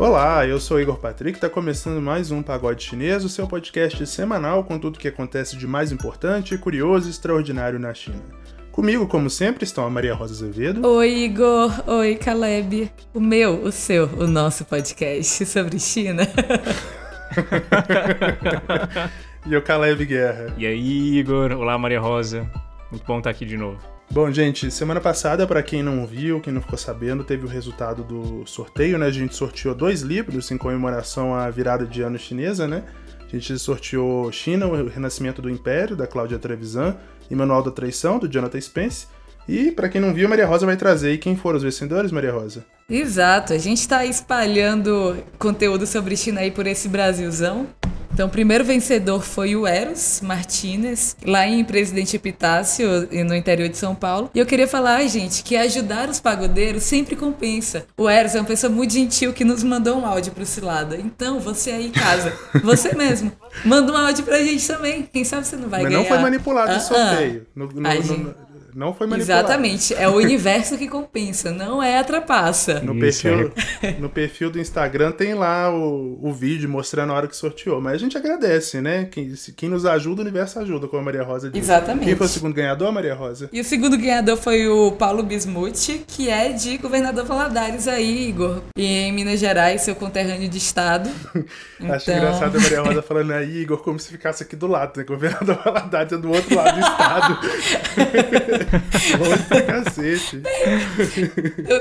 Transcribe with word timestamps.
Olá, 0.00 0.46
eu 0.46 0.58
sou 0.58 0.80
Igor 0.80 0.96
Patrick, 0.96 1.36
está 1.36 1.50
começando 1.50 2.00
mais 2.00 2.30
um 2.30 2.42
Pagode 2.42 2.82
Chinês, 2.82 3.22
o 3.22 3.28
seu 3.28 3.46
podcast 3.46 4.06
semanal 4.06 4.64
com 4.64 4.78
tudo 4.78 4.98
que 4.98 5.06
acontece 5.06 5.58
de 5.58 5.66
mais 5.66 5.92
importante, 5.92 6.56
curioso 6.56 7.06
e 7.06 7.10
extraordinário 7.10 7.78
na 7.78 7.92
China. 7.92 8.22
Comigo, 8.72 9.06
como 9.06 9.28
sempre, 9.28 9.64
estão 9.64 9.84
a 9.84 9.90
Maria 9.90 10.14
Rosa 10.14 10.32
Azevedo. 10.32 10.88
Oi, 10.88 11.24
Igor. 11.24 11.86
Oi, 11.86 12.14
Caleb. 12.14 12.90
O 13.12 13.20
meu, 13.20 13.62
o 13.62 13.70
seu, 13.70 14.06
o 14.16 14.26
nosso 14.26 14.64
podcast 14.64 15.44
sobre 15.44 15.78
China. 15.78 16.22
e 19.44 19.54
o 19.54 19.60
Caleb 19.60 20.06
Guerra. 20.06 20.54
E 20.56 20.66
aí, 20.66 21.18
Igor. 21.18 21.52
Olá, 21.52 21.76
Maria 21.76 22.00
Rosa. 22.00 22.50
Muito 22.90 23.04
bom 23.04 23.18
estar 23.18 23.28
aqui 23.28 23.44
de 23.44 23.58
novo. 23.58 23.99
Bom, 24.12 24.28
gente, 24.32 24.72
semana 24.72 25.00
passada, 25.00 25.46
para 25.46 25.62
quem 25.62 25.84
não 25.84 26.04
viu, 26.04 26.40
quem 26.40 26.52
não 26.52 26.60
ficou 26.60 26.76
sabendo, 26.76 27.22
teve 27.22 27.46
o 27.46 27.48
resultado 27.48 28.02
do 28.02 28.44
sorteio, 28.44 28.98
né? 28.98 29.06
A 29.06 29.10
gente 29.12 29.36
sorteou 29.36 29.72
dois 29.72 30.02
livros 30.02 30.50
em 30.50 30.58
comemoração 30.58 31.32
à 31.32 31.48
virada 31.48 31.86
de 31.86 32.02
ano 32.02 32.18
chinesa, 32.18 32.66
né? 32.66 32.82
A 33.24 33.30
gente 33.30 33.56
sorteou 33.56 34.32
China, 34.32 34.66
o 34.66 34.88
Renascimento 34.88 35.40
do 35.40 35.48
Império, 35.48 35.94
da 35.94 36.08
Cláudia 36.08 36.40
Trevisan, 36.40 36.96
e 37.30 37.36
Manual 37.36 37.62
da 37.62 37.70
Traição, 37.70 38.18
do 38.18 38.28
Jonathan 38.28 38.60
Spence. 38.60 39.06
E, 39.48 39.70
para 39.70 39.88
quem 39.88 40.00
não 40.00 40.12
viu, 40.12 40.28
Maria 40.28 40.46
Rosa 40.46 40.66
vai 40.66 40.76
trazer. 40.76 41.18
Quem 41.18 41.36
foram 41.36 41.58
os 41.58 41.62
vencedores, 41.62 42.10
Maria 42.10 42.32
Rosa? 42.32 42.64
Exato, 42.88 43.52
a 43.52 43.58
gente 43.58 43.78
está 43.78 44.04
espalhando 44.04 45.16
conteúdo 45.38 45.86
sobre 45.86 46.16
China 46.16 46.40
aí 46.40 46.50
por 46.50 46.66
esse 46.66 46.88
Brasilzão. 46.88 47.68
Então, 48.12 48.26
o 48.26 48.30
primeiro 48.30 48.64
vencedor 48.64 49.22
foi 49.22 49.56
o 49.56 49.66
Eros 49.66 50.20
Martinez, 50.22 51.16
lá 51.24 51.46
em 51.46 51.64
Presidente 51.64 52.16
Epitácio, 52.16 53.08
no 53.26 53.34
interior 53.34 53.68
de 53.68 53.76
São 53.76 53.94
Paulo. 53.94 54.30
E 54.34 54.38
eu 54.38 54.46
queria 54.46 54.66
falar, 54.66 55.02
gente, 55.06 55.42
que 55.42 55.56
ajudar 55.56 56.08
os 56.08 56.20
pagodeiros 56.20 56.82
sempre 56.82 57.16
compensa. 57.16 57.86
O 57.96 58.08
Eros 58.08 58.34
é 58.34 58.40
uma 58.40 58.46
pessoa 58.46 58.70
muito 58.70 58.92
gentil 58.92 59.32
que 59.32 59.44
nos 59.44 59.62
mandou 59.62 59.98
um 59.98 60.06
áudio 60.06 60.32
pro 60.32 60.44
Cilada. 60.44 60.96
Então, 60.96 61.40
você 61.40 61.70
aí 61.70 61.86
em 61.86 61.92
casa, 61.92 62.32
você 62.62 62.94
mesmo, 62.94 63.32
manda 63.64 63.92
um 63.92 63.96
áudio 63.96 64.24
pra 64.24 64.42
gente 64.42 64.66
também. 64.66 65.08
Quem 65.10 65.24
sabe 65.24 65.46
você 65.46 65.56
não 65.56 65.68
vai 65.68 65.82
Mas 65.82 65.90
ganhar. 65.90 66.00
Mas 66.00 66.10
não 66.10 66.16
foi 66.16 66.22
manipulado 66.22 66.72
o 66.72 66.74
uh 66.74 66.78
-uh. 66.78 66.80
sorteio. 66.80 67.46
No, 67.54 67.66
no, 67.66 67.80
no, 67.80 68.34
não 68.74 68.94
foi 68.94 69.06
manipulado. 69.06 69.46
Exatamente. 69.46 69.94
É 69.94 70.08
o 70.08 70.16
universo 70.16 70.76
que 70.76 70.88
compensa, 70.88 71.50
não 71.50 71.82
é 71.82 71.98
a 71.98 72.04
trapaça. 72.04 72.80
No, 72.80 72.98
perfil, 72.98 73.52
no 73.98 74.08
perfil 74.08 74.50
do 74.50 74.58
Instagram 74.58 75.12
tem 75.12 75.34
lá 75.34 75.70
o, 75.74 76.18
o 76.22 76.32
vídeo 76.32 76.68
mostrando 76.68 77.12
a 77.12 77.16
hora 77.16 77.28
que 77.28 77.36
sorteou. 77.36 77.80
Mas 77.80 77.94
a 77.94 77.98
gente 77.98 78.16
agradece, 78.16 78.80
né? 78.80 79.08
Quem, 79.10 79.32
quem 79.56 79.68
nos 79.68 79.84
ajuda, 79.86 80.20
o 80.20 80.24
universo 80.24 80.58
ajuda, 80.58 80.86
como 80.88 81.02
a 81.02 81.04
Maria 81.04 81.22
Rosa 81.22 81.50
disse. 81.50 81.64
Exatamente. 81.64 82.06
Quem 82.06 82.16
foi 82.16 82.26
o 82.26 82.30
segundo 82.30 82.54
ganhador, 82.54 82.92
Maria 82.92 83.14
Rosa? 83.14 83.48
E 83.52 83.60
o 83.60 83.64
segundo 83.64 83.96
ganhador 83.96 84.36
foi 84.36 84.68
o 84.68 84.92
Paulo 84.92 85.22
Bismuth, 85.22 86.04
que 86.06 86.28
é 86.28 86.52
de 86.52 86.78
Governador 86.78 87.24
Valadares 87.24 87.88
aí, 87.88 88.28
Igor. 88.28 88.62
E 88.76 88.84
em 88.84 89.12
Minas 89.12 89.40
Gerais, 89.40 89.82
seu 89.82 89.94
conterrâneo 89.94 90.48
de 90.48 90.58
estado. 90.58 91.10
então... 91.80 91.94
Acho 91.94 92.10
engraçado 92.10 92.56
a 92.56 92.60
Maria 92.60 92.82
Rosa 92.82 93.02
falando 93.02 93.32
aí, 93.32 93.58
Igor, 93.62 93.78
como 93.78 93.98
se 93.98 94.08
ficasse 94.08 94.42
aqui 94.42 94.56
do 94.56 94.66
lado, 94.66 94.98
né? 94.98 95.04
Governador 95.04 95.58
Valadares 95.64 96.12
é 96.12 96.16
do 96.16 96.30
outro 96.30 96.54
lado 96.54 96.74
do 96.74 96.80
estado. 96.80 97.38
Longe 99.18 99.42
pra 99.44 99.62
cacete. 99.62 100.42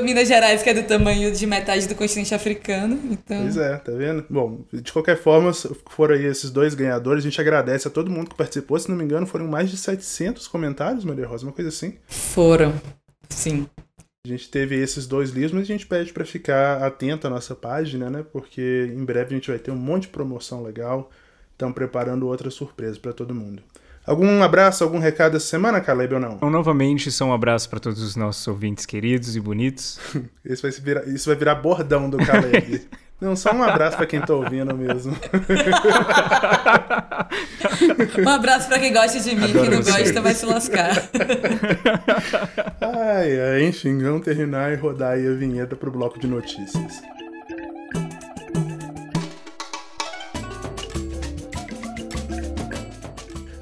Minas 0.04 0.28
Gerais, 0.28 0.64
que 0.64 0.70
é 0.70 0.74
do 0.74 0.84
tamanho 0.84 1.32
de 1.32 1.46
metade 1.46 1.88
do 1.88 1.96
continente 1.96 2.34
africano. 2.34 3.00
Então... 3.12 3.42
Pois 3.44 3.58
é, 3.58 3.78
tá 3.78 3.92
vendo? 3.92 4.26
Bom, 4.30 4.66
de 4.72 4.92
qualquer 4.92 5.18
forma, 5.18 5.52
foram 5.90 6.16
aí 6.16 6.26
esses 6.26 6.50
dois 6.50 6.74
ganhadores. 6.74 7.24
A 7.24 7.30
gente 7.30 7.42
agradece 7.42 7.88
a 7.88 7.92
todo 7.92 8.12
mundo 8.12 8.30
que 8.30 8.36
participou. 8.36 8.80
Se 8.80 8.90
não 8.90 8.96
me 8.96 9.04
engano, 9.04 9.26
foram 9.26 9.48
mais 9.48 9.70
de 9.70 9.78
700 9.78 10.48
comentários, 10.48 11.06
Maria 11.06 11.28
Rosa, 11.28 11.46
uma 11.46 11.54
coisa 11.54 11.70
assim. 11.70 11.98
Foram, 12.08 12.74
sim. 13.30 13.68
A 14.26 14.28
gente 14.28 14.50
teve 14.50 14.76
esses 14.76 15.08
dois 15.08 15.30
livros, 15.30 15.54
mas 15.54 15.64
a 15.64 15.66
gente 15.66 15.88
pede 15.88 16.12
para 16.12 16.26
ficar 16.26 16.84
atento 16.84 17.26
à 17.26 17.30
nossa 17.30 17.56
página, 17.56 18.10
né? 18.10 18.26
Porque 18.32 18.92
em 18.94 19.06
breve 19.06 19.34
a 19.34 19.38
gente 19.38 19.50
vai 19.50 19.58
ter 19.58 19.72
um 19.72 19.78
monte 19.78 20.04
de 20.04 20.10
promoção 20.10 20.62
legal. 20.62 21.10
Estamos 21.52 21.74
preparando 21.74 22.28
outra 22.28 22.50
surpresa 22.50 23.00
para 23.00 23.14
todo 23.14 23.34
mundo. 23.34 23.64
Algum 24.10 24.42
abraço, 24.42 24.84
algum 24.84 24.98
recado 24.98 25.38
essa 25.38 25.46
semana, 25.46 25.80
Caleb, 25.80 26.16
ou 26.16 26.20
não? 26.20 26.32
Então, 26.32 26.50
novamente, 26.50 27.12
só 27.12 27.26
um 27.26 27.34
abraço 27.34 27.70
para 27.70 27.80
todos 27.80 28.02
os 28.02 28.16
nossos 28.16 28.48
ouvintes 28.48 28.84
queridos 28.84 29.36
e 29.36 29.40
bonitos. 29.40 30.00
Esse 30.44 30.64
vai 30.64 30.72
virar, 30.72 31.08
isso 31.08 31.30
vai 31.30 31.36
virar 31.36 31.54
bordão 31.54 32.10
do 32.10 32.18
Caleb. 32.18 32.88
Não, 33.22 33.36
só 33.36 33.54
um 33.54 33.62
abraço 33.62 33.98
para 33.98 34.06
quem 34.06 34.22
tá 34.22 34.34
ouvindo 34.34 34.74
mesmo. 34.74 35.14
um 38.26 38.30
abraço 38.30 38.70
para 38.70 38.80
quem 38.80 38.94
gosta 38.94 39.20
de 39.20 39.36
mim, 39.36 39.44
Adoro 39.44 39.60
quem 39.60 39.70
não 39.72 39.84
você. 39.84 39.92
gosta 39.92 40.22
vai 40.22 40.34
se 40.34 40.46
lascar. 40.46 41.10
ai, 42.80 43.42
ai, 43.42 43.64
enfim, 43.66 44.02
vamos 44.02 44.24
terminar 44.24 44.72
e 44.72 44.78
rodar 44.78 45.16
aí 45.16 45.28
a 45.28 45.34
vinheta 45.34 45.76
pro 45.76 45.92
bloco 45.92 46.18
de 46.18 46.28
notícias. 46.28 47.02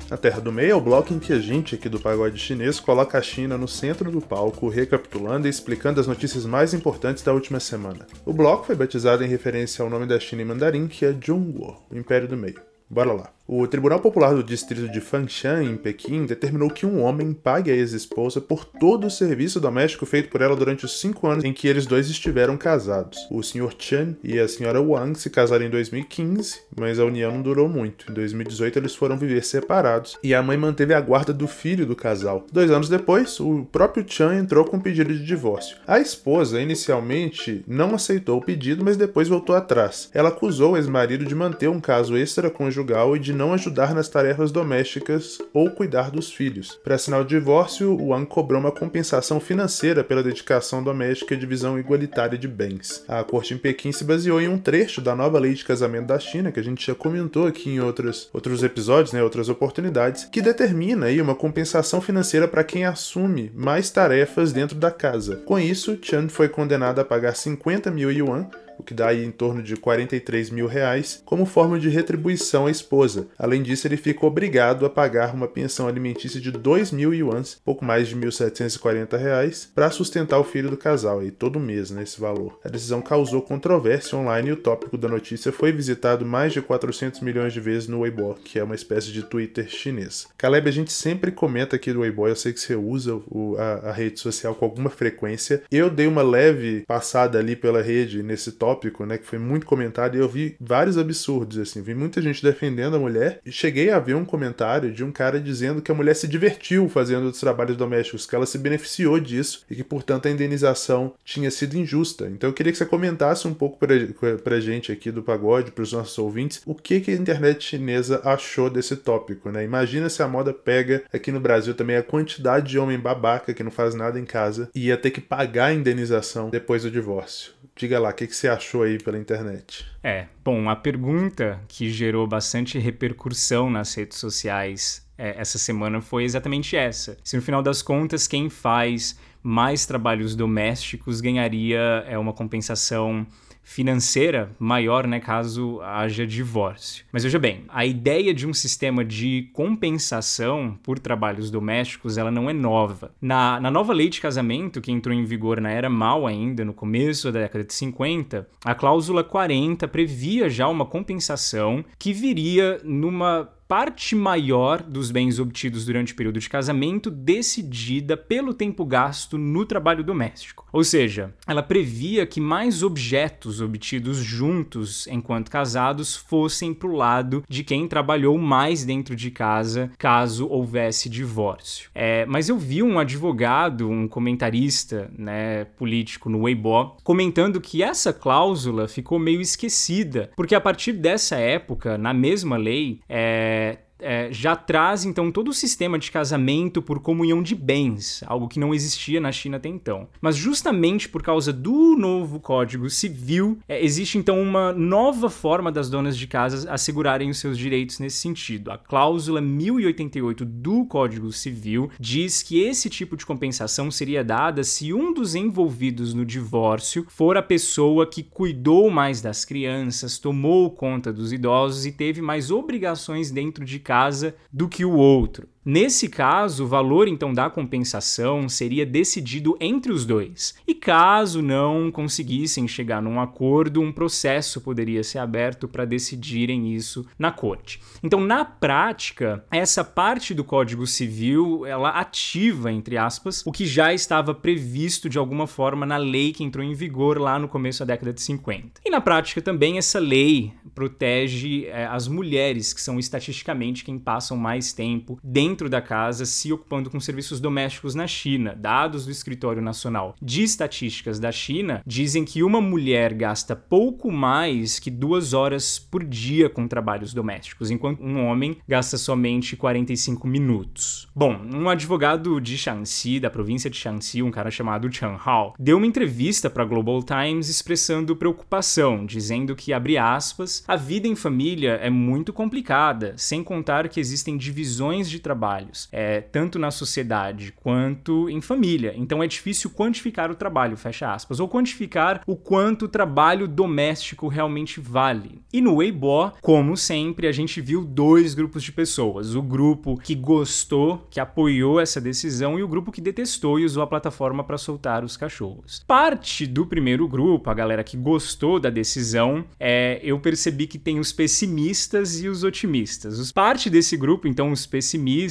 A 0.09 0.15
Terra 0.15 0.39
do 0.39 0.53
Meio 0.53 0.71
é 0.71 0.75
o 0.75 0.79
bloco 0.79 1.13
em 1.13 1.19
que 1.19 1.33
a 1.33 1.39
gente 1.39 1.75
aqui 1.75 1.89
do 1.89 1.99
pagode 1.99 2.39
chinês 2.39 2.79
coloca 2.79 3.17
a 3.17 3.21
China 3.21 3.57
no 3.57 3.67
centro 3.67 4.09
do 4.09 4.21
palco, 4.21 4.69
recapitulando 4.69 5.47
e 5.47 5.49
explicando 5.49 5.99
as 5.99 6.07
notícias 6.07 6.45
mais 6.45 6.73
importantes 6.73 7.21
da 7.23 7.33
última 7.33 7.59
semana. 7.59 8.07
O 8.25 8.31
bloco 8.31 8.65
foi 8.65 8.75
batizado 8.75 9.25
em 9.25 9.27
referência 9.27 9.83
ao 9.83 9.89
nome 9.89 10.05
da 10.05 10.17
China 10.17 10.43
em 10.43 10.45
mandarim, 10.45 10.87
que 10.87 11.05
é 11.05 11.11
Zhongguo, 11.11 11.75
o 11.91 11.97
Império 11.97 12.25
do 12.25 12.37
Meio. 12.37 12.61
Bora 12.89 13.11
lá. 13.11 13.36
O 13.49 13.65
Tribunal 13.65 14.01
Popular 14.01 14.33
do 14.33 14.43
Distrito 14.43 14.91
de 14.91 14.99
Fangshan, 14.99 15.63
em 15.63 15.77
Pequim, 15.77 16.25
determinou 16.25 16.69
que 16.69 16.85
um 16.85 17.01
homem 17.01 17.31
pague 17.31 17.71
a 17.71 17.73
ex-esposa 17.73 18.41
por 18.41 18.65
todo 18.65 19.07
o 19.07 19.09
serviço 19.09 19.61
doméstico 19.61 20.05
feito 20.05 20.27
por 20.27 20.41
ela 20.41 20.53
durante 20.53 20.83
os 20.83 20.99
cinco 20.99 21.27
anos 21.27 21.45
em 21.45 21.53
que 21.53 21.65
eles 21.65 21.85
dois 21.85 22.09
estiveram 22.09 22.57
casados. 22.57 23.17
O 23.31 23.41
Sr. 23.41 23.73
Chen 23.79 24.17
e 24.21 24.37
a 24.37 24.43
Sra. 24.43 24.81
Wang 24.81 25.17
se 25.17 25.29
casaram 25.29 25.63
em 25.63 25.69
2015, 25.69 26.59
mas 26.77 26.99
a 26.99 27.05
união 27.05 27.31
não 27.31 27.41
durou 27.41 27.69
muito. 27.69 28.11
Em 28.11 28.13
2018, 28.13 28.79
eles 28.79 28.93
foram 28.93 29.17
viver 29.17 29.45
separados 29.45 30.17
e 30.21 30.35
a 30.35 30.43
mãe 30.43 30.57
manteve 30.57 30.93
a 30.93 30.99
guarda 30.99 31.31
do 31.31 31.47
filho 31.47 31.85
do 31.85 31.95
casal. 31.95 32.45
Dois 32.51 32.69
anos 32.69 32.89
depois, 32.89 33.39
o 33.39 33.65
próprio 33.71 34.03
Chen 34.05 34.39
entrou 34.39 34.65
com 34.65 34.75
um 34.75 34.81
pedido 34.81 35.13
de 35.13 35.25
divórcio. 35.25 35.77
A 35.87 36.01
esposa, 36.01 36.59
inicialmente, 36.59 37.63
não 37.65 37.95
aceitou 37.95 38.39
o 38.39 38.43
pedido, 38.43 38.83
mas 38.83 38.97
depois 38.97 39.29
voltou 39.29 39.55
atrás. 39.55 40.09
Ela 40.13 40.27
acusou 40.27 40.73
o 40.73 40.77
ex-marido 40.77 41.23
de 41.23 41.33
manter 41.33 41.69
um 41.69 41.79
caso 41.79 42.17
extraconjugal 42.17 43.15
e 43.15 43.19
de 43.19 43.36
não 43.37 43.53
ajudar 43.53 43.93
nas 43.93 44.09
tarefas 44.09 44.51
domésticas 44.51 45.39
ou 45.53 45.69
cuidar 45.69 46.11
dos 46.11 46.31
filhos. 46.31 46.79
Para 46.83 46.95
assinar 46.95 47.21
o 47.21 47.25
divórcio, 47.25 47.95
Wang 47.95 48.25
cobrou 48.25 48.59
uma 48.59 48.71
compensação 48.71 49.39
financeira 49.39 50.03
pela 50.03 50.23
dedicação 50.23 50.83
doméstica 50.83 51.33
e 51.33 51.37
divisão 51.37 51.79
igualitária 51.79 52.37
de 52.37 52.47
bens. 52.47 53.05
A 53.07 53.23
corte 53.23 53.53
em 53.53 53.57
Pequim 53.57 53.91
se 53.91 54.03
baseou 54.03 54.41
em 54.41 54.47
um 54.47 54.57
trecho 54.57 54.99
da 54.99 55.15
nova 55.15 55.39
lei 55.39 55.53
de 55.53 55.63
casamento 55.63 56.07
da 56.07 56.19
China, 56.19 56.51
que 56.51 56.59
a 56.59 56.63
gente 56.63 56.85
já 56.85 56.95
comentou 56.95 57.47
aqui 57.47 57.69
em 57.69 57.79
outros, 57.79 58.29
outros 58.33 58.63
episódios, 58.63 59.13
né, 59.13 59.23
outras 59.23 59.49
oportunidades, 59.49 60.25
que 60.25 60.41
determina 60.41 61.05
aí 61.05 61.21
uma 61.21 61.35
compensação 61.35 62.01
financeira 62.01 62.47
para 62.47 62.63
quem 62.63 62.85
assume 62.85 63.51
mais 63.55 63.89
tarefas 63.89 64.51
dentro 64.51 64.75
da 64.75 64.91
casa. 64.91 65.37
Com 65.45 65.59
isso, 65.59 65.97
Chan 66.01 66.27
foi 66.29 66.49
condenado 66.49 66.99
a 66.99 67.05
pagar 67.05 67.35
50 67.35 67.91
mil 67.91 68.11
yuan 68.11 68.47
o 68.77 68.83
que 68.83 68.93
dá 68.93 69.07
aí 69.07 69.25
em 69.25 69.31
torno 69.31 69.63
de 69.63 69.75
43 69.75 70.49
mil 70.49 70.67
reais, 70.67 71.21
como 71.25 71.45
forma 71.45 71.79
de 71.79 71.89
retribuição 71.89 72.67
à 72.67 72.71
esposa. 72.71 73.27
Além 73.37 73.61
disso, 73.61 73.87
ele 73.87 73.97
fica 73.97 74.25
obrigado 74.25 74.85
a 74.85 74.89
pagar 74.89 75.33
uma 75.33 75.47
pensão 75.47 75.87
alimentícia 75.87 76.39
de 76.39 76.51
2 76.51 76.91
mil 76.91 77.13
yuans, 77.13 77.59
pouco 77.65 77.83
mais 77.83 78.07
de 78.07 78.15
1.740 78.15 79.17
reais, 79.17 79.69
para 79.73 79.89
sustentar 79.89 80.39
o 80.39 80.43
filho 80.43 80.69
do 80.69 80.77
casal, 80.77 81.19
aí 81.19 81.31
todo 81.31 81.59
mês 81.59 81.89
nesse 81.89 82.21
né, 82.21 82.27
valor. 82.27 82.59
A 82.63 82.69
decisão 82.69 83.01
causou 83.01 83.41
controvérsia 83.41 84.17
online 84.17 84.49
e 84.49 84.51
o 84.53 84.57
tópico 84.57 84.97
da 84.97 85.07
notícia 85.07 85.51
foi 85.51 85.71
visitado 85.71 86.25
mais 86.25 86.53
de 86.53 86.61
400 86.61 87.21
milhões 87.21 87.53
de 87.53 87.59
vezes 87.59 87.87
no 87.87 88.01
Weibo, 88.01 88.35
que 88.43 88.59
é 88.59 88.63
uma 88.63 88.75
espécie 88.75 89.11
de 89.11 89.23
Twitter 89.23 89.67
chinês. 89.69 90.27
Caleb, 90.37 90.67
a 90.67 90.71
gente 90.71 90.91
sempre 90.91 91.31
comenta 91.31 91.75
aqui 91.75 91.91
do 91.91 92.01
Weibo, 92.01 92.27
eu 92.27 92.35
sei 92.35 92.53
que 92.53 92.59
você 92.59 92.75
usa 92.75 93.15
o, 93.27 93.55
a, 93.57 93.89
a 93.89 93.91
rede 93.91 94.19
social 94.19 94.53
com 94.53 94.65
alguma 94.65 94.89
frequência. 94.89 95.63
Eu 95.71 95.89
dei 95.89 96.07
uma 96.07 96.21
leve 96.21 96.83
passada 96.87 97.39
ali 97.39 97.55
pela 97.55 97.81
rede 97.81 98.21
nesse 98.21 98.51
tópico 98.51 98.66
tópico, 98.67 99.05
né, 99.05 99.17
que 99.17 99.25
foi 99.25 99.39
muito 99.39 99.65
comentado, 99.65 100.15
e 100.15 100.19
eu 100.19 100.27
vi 100.27 100.57
vários 100.59 100.97
absurdos, 100.97 101.57
assim, 101.57 101.81
vi 101.81 101.95
muita 101.95 102.21
gente 102.21 102.43
defendendo 102.43 102.97
a 102.97 102.99
mulher, 102.99 103.39
e 103.45 103.51
cheguei 103.51 103.91
a 103.91 103.99
ver 103.99 104.13
um 104.15 104.25
comentário 104.25 104.91
de 104.91 105.05
um 105.05 105.11
cara 105.11 105.39
dizendo 105.39 105.81
que 105.81 105.89
a 105.89 105.95
mulher 105.95 106.13
se 106.15 106.27
divertiu 106.27 106.89
fazendo 106.89 107.29
os 107.29 107.39
trabalhos 107.39 107.77
domésticos, 107.77 108.25
que 108.25 108.35
ela 108.35 108.45
se 108.45 108.57
beneficiou 108.57 109.19
disso, 109.21 109.63
e 109.71 109.75
que, 109.75 109.85
portanto, 109.85 110.27
a 110.27 110.31
indenização 110.31 111.13
tinha 111.23 111.49
sido 111.49 111.77
injusta. 111.77 112.27
Então 112.27 112.49
eu 112.49 112.53
queria 112.53 112.73
que 112.73 112.77
você 112.77 112.85
comentasse 112.85 113.47
um 113.47 113.53
pouco 113.53 113.77
pra, 113.77 113.95
pra 114.43 114.59
gente 114.59 114.91
aqui 114.91 115.11
do 115.11 115.23
Pagode, 115.23 115.71
pros 115.71 115.93
nossos 115.93 116.17
ouvintes, 116.17 116.61
o 116.65 116.75
que, 116.75 116.99
que 116.99 117.11
a 117.11 117.15
internet 117.15 117.63
chinesa 117.63 118.21
achou 118.25 118.69
desse 118.69 118.97
tópico, 118.97 119.49
né? 119.49 119.63
Imagina 119.63 120.09
se 120.09 120.21
a 120.21 120.27
moda 120.27 120.53
pega 120.53 121.03
aqui 121.13 121.31
no 121.31 121.39
Brasil 121.39 121.73
também 121.73 121.95
a 121.95 122.03
quantidade 122.03 122.67
de 122.67 122.77
homem 122.77 122.99
babaca 122.99 123.53
que 123.53 123.63
não 123.63 123.71
faz 123.71 123.95
nada 123.95 124.19
em 124.19 124.25
casa 124.25 124.69
e 124.75 124.87
ia 124.87 124.97
ter 124.97 125.11
que 125.11 125.21
pagar 125.21 125.67
a 125.67 125.73
indenização 125.73 126.49
depois 126.49 126.83
do 126.83 126.91
divórcio. 126.91 127.55
Diga 127.77 127.99
lá, 127.99 128.09
o 128.09 128.13
que, 128.13 128.25
que 128.25 128.35
você 128.35 128.47
achou 128.57 128.83
aí 128.83 128.97
pela 128.97 129.17
internet? 129.17 129.85
É, 130.03 130.27
bom, 130.43 130.69
a 130.69 130.75
pergunta 130.75 131.59
que 131.67 131.89
gerou 131.89 132.27
bastante 132.27 132.77
repercussão 132.77 133.69
nas 133.69 133.93
redes 133.93 134.17
sociais 134.17 135.07
é, 135.17 135.35
essa 135.37 135.57
semana 135.57 135.99
foi 135.99 136.23
exatamente 136.23 136.75
essa. 136.75 137.17
Se 137.23 137.35
no 137.35 137.41
final 137.41 137.63
das 137.63 137.81
contas 137.81 138.27
quem 138.27 138.49
faz 138.49 139.17
mais 139.41 139.85
trabalhos 139.85 140.35
domésticos 140.35 141.21
ganharia 141.21 142.03
é, 142.07 142.17
uma 142.17 142.33
compensação 142.33 143.25
financeira 143.67 144.49
maior, 144.57 145.05
né, 145.05 145.19
caso 145.19 145.81
haja 145.81 146.25
divórcio. 146.25 147.03
Mas 147.11 147.23
veja 147.23 147.37
bem, 147.37 147.65
a 147.67 147.85
ideia 147.85 148.33
de 148.33 148.47
um 148.47 148.53
sistema 148.53 149.03
de 149.03 149.49
compensação 149.51 150.79
por 150.81 150.97
trabalhos 150.97 151.51
domésticos, 151.51 152.17
ela 152.17 152.31
não 152.31 152.49
é 152.49 152.53
nova. 152.53 153.11
Na, 153.21 153.59
na 153.59 153.69
nova 153.69 153.91
lei 153.91 154.07
de 154.07 154.21
casamento, 154.21 154.79
que 154.79 154.89
entrou 154.89 155.13
em 155.13 155.25
vigor 155.25 155.59
na 155.59 155.69
era 155.69 155.89
mal 155.89 156.25
ainda, 156.25 156.63
no 156.63 156.73
começo 156.73 157.29
da 157.29 157.41
década 157.41 157.65
de 157.65 157.73
50, 157.73 158.47
a 158.63 158.73
cláusula 158.73 159.21
40 159.21 159.85
previa 159.89 160.49
já 160.49 160.69
uma 160.69 160.85
compensação 160.85 161.83
que 161.99 162.13
viria 162.13 162.79
numa 162.85 163.49
parte 163.67 164.15
maior 164.15 164.81
dos 164.81 165.11
bens 165.11 165.39
obtidos 165.39 165.85
durante 165.85 166.13
o 166.13 166.15
período 166.15 166.39
de 166.39 166.49
casamento 166.49 167.11
decidida 167.11 168.15
pelo 168.15 168.53
tempo 168.53 168.85
gasto 168.85 169.37
no 169.37 169.65
trabalho 169.65 170.03
doméstico. 170.03 170.65
Ou 170.71 170.83
seja, 170.83 171.33
ela 171.45 171.61
previa 171.61 172.25
que 172.25 172.39
mais 172.39 172.81
objetos 172.83 173.59
obtidos 173.61 174.17
juntos 174.17 175.07
enquanto 175.07 175.51
casados 175.51 176.15
fossem 176.15 176.73
para 176.73 176.87
o 176.87 176.95
lado 176.95 177.43
de 177.49 177.63
quem 177.63 177.87
trabalhou 177.87 178.37
mais 178.37 178.85
dentro 178.85 179.15
de 179.15 179.31
casa 179.31 179.91
caso 179.97 180.47
houvesse 180.47 181.09
divórcio. 181.09 181.89
É, 181.93 182.25
mas 182.25 182.47
eu 182.47 182.57
vi 182.57 182.81
um 182.81 182.99
advogado, 182.99 183.89
um 183.89 184.07
comentarista 184.07 185.09
né, 185.17 185.65
político 185.65 186.29
no 186.29 186.43
Weibo, 186.43 186.97
comentando 187.03 187.59
que 187.59 187.83
essa 187.83 188.13
cláusula 188.13 188.87
ficou 188.87 189.19
meio 189.19 189.41
esquecida, 189.41 190.31
porque 190.35 190.55
a 190.55 190.61
partir 190.61 190.93
dessa 190.93 191.35
época, 191.35 191.97
na 191.97 192.13
mesma 192.13 192.55
lei, 192.55 192.99
é, 193.09 193.56
where 193.57 193.86
é, 193.99 194.29
já 194.31 194.55
traz 194.55 195.05
então 195.05 195.31
todo 195.31 195.49
o 195.49 195.53
sistema 195.53 195.97
de 195.97 196.11
casamento 196.11 196.81
por 196.81 196.99
comunhão 196.99 197.41
de 197.41 197.55
bens, 197.55 198.23
algo 198.27 198.47
que 198.47 198.59
não 198.59 198.73
existia 198.73 199.19
na 199.19 199.31
China 199.31 199.57
até 199.57 199.69
então. 199.69 200.07
Mas 200.21 200.35
justamente 200.35 201.09
por 201.09 201.23
causa 201.23 201.51
do 201.51 201.95
novo 201.95 202.39
Código 202.39 202.89
Civil, 202.89 203.59
é, 203.67 203.83
existe 203.83 204.17
então 204.17 204.41
uma 204.41 204.73
nova 204.73 205.29
forma 205.29 205.71
das 205.71 205.89
donas 205.89 206.17
de 206.17 206.27
casa 206.27 206.71
assegurarem 206.71 207.29
os 207.29 207.39
seus 207.39 207.57
direitos 207.57 207.99
nesse 207.99 208.17
sentido. 208.17 208.71
A 208.71 208.77
cláusula 208.77 209.41
1088 209.41 210.45
do 210.45 210.85
Código 210.85 211.31
Civil 211.31 211.89
diz 211.99 212.43
que 212.43 212.61
esse 212.61 212.89
tipo 212.89 213.15
de 213.17 213.25
compensação 213.25 213.89
seria 213.89 214.23
dada 214.23 214.63
se 214.63 214.93
um 214.93 215.13
dos 215.13 215.35
envolvidos 215.35 216.13
no 216.13 216.25
divórcio 216.25 217.05
for 217.09 217.37
a 217.37 217.41
pessoa 217.41 218.05
que 218.05 218.23
cuidou 218.23 218.89
mais 218.89 219.21
das 219.21 219.45
crianças, 219.45 220.17
tomou 220.17 220.71
conta 220.71 221.11
dos 221.11 221.31
idosos 221.31 221.85
e 221.85 221.91
teve 221.91 222.21
mais 222.21 222.51
obrigações 222.51 223.31
dentro 223.31 223.65
de 223.65 223.79
casa 223.87 224.35
do 224.51 224.67
que 224.67 224.83
o 224.83 224.91
outro. 224.91 225.47
Nesse 225.69 226.07
caso, 226.07 226.63
o 226.63 226.67
valor 226.67 227.09
então 227.09 227.33
da 227.33 227.49
compensação 227.49 228.47
seria 228.47 228.85
decidido 228.85 229.57
entre 229.59 229.91
os 229.91 230.05
dois. 230.05 230.55
E 230.65 230.73
caso 230.73 231.41
não 231.41 231.91
conseguissem 231.91 232.65
chegar 232.69 233.01
num 233.01 233.19
acordo, 233.19 233.81
um 233.81 233.91
processo 233.91 234.61
poderia 234.61 235.03
ser 235.03 235.17
aberto 235.17 235.67
para 235.67 235.83
decidirem 235.83 236.73
isso 236.73 237.05
na 237.19 237.33
corte. 237.33 237.81
Então, 238.01 238.21
na 238.21 238.45
prática, 238.45 239.43
essa 239.51 239.83
parte 239.83 240.33
do 240.33 240.41
Código 240.41 240.87
Civil, 240.87 241.65
ela 241.65 241.89
ativa 241.89 242.71
entre 242.71 242.97
aspas 242.97 243.45
o 243.45 243.51
que 243.51 243.65
já 243.65 243.93
estava 243.93 244.33
previsto 244.33 245.09
de 245.09 245.17
alguma 245.17 245.47
forma 245.47 245.85
na 245.85 245.97
lei 245.97 246.31
que 246.31 246.45
entrou 246.45 246.65
em 246.65 246.73
vigor 246.73 247.19
lá 247.19 247.37
no 247.37 247.49
começo 247.49 247.79
da 247.79 247.93
década 247.93 248.13
de 248.13 248.21
50. 248.21 248.79
E 248.85 248.89
na 248.89 249.01
prática 249.01 249.41
também 249.41 249.77
essa 249.77 249.99
lei 249.99 250.53
protege 250.73 251.65
é, 251.65 251.87
as 251.87 252.07
mulheres 252.07 252.71
que 252.71 252.79
são 252.79 252.97
estatisticamente 252.97 253.83
quem 253.83 253.99
passam 253.99 254.37
mais 254.37 254.71
tempo 254.71 255.19
dentro 255.21 255.56
dentro 255.57 255.69
da 255.69 255.81
casa 255.81 256.23
se 256.23 256.53
ocupando 256.53 256.87
com 256.87 256.99
serviços 256.99 257.39
domésticos 257.39 257.95
na 257.95 258.05
China. 258.05 258.55
Dados 258.55 259.05
do 259.05 259.11
Escritório 259.11 259.59
Nacional 259.59 260.15
de 260.21 260.43
Estatísticas 260.43 261.19
da 261.19 261.31
China 261.31 261.81
dizem 261.83 262.23
que 262.23 262.43
uma 262.43 262.61
mulher 262.61 263.11
gasta 263.11 263.55
pouco 263.55 264.11
mais 264.11 264.77
que 264.77 264.91
duas 264.91 265.33
horas 265.33 265.79
por 265.79 266.03
dia 266.03 266.47
com 266.47 266.67
trabalhos 266.67 267.11
domésticos, 267.11 267.71
enquanto 267.71 268.03
um 268.03 268.23
homem 268.23 268.57
gasta 268.67 268.99
somente 268.99 269.55
45 269.55 270.27
minutos. 270.27 271.07
Bom, 271.15 271.35
um 271.51 271.67
advogado 271.67 272.39
de 272.39 272.55
Shaanxi, 272.55 273.19
da 273.19 273.31
província 273.31 273.67
de 273.67 273.77
Shaanxi, 273.77 274.21
um 274.21 274.29
cara 274.29 274.51
chamado 274.51 274.93
Chan 274.93 275.17
Hao, 275.25 275.55
deu 275.57 275.77
uma 275.77 275.87
entrevista 275.87 276.51
para 276.51 276.65
Global 276.65 277.01
Times 277.01 277.49
expressando 277.49 278.15
preocupação, 278.15 279.07
dizendo 279.07 279.55
que, 279.55 279.73
abre 279.73 279.97
aspas, 279.97 280.63
a 280.67 280.75
vida 280.75 281.07
em 281.07 281.15
família 281.15 281.79
é 281.81 281.89
muito 281.89 282.31
complicada, 282.31 283.15
sem 283.17 283.43
contar 283.43 283.89
que 283.89 283.99
existem 283.99 284.37
divisões 284.37 285.09
de 285.09 285.17
trabalho 285.19 285.46
trabalhos, 285.47 285.87
é, 285.91 286.21
tanto 286.21 286.59
na 286.59 286.71
sociedade 286.71 287.53
quanto 287.53 288.29
em 288.29 288.41
família. 288.41 288.93
Então 288.95 289.23
é 289.23 289.27
difícil 289.27 289.69
quantificar 289.69 290.29
o 290.29 290.35
trabalho, 290.35 290.75
fecha 290.75 291.13
aspas, 291.13 291.39
ou 291.39 291.47
quantificar 291.47 292.21
o 292.27 292.35
quanto 292.35 292.85
o 292.85 292.87
trabalho 292.87 293.47
doméstico 293.47 294.27
realmente 294.27 294.79
vale. 294.79 295.41
E 295.53 295.61
no 295.61 295.75
Weibo, 295.75 296.33
como 296.41 296.75
sempre, 296.75 297.27
a 297.27 297.31
gente 297.31 297.61
viu 297.61 297.85
dois 297.85 298.33
grupos 298.33 298.63
de 298.63 298.71
pessoas: 298.71 299.35
o 299.35 299.41
grupo 299.41 299.97
que 299.97 300.15
gostou, 300.15 301.07
que 301.09 301.19
apoiou 301.19 301.79
essa 301.79 302.01
decisão, 302.01 302.59
e 302.59 302.63
o 302.63 302.67
grupo 302.67 302.91
que 302.91 303.01
detestou 303.01 303.59
e 303.59 303.65
usou 303.65 303.83
a 303.83 303.87
plataforma 303.87 304.43
para 304.43 304.57
soltar 304.57 305.03
os 305.03 305.15
cachorros. 305.15 305.83
Parte 305.87 306.45
do 306.45 306.65
primeiro 306.65 307.07
grupo, 307.07 307.49
a 307.49 307.53
galera 307.53 307.83
que 307.83 307.95
gostou 307.95 308.59
da 308.59 308.69
decisão, 308.69 309.45
é, 309.59 309.99
eu 310.03 310.19
percebi 310.19 310.67
que 310.67 310.77
tem 310.77 310.99
os 310.99 311.13
pessimistas 311.13 312.21
e 312.21 312.27
os 312.27 312.43
otimistas. 312.43 313.31
Parte 313.31 313.69
desse 313.69 313.95
grupo, 313.95 314.27
então, 314.27 314.51
os 314.51 314.65
pessimistas, 314.65 315.26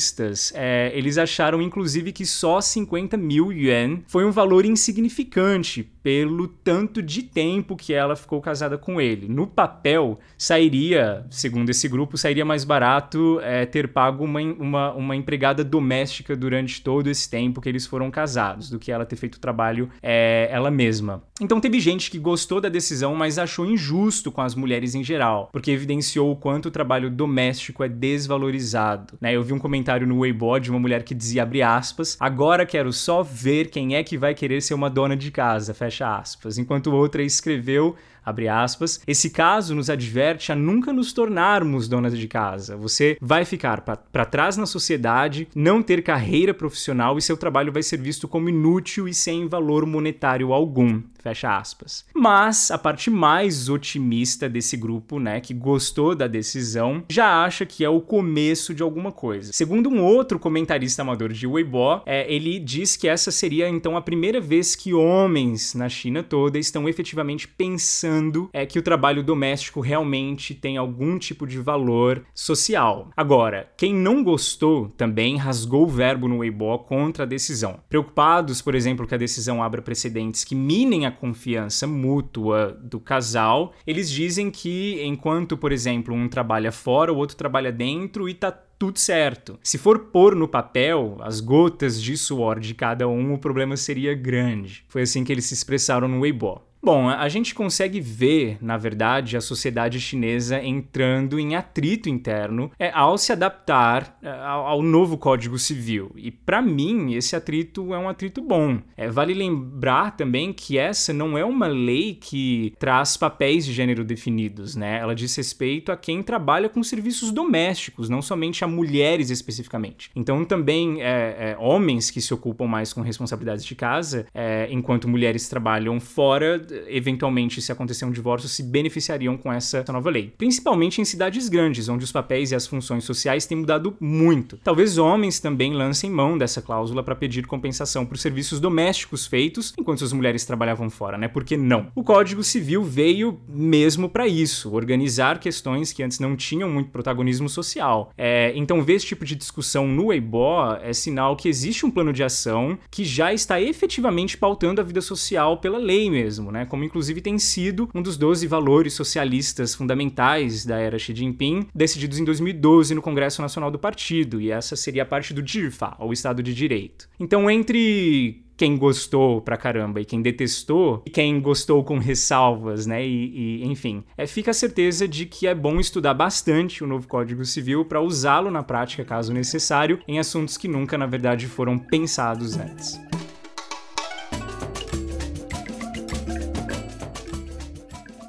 é, 0.55 0.91
eles 0.95 1.19
acharam 1.19 1.61
inclusive 1.61 2.13
que 2.13 2.27
só 2.27 2.61
50 2.61 3.17
mil 3.17 3.53
yuan 3.53 4.01
foi 4.07 4.25
um 4.25 4.31
valor 4.31 4.65
insignificante 4.65 5.89
pelo 6.07 6.47
tanto 6.47 7.03
de 7.03 7.21
tempo 7.21 7.75
que 7.75 7.93
ela 7.93 8.15
ficou 8.15 8.41
casada 8.41 8.79
com 8.79 9.01
ele. 9.01 9.27
No 9.27 9.45
papel, 9.45 10.21
sairia, 10.39 11.27
segundo 11.29 11.69
esse 11.71 11.89
grupo, 11.89 12.17
sairia 12.17 12.45
mais 12.45 12.63
barato 12.63 13.41
é, 13.43 13.67
ter 13.67 13.89
pago 13.89 14.23
uma, 14.23 14.41
uma, 14.41 14.93
uma, 14.93 15.17
empregada 15.17 15.65
doméstica 15.65 16.37
durante 16.37 16.81
todo 16.81 17.11
esse 17.11 17.29
tempo 17.29 17.61
que 17.61 17.69
eles 17.69 17.89
foram 17.89 18.09
casados, 18.09 18.71
do 18.71 18.79
que 18.79 18.93
ela 18.93 19.05
ter 19.05 19.17
feito 19.17 19.35
o 19.35 19.41
trabalho 19.41 19.91
é, 20.01 20.49
ela 20.49 20.71
mesma. 20.71 21.25
Então 21.41 21.61
teve 21.61 21.81
gente 21.81 22.09
que 22.09 22.21
gostou 22.21 22.61
da 22.61 22.69
decisão, 22.69 23.13
mas 23.17 23.37
achou 23.37 23.67
injusto 23.67 24.31
com 24.31 24.41
as 24.41 24.55
mulheres 24.55 24.95
em 24.95 25.03
geral, 25.03 25.49
porque 25.53 25.73
evidenciou 25.73 26.31
o 26.31 26.37
quanto 26.37 26.67
o 26.67 26.71
trabalho 26.71 27.11
doméstico 27.11 27.83
é 27.83 27.89
desvalorizado. 27.89 29.15
Né? 29.21 29.35
Eu 29.35 29.43
vi 29.43 29.53
um 29.53 29.59
comentário 29.59 30.07
no 30.07 30.21
Weibo 30.21 30.61
de 30.61 30.71
uma 30.71 30.79
mulher 30.79 31.03
que 31.03 31.17
dizia, 31.17 31.43
abre 31.43 31.63
aspas, 31.63 32.17
agora 32.21 32.65
quero 32.65 32.93
só 32.93 33.25
ver 33.25 33.71
quem 33.71 33.97
é 33.97 34.05
que 34.05 34.17
vai 34.17 34.37
querer 34.37 34.63
ser 34.63 34.75
uma 34.75 34.89
dona 34.89 35.17
de 35.17 35.33
casa, 35.33 35.75
fecha 35.75 35.96
fecha 35.97 36.19
aspas, 36.19 36.59
enquanto 36.59 36.93
outra 36.93 37.23
escreveu 37.23 37.97
abre 38.27 38.49
aspas, 38.49 39.01
esse 39.07 39.31
caso 39.31 39.73
nos 39.73 39.89
adverte 39.89 40.51
a 40.51 40.57
nunca 40.57 40.93
nos 40.93 41.13
tornarmos 41.13 41.87
donas 41.87 42.19
de 42.19 42.27
casa. 42.27 42.77
Você 42.77 43.17
vai 43.21 43.45
ficar 43.45 43.83
para 43.83 44.25
trás 44.25 44.57
na 44.57 44.67
sociedade, 44.67 45.47
não 45.55 45.81
ter 45.81 46.03
carreira 46.03 46.53
profissional 46.53 47.17
e 47.17 47.23
seu 47.23 47.37
trabalho 47.37 47.73
vai 47.73 47.85
ser 47.85 47.99
visto 47.99 48.27
como 48.27 48.49
inútil 48.49 49.07
e 49.07 49.15
sem 49.15 49.47
valor 49.47 49.87
monetário 49.87 50.53
algum. 50.53 51.01
Fecha 51.23 51.57
aspas. 51.57 52.05
Mas 52.15 52.71
a 52.71 52.79
parte 52.79 53.11
mais 53.11 53.69
otimista 53.69 54.49
desse 54.49 54.77
grupo, 54.77 55.19
né, 55.19 55.41
que 55.41 55.53
gostou 55.53 56.15
da 56.15 56.27
decisão, 56.29 57.03
já 57.11 57.45
acha 57.45 57.67
que 57.67 57.85
é 57.85 57.89
o 57.89 58.01
começo 58.01 58.73
de 58.73 58.83
alguma 58.83 59.11
coisa. 59.11 59.53
Segundo 59.53 59.89
um 59.89 60.03
outro 60.03 60.39
comentarista 60.39 61.03
amador 61.03 61.33
de 61.33 61.47
Weibo, 61.47 62.03
é, 62.07 62.33
ele 62.33 62.61
diz 62.61 62.97
que 62.97 63.09
essa 63.09 63.33
seria 63.33 63.69
então 63.69 63.97
a 63.97 64.01
primeira 64.01 64.41
vez 64.41 64.77
que 64.77 64.95
homens 64.95 65.75
na 65.75 65.89
China 65.89 66.23
toda 66.23 66.59
estão 66.59 66.89
efetivamente 66.89 67.49
pensando 67.49 68.16
é 68.53 68.65
que 68.67 68.79
o 68.79 68.83
trabalho 68.83 69.23
doméstico 69.23 69.81
realmente 69.81 70.55
tem 70.55 70.77
algum 70.77 71.19
tipo 71.19 71.47
de 71.47 71.59
valor 71.59 72.25
social. 72.35 73.11
Agora, 73.17 73.71
quem 73.77 73.95
não 73.95 74.23
gostou 74.23 74.89
também 74.97 75.37
rasgou 75.37 75.85
o 75.85 75.89
verbo 75.89 76.29
no 76.29 76.39
Weibo 76.39 76.79
contra 76.81 77.25
a 77.25 77.27
decisão. 77.27 77.81
Preocupados, 77.89 78.61
por 78.63 78.75
exemplo, 78.75 79.07
que 79.07 79.15
a 79.15 79.19
decisão 79.19 79.63
abra 79.63 79.83
precedentes 79.83 80.45
que 80.45 80.55
minem 80.55 81.07
a 81.07 81.11
confiança 81.11 81.87
mútua 81.87 82.79
do 82.83 82.99
casal, 82.99 83.73
eles 83.87 84.11
dizem 84.11 84.51
que 84.51 85.01
enquanto, 85.05 85.57
por 85.57 85.73
exemplo, 85.73 86.15
um 86.15 86.29
trabalha 86.29 86.73
fora, 86.73 87.13
o 87.13 87.17
outro 87.17 87.37
trabalha 87.37 87.73
dentro 87.73 88.29
e 88.29 88.35
tá 88.35 88.51
tudo 88.79 88.99
certo. 88.99 89.59
Se 89.63 89.79
for 89.79 89.99
pôr 89.99 90.35
no 90.35 90.47
papel 90.47 91.17
as 91.21 91.41
gotas 91.41 92.01
de 92.01 92.17
suor 92.17 92.61
de 92.61 92.75
cada 92.75 93.09
um, 93.09 93.33
o 93.33 93.39
problema 93.39 93.77
seria 93.77 94.15
grande. 94.15 94.85
Foi 94.89 95.03
assim 95.03 95.25
que 95.25 95.33
eles 95.33 95.47
se 95.47 95.55
expressaram 95.55 96.09
no 96.09 96.21
Weibo. 96.21 96.63
Bom, 96.87 97.09
a 97.09 97.29
gente 97.29 97.53
consegue 97.53 98.01
ver, 98.01 98.59
na 98.61 98.77
verdade, 98.77 99.37
a 99.37 99.41
sociedade 99.41 99.99
chinesa 99.99 100.63
entrando 100.63 101.37
em 101.37 101.57
atrito 101.57 102.09
interno 102.09 102.71
é, 102.79 102.93
ao 102.95 103.19
se 103.19 103.33
adaptar 103.33 104.17
é, 104.23 104.31
ao, 104.31 104.81
novo 104.81 105.19
Código 105.19 105.59
Civil. 105.59 106.13
E 106.15 106.31
para 106.31 106.63
mim, 106.63 107.15
esse 107.15 107.35
atrito 107.35 107.93
é 107.93 107.99
um 107.99 108.09
atrito 108.09 108.41
bom. 108.41 108.79
É, 108.97 109.09
vale 109.09 109.35
lembrar 109.35 110.17
também 110.17 110.53
que 110.53 110.79
essa 110.79 111.13
não 111.13 111.37
é 111.37 111.45
uma 111.45 111.67
lei 111.67 112.15
que 112.15 112.73
traz 112.79 113.17
papéis 113.17 113.67
de 113.67 113.73
gênero 113.73 114.05
definidos, 114.05 114.77
né? 114.77 115.01
Ela 115.01 115.13
diz 115.13 115.35
respeito 115.35 115.91
a 115.91 115.97
quem 115.97 116.23
trabalha 116.23 116.69
com 116.69 116.85
serviços 116.85 117.33
domésticos, 117.33 118.09
não 118.09 118.23
somente 118.23 118.63
a 118.63 118.69
mulheres 118.69 119.29
especificamente. 119.31 120.09
Então, 120.15 120.45
também 120.45 121.03
é, 121.03 121.51
é 121.51 121.57
homens 121.59 122.13
que 122.13 122.21
se 122.21 122.33
ocupam 122.33 122.69
mais 122.69 122.93
com 122.93 123.01
responsabilidades 123.01 123.65
de 123.65 123.75
casa, 123.75 124.25
é, 124.33 124.69
enquanto 124.71 125.09
mulheres 125.09 125.49
trabalham 125.49 125.99
fora 125.99 126.65
eventualmente, 126.89 127.63
se 127.63 127.73
acontecer 127.73 128.05
um 128.05 128.11
divórcio, 128.11 128.49
se 128.49 128.63
beneficiariam 128.63 129.37
com 129.37 129.53
essa 129.53 129.85
nova 129.93 130.11
lei. 130.11 130.33
Principalmente 130.37 131.01
em 131.01 131.05
cidades 131.05 131.49
grandes, 131.49 131.89
onde 131.89 132.05
os 132.05 132.13
papéis 132.13 132.51
e 132.51 132.55
as 132.55 132.67
funções 132.67 133.05
sociais 133.05 133.47
têm 133.47 133.59
mudado 133.59 133.97
muito. 134.01 134.59
Talvez 134.63 134.99
homens 134.99 135.41
também 135.41 135.73
lancem 135.73 136.11
mão 136.11 136.37
dessa 136.37 136.63
cláusula 136.63 137.03
para 137.03 137.15
pedir 137.15 137.47
compensação 137.47 138.05
por 138.05 138.19
serviços 138.19 138.61
domésticos 138.61 139.27
feitos 139.27 139.73
enquanto 139.79 140.05
as 140.05 140.13
mulheres 140.13 140.45
trabalhavam 140.45 140.91
fora, 140.91 141.17
né? 141.17 141.29
Por 141.29 141.45
que 141.45 141.57
não? 141.57 141.89
O 141.95 142.03
Código 142.03 142.43
Civil 142.43 142.83
veio 142.83 143.41
mesmo 143.49 144.09
para 144.09 144.27
isso, 144.27 144.75
organizar 144.75 145.39
questões 145.39 145.93
que 145.93 146.03
antes 146.03 146.19
não 146.19 146.37
tinham 146.37 146.69
muito 146.69 146.91
protagonismo 146.91 147.49
social. 147.49 148.13
É, 148.17 148.53
então, 148.55 148.83
ver 148.83 148.95
esse 148.95 149.07
tipo 149.07 149.25
de 149.25 149.35
discussão 149.35 149.87
no 149.87 150.13
EIBO 150.13 150.77
é 150.83 150.93
sinal 150.93 151.37
que 151.37 151.49
existe 151.49 151.87
um 151.87 151.91
plano 151.91 152.13
de 152.13 152.23
ação 152.23 152.79
que 152.91 153.05
já 153.05 153.33
está 153.33 153.61
efetivamente 153.61 154.37
pautando 154.37 154.81
a 154.81 154.85
vida 154.85 155.01
social 155.01 155.59
pela 155.59 155.79
lei 155.79 156.11
mesmo, 156.11 156.51
né? 156.51 156.66
Como 156.69 156.85
inclusive 156.85 157.21
tem 157.21 157.39
sido 157.39 157.89
um 157.95 158.03
dos 158.03 158.17
12 158.17 158.47
valores 158.47 158.93
socialistas 158.93 159.75
fundamentais 159.75 160.65
da 160.65 160.79
era 160.79 160.99
Xi 160.99 161.15
Jinping, 161.15 161.69
decididos 161.75 162.19
em 162.19 162.25
2012 162.25 162.95
no 162.95 163.03
Congresso 163.03 163.43
Nacional 163.43 163.71
do 163.71 163.79
Partido, 163.79 164.41
e 164.41 164.51
essa 164.51 164.77
seria 164.77 165.03
a 165.03 165.07
parte 165.07 165.33
do 165.33 165.43
DIRFA, 165.43 165.95
ou 165.99 166.13
Estado 166.13 166.43
de 166.43 166.55
Direito. 166.55 167.09
Então, 167.19 167.51
entre 167.51 168.47
quem 168.57 168.77
gostou 168.77 169.41
pra 169.41 169.57
caramba 169.57 170.01
e 170.01 170.05
quem 170.05 170.23
detestou, 170.23 171.03
e 171.07 171.11
quem 171.11 171.41
gostou 171.41 171.85
com 171.85 171.99
ressalvas, 171.99 172.87
né? 172.87 173.07
E, 173.07 173.61
e 173.63 173.67
enfim, 173.67 174.03
é, 174.17 174.27
fica 174.27 174.51
a 174.51 174.55
certeza 174.55 175.07
de 175.07 175.27
que 175.27 175.47
é 175.47 175.55
bom 175.55 175.79
estudar 175.79 176.15
bastante 176.15 176.83
o 176.83 176.87
novo 176.87 177.07
Código 177.07 177.45
Civil 177.45 177.85
para 177.85 178.01
usá-lo 178.01 178.51
na 178.51 178.63
prática, 178.63 179.05
caso 179.05 179.33
necessário, 179.33 180.01
em 180.09 180.19
assuntos 180.19 180.57
que 180.57 180.69
nunca, 180.69 180.97
na 180.97 181.07
verdade, 181.07 181.47
foram 181.47 181.79
pensados 181.79 182.57
antes. 182.57 182.99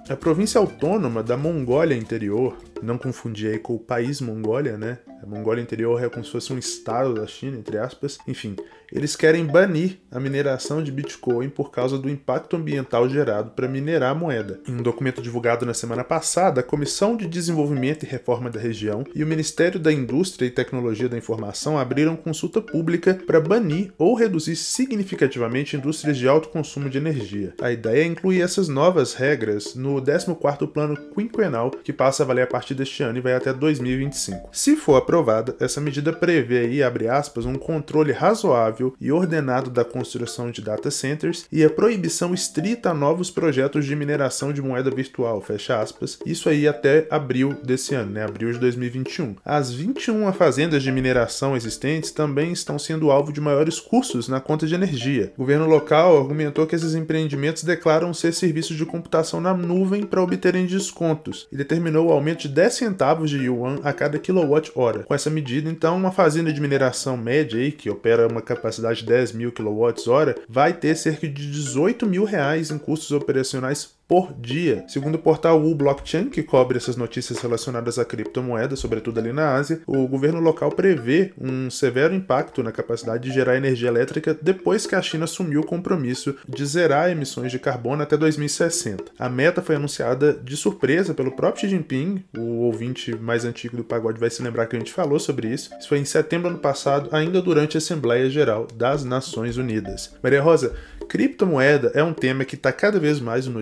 A 0.09 0.15
província 0.15 0.57
autônoma 0.57 1.21
da 1.21 1.35
Mongólia 1.35 1.93
Interior, 1.93 2.55
não 2.81 2.97
confundir 2.97 3.51
aí 3.51 3.59
com 3.59 3.75
o 3.75 3.79
país 3.79 4.21
Mongólia, 4.21 4.77
né? 4.77 4.99
A 5.21 5.25
Mongólia 5.25 5.61
Interior 5.61 6.03
é 6.03 6.09
como 6.09 6.23
se 6.23 6.31
fosse 6.31 6.53
um 6.53 6.57
estado 6.57 7.15
da 7.15 7.25
China, 7.25 7.57
entre 7.57 7.77
aspas. 7.77 8.17
Enfim, 8.27 8.55
eles 8.91 9.15
querem 9.15 9.45
banir 9.45 9.97
a 10.11 10.19
mineração 10.19 10.81
de 10.81 10.91
Bitcoin 10.91 11.49
por 11.49 11.71
causa 11.71 11.97
do 11.97 12.09
impacto 12.09 12.55
ambiental 12.55 13.09
gerado 13.09 13.51
para 13.51 13.67
minerar 13.67 14.11
a 14.11 14.15
moeda. 14.15 14.61
Em 14.67 14.73
um 14.73 14.81
documento 14.81 15.21
divulgado 15.21 15.65
na 15.65 15.73
semana 15.73 16.03
passada, 16.03 16.61
a 16.61 16.63
Comissão 16.63 17.17
de 17.17 17.27
Desenvolvimento 17.27 18.03
e 18.03 18.07
Reforma 18.07 18.49
da 18.49 18.59
região 18.59 19.03
e 19.13 19.23
o 19.23 19.27
Ministério 19.27 19.79
da 19.79 19.91
Indústria 19.91 20.47
e 20.47 20.51
Tecnologia 20.51 21.09
da 21.09 21.17
Informação 21.17 21.77
abriram 21.77 22.15
consulta 22.15 22.61
pública 22.61 23.13
para 23.25 23.41
banir 23.41 23.91
ou 23.97 24.13
reduzir 24.13 24.55
significativamente 24.55 25.75
indústrias 25.75 26.17
de 26.17 26.27
alto 26.27 26.49
consumo 26.49 26.89
de 26.89 26.97
energia. 26.97 27.53
A 27.61 27.71
ideia 27.71 28.03
é 28.03 28.05
incluir 28.05 28.41
essas 28.41 28.67
novas 28.67 29.13
regras 29.13 29.75
no 29.75 30.01
14º 30.01 30.67
Plano 30.67 30.97
Quinquenal, 31.13 31.71
que 31.71 31.91
passa 31.91 32.23
a 32.23 32.25
valer 32.25 32.43
a 32.43 32.47
partir 32.47 32.66
deste 32.73 33.03
ano 33.03 33.17
e 33.17 33.21
vai 33.21 33.33
até 33.33 33.53
2025. 33.53 34.49
Se 34.51 34.75
for 34.75 34.95
aprovada, 34.95 35.55
essa 35.59 35.81
medida 35.81 36.13
prevê 36.13 36.59
aí, 36.59 36.83
abre 36.83 37.07
aspas, 37.07 37.45
um 37.45 37.55
controle 37.55 38.11
razoável 38.11 38.95
e 38.99 39.11
ordenado 39.11 39.69
da 39.69 39.83
construção 39.83 40.51
de 40.51 40.61
data 40.61 40.91
centers 40.91 41.45
e 41.51 41.63
a 41.63 41.69
proibição 41.69 42.33
estrita 42.33 42.89
a 42.89 42.93
novos 42.93 43.29
projetos 43.29 43.85
de 43.85 43.95
mineração 43.95 44.51
de 44.51 44.61
moeda 44.61 44.89
virtual, 44.89 45.41
fecha 45.41 45.79
aspas. 45.79 46.19
Isso 46.25 46.49
aí 46.49 46.67
até 46.67 47.07
abril 47.09 47.55
desse 47.63 47.95
ano, 47.95 48.11
né, 48.11 48.23
abril 48.23 48.51
de 48.51 48.59
2021. 48.59 49.35
As 49.43 49.71
21 49.71 50.31
fazendas 50.33 50.83
de 50.83 50.91
mineração 50.91 51.55
existentes 51.55 52.11
também 52.11 52.51
estão 52.51 52.77
sendo 52.77 53.11
alvo 53.11 53.31
de 53.31 53.41
maiores 53.41 53.79
custos 53.79 54.27
na 54.27 54.39
conta 54.39 54.65
de 54.65 54.75
energia. 54.75 55.31
O 55.35 55.41
governo 55.41 55.67
local 55.67 56.17
argumentou 56.17 56.65
que 56.65 56.75
esses 56.75 56.95
empreendimentos 56.95 57.63
declaram 57.63 58.13
ser 58.13 58.33
serviços 58.33 58.75
de 58.75 58.85
computação 58.85 59.39
na 59.39 59.53
nuvem 59.53 60.03
para 60.03 60.21
obterem 60.21 60.65
descontos 60.65 61.47
e 61.51 61.57
determinou 61.57 62.07
o 62.07 62.11
aumento 62.11 62.41
de 62.41 62.49
10 62.57 62.73
centavos 62.73 63.29
de 63.29 63.37
yuan 63.37 63.79
a 63.83 63.93
cada 63.93 64.17
quilowatt-hora 64.17 64.97
hora. 64.97 65.03
Com 65.03 65.13
essa 65.13 65.29
medida, 65.29 65.69
então, 65.69 65.95
uma 65.95 66.11
fazenda 66.11 66.51
de 66.51 66.59
mineração 66.59 67.15
média 67.15 67.59
aí, 67.59 67.71
que 67.71 67.87
opera 67.87 68.27
uma 68.27 68.41
capacidade 68.41 69.01
de 69.01 69.05
10 69.05 69.33
mil 69.33 69.51
kWh, 69.51 70.41
vai 70.49 70.73
ter 70.73 70.95
cerca 70.95 71.27
de 71.27 71.51
18 71.51 72.07
mil 72.07 72.23
reais 72.23 72.71
em 72.71 72.79
custos 72.79 73.11
operacionais 73.11 73.96
por 74.07 74.33
dia. 74.33 74.85
Segundo 74.87 75.15
o 75.15 75.19
portal 75.19 75.61
U 75.61 75.75
Blockchain, 75.75 76.29
que 76.29 76.41
cobre 76.41 76.77
essas 76.77 76.95
notícias 76.95 77.39
relacionadas 77.39 77.99
a 77.99 78.05
criptomoedas, 78.05 78.79
sobretudo 78.79 79.19
ali 79.19 79.33
na 79.33 79.53
Ásia, 79.55 79.81
o 79.85 80.07
governo 80.07 80.39
local 80.39 80.71
prevê 80.71 81.33
um 81.39 81.69
severo 81.69 82.13
impacto 82.13 82.63
na 82.63 82.71
capacidade 82.71 83.27
de 83.27 83.33
gerar 83.33 83.57
energia 83.57 83.89
elétrica 83.89 84.37
depois 84.41 84.85
que 84.85 84.95
a 84.95 85.01
China 85.01 85.25
assumiu 85.25 85.61
o 85.61 85.65
compromisso 85.65 86.35
de 86.47 86.65
zerar 86.65 87.09
emissões 87.09 87.51
de 87.51 87.59
carbono 87.59 88.01
até 88.01 88.15
2060. 88.15 89.03
A 89.19 89.27
meta 89.27 89.61
foi 89.61 89.75
anunciada 89.75 90.33
de 90.33 90.55
surpresa 90.55 91.13
pelo 91.13 91.35
próprio 91.35 91.61
Xi 91.61 91.69
Jinping, 91.69 92.23
o 92.37 92.61
ouvinte 92.61 93.15
mais 93.15 93.43
antigo 93.43 93.75
do 93.75 93.83
pagode 93.83 94.19
vai 94.19 94.29
se 94.29 94.41
lembrar 94.41 94.67
que 94.67 94.75
a 94.75 94.79
gente 94.79 94.93
falou 94.93 95.19
sobre 95.19 95.49
isso. 95.49 95.71
Isso 95.79 95.89
foi 95.89 95.99
em 95.99 96.05
setembro 96.05 96.49
ano 96.49 96.59
passado, 96.59 97.09
ainda 97.11 97.41
durante 97.41 97.75
a 97.75 97.79
Assembleia 97.79 98.29
Geral 98.29 98.67
das 98.75 99.03
Nações 99.03 99.57
Unidas. 99.57 100.13
Maria 100.21 100.41
Rosa, 100.41 100.75
criptomoeda 101.09 101.91
é 101.93 102.03
um 102.03 102.13
tema 102.13 102.45
que 102.45 102.55
está 102.55 102.71
cada 102.71 102.99
vez 102.99 103.19
mais 103.19 103.47
no 103.47 103.53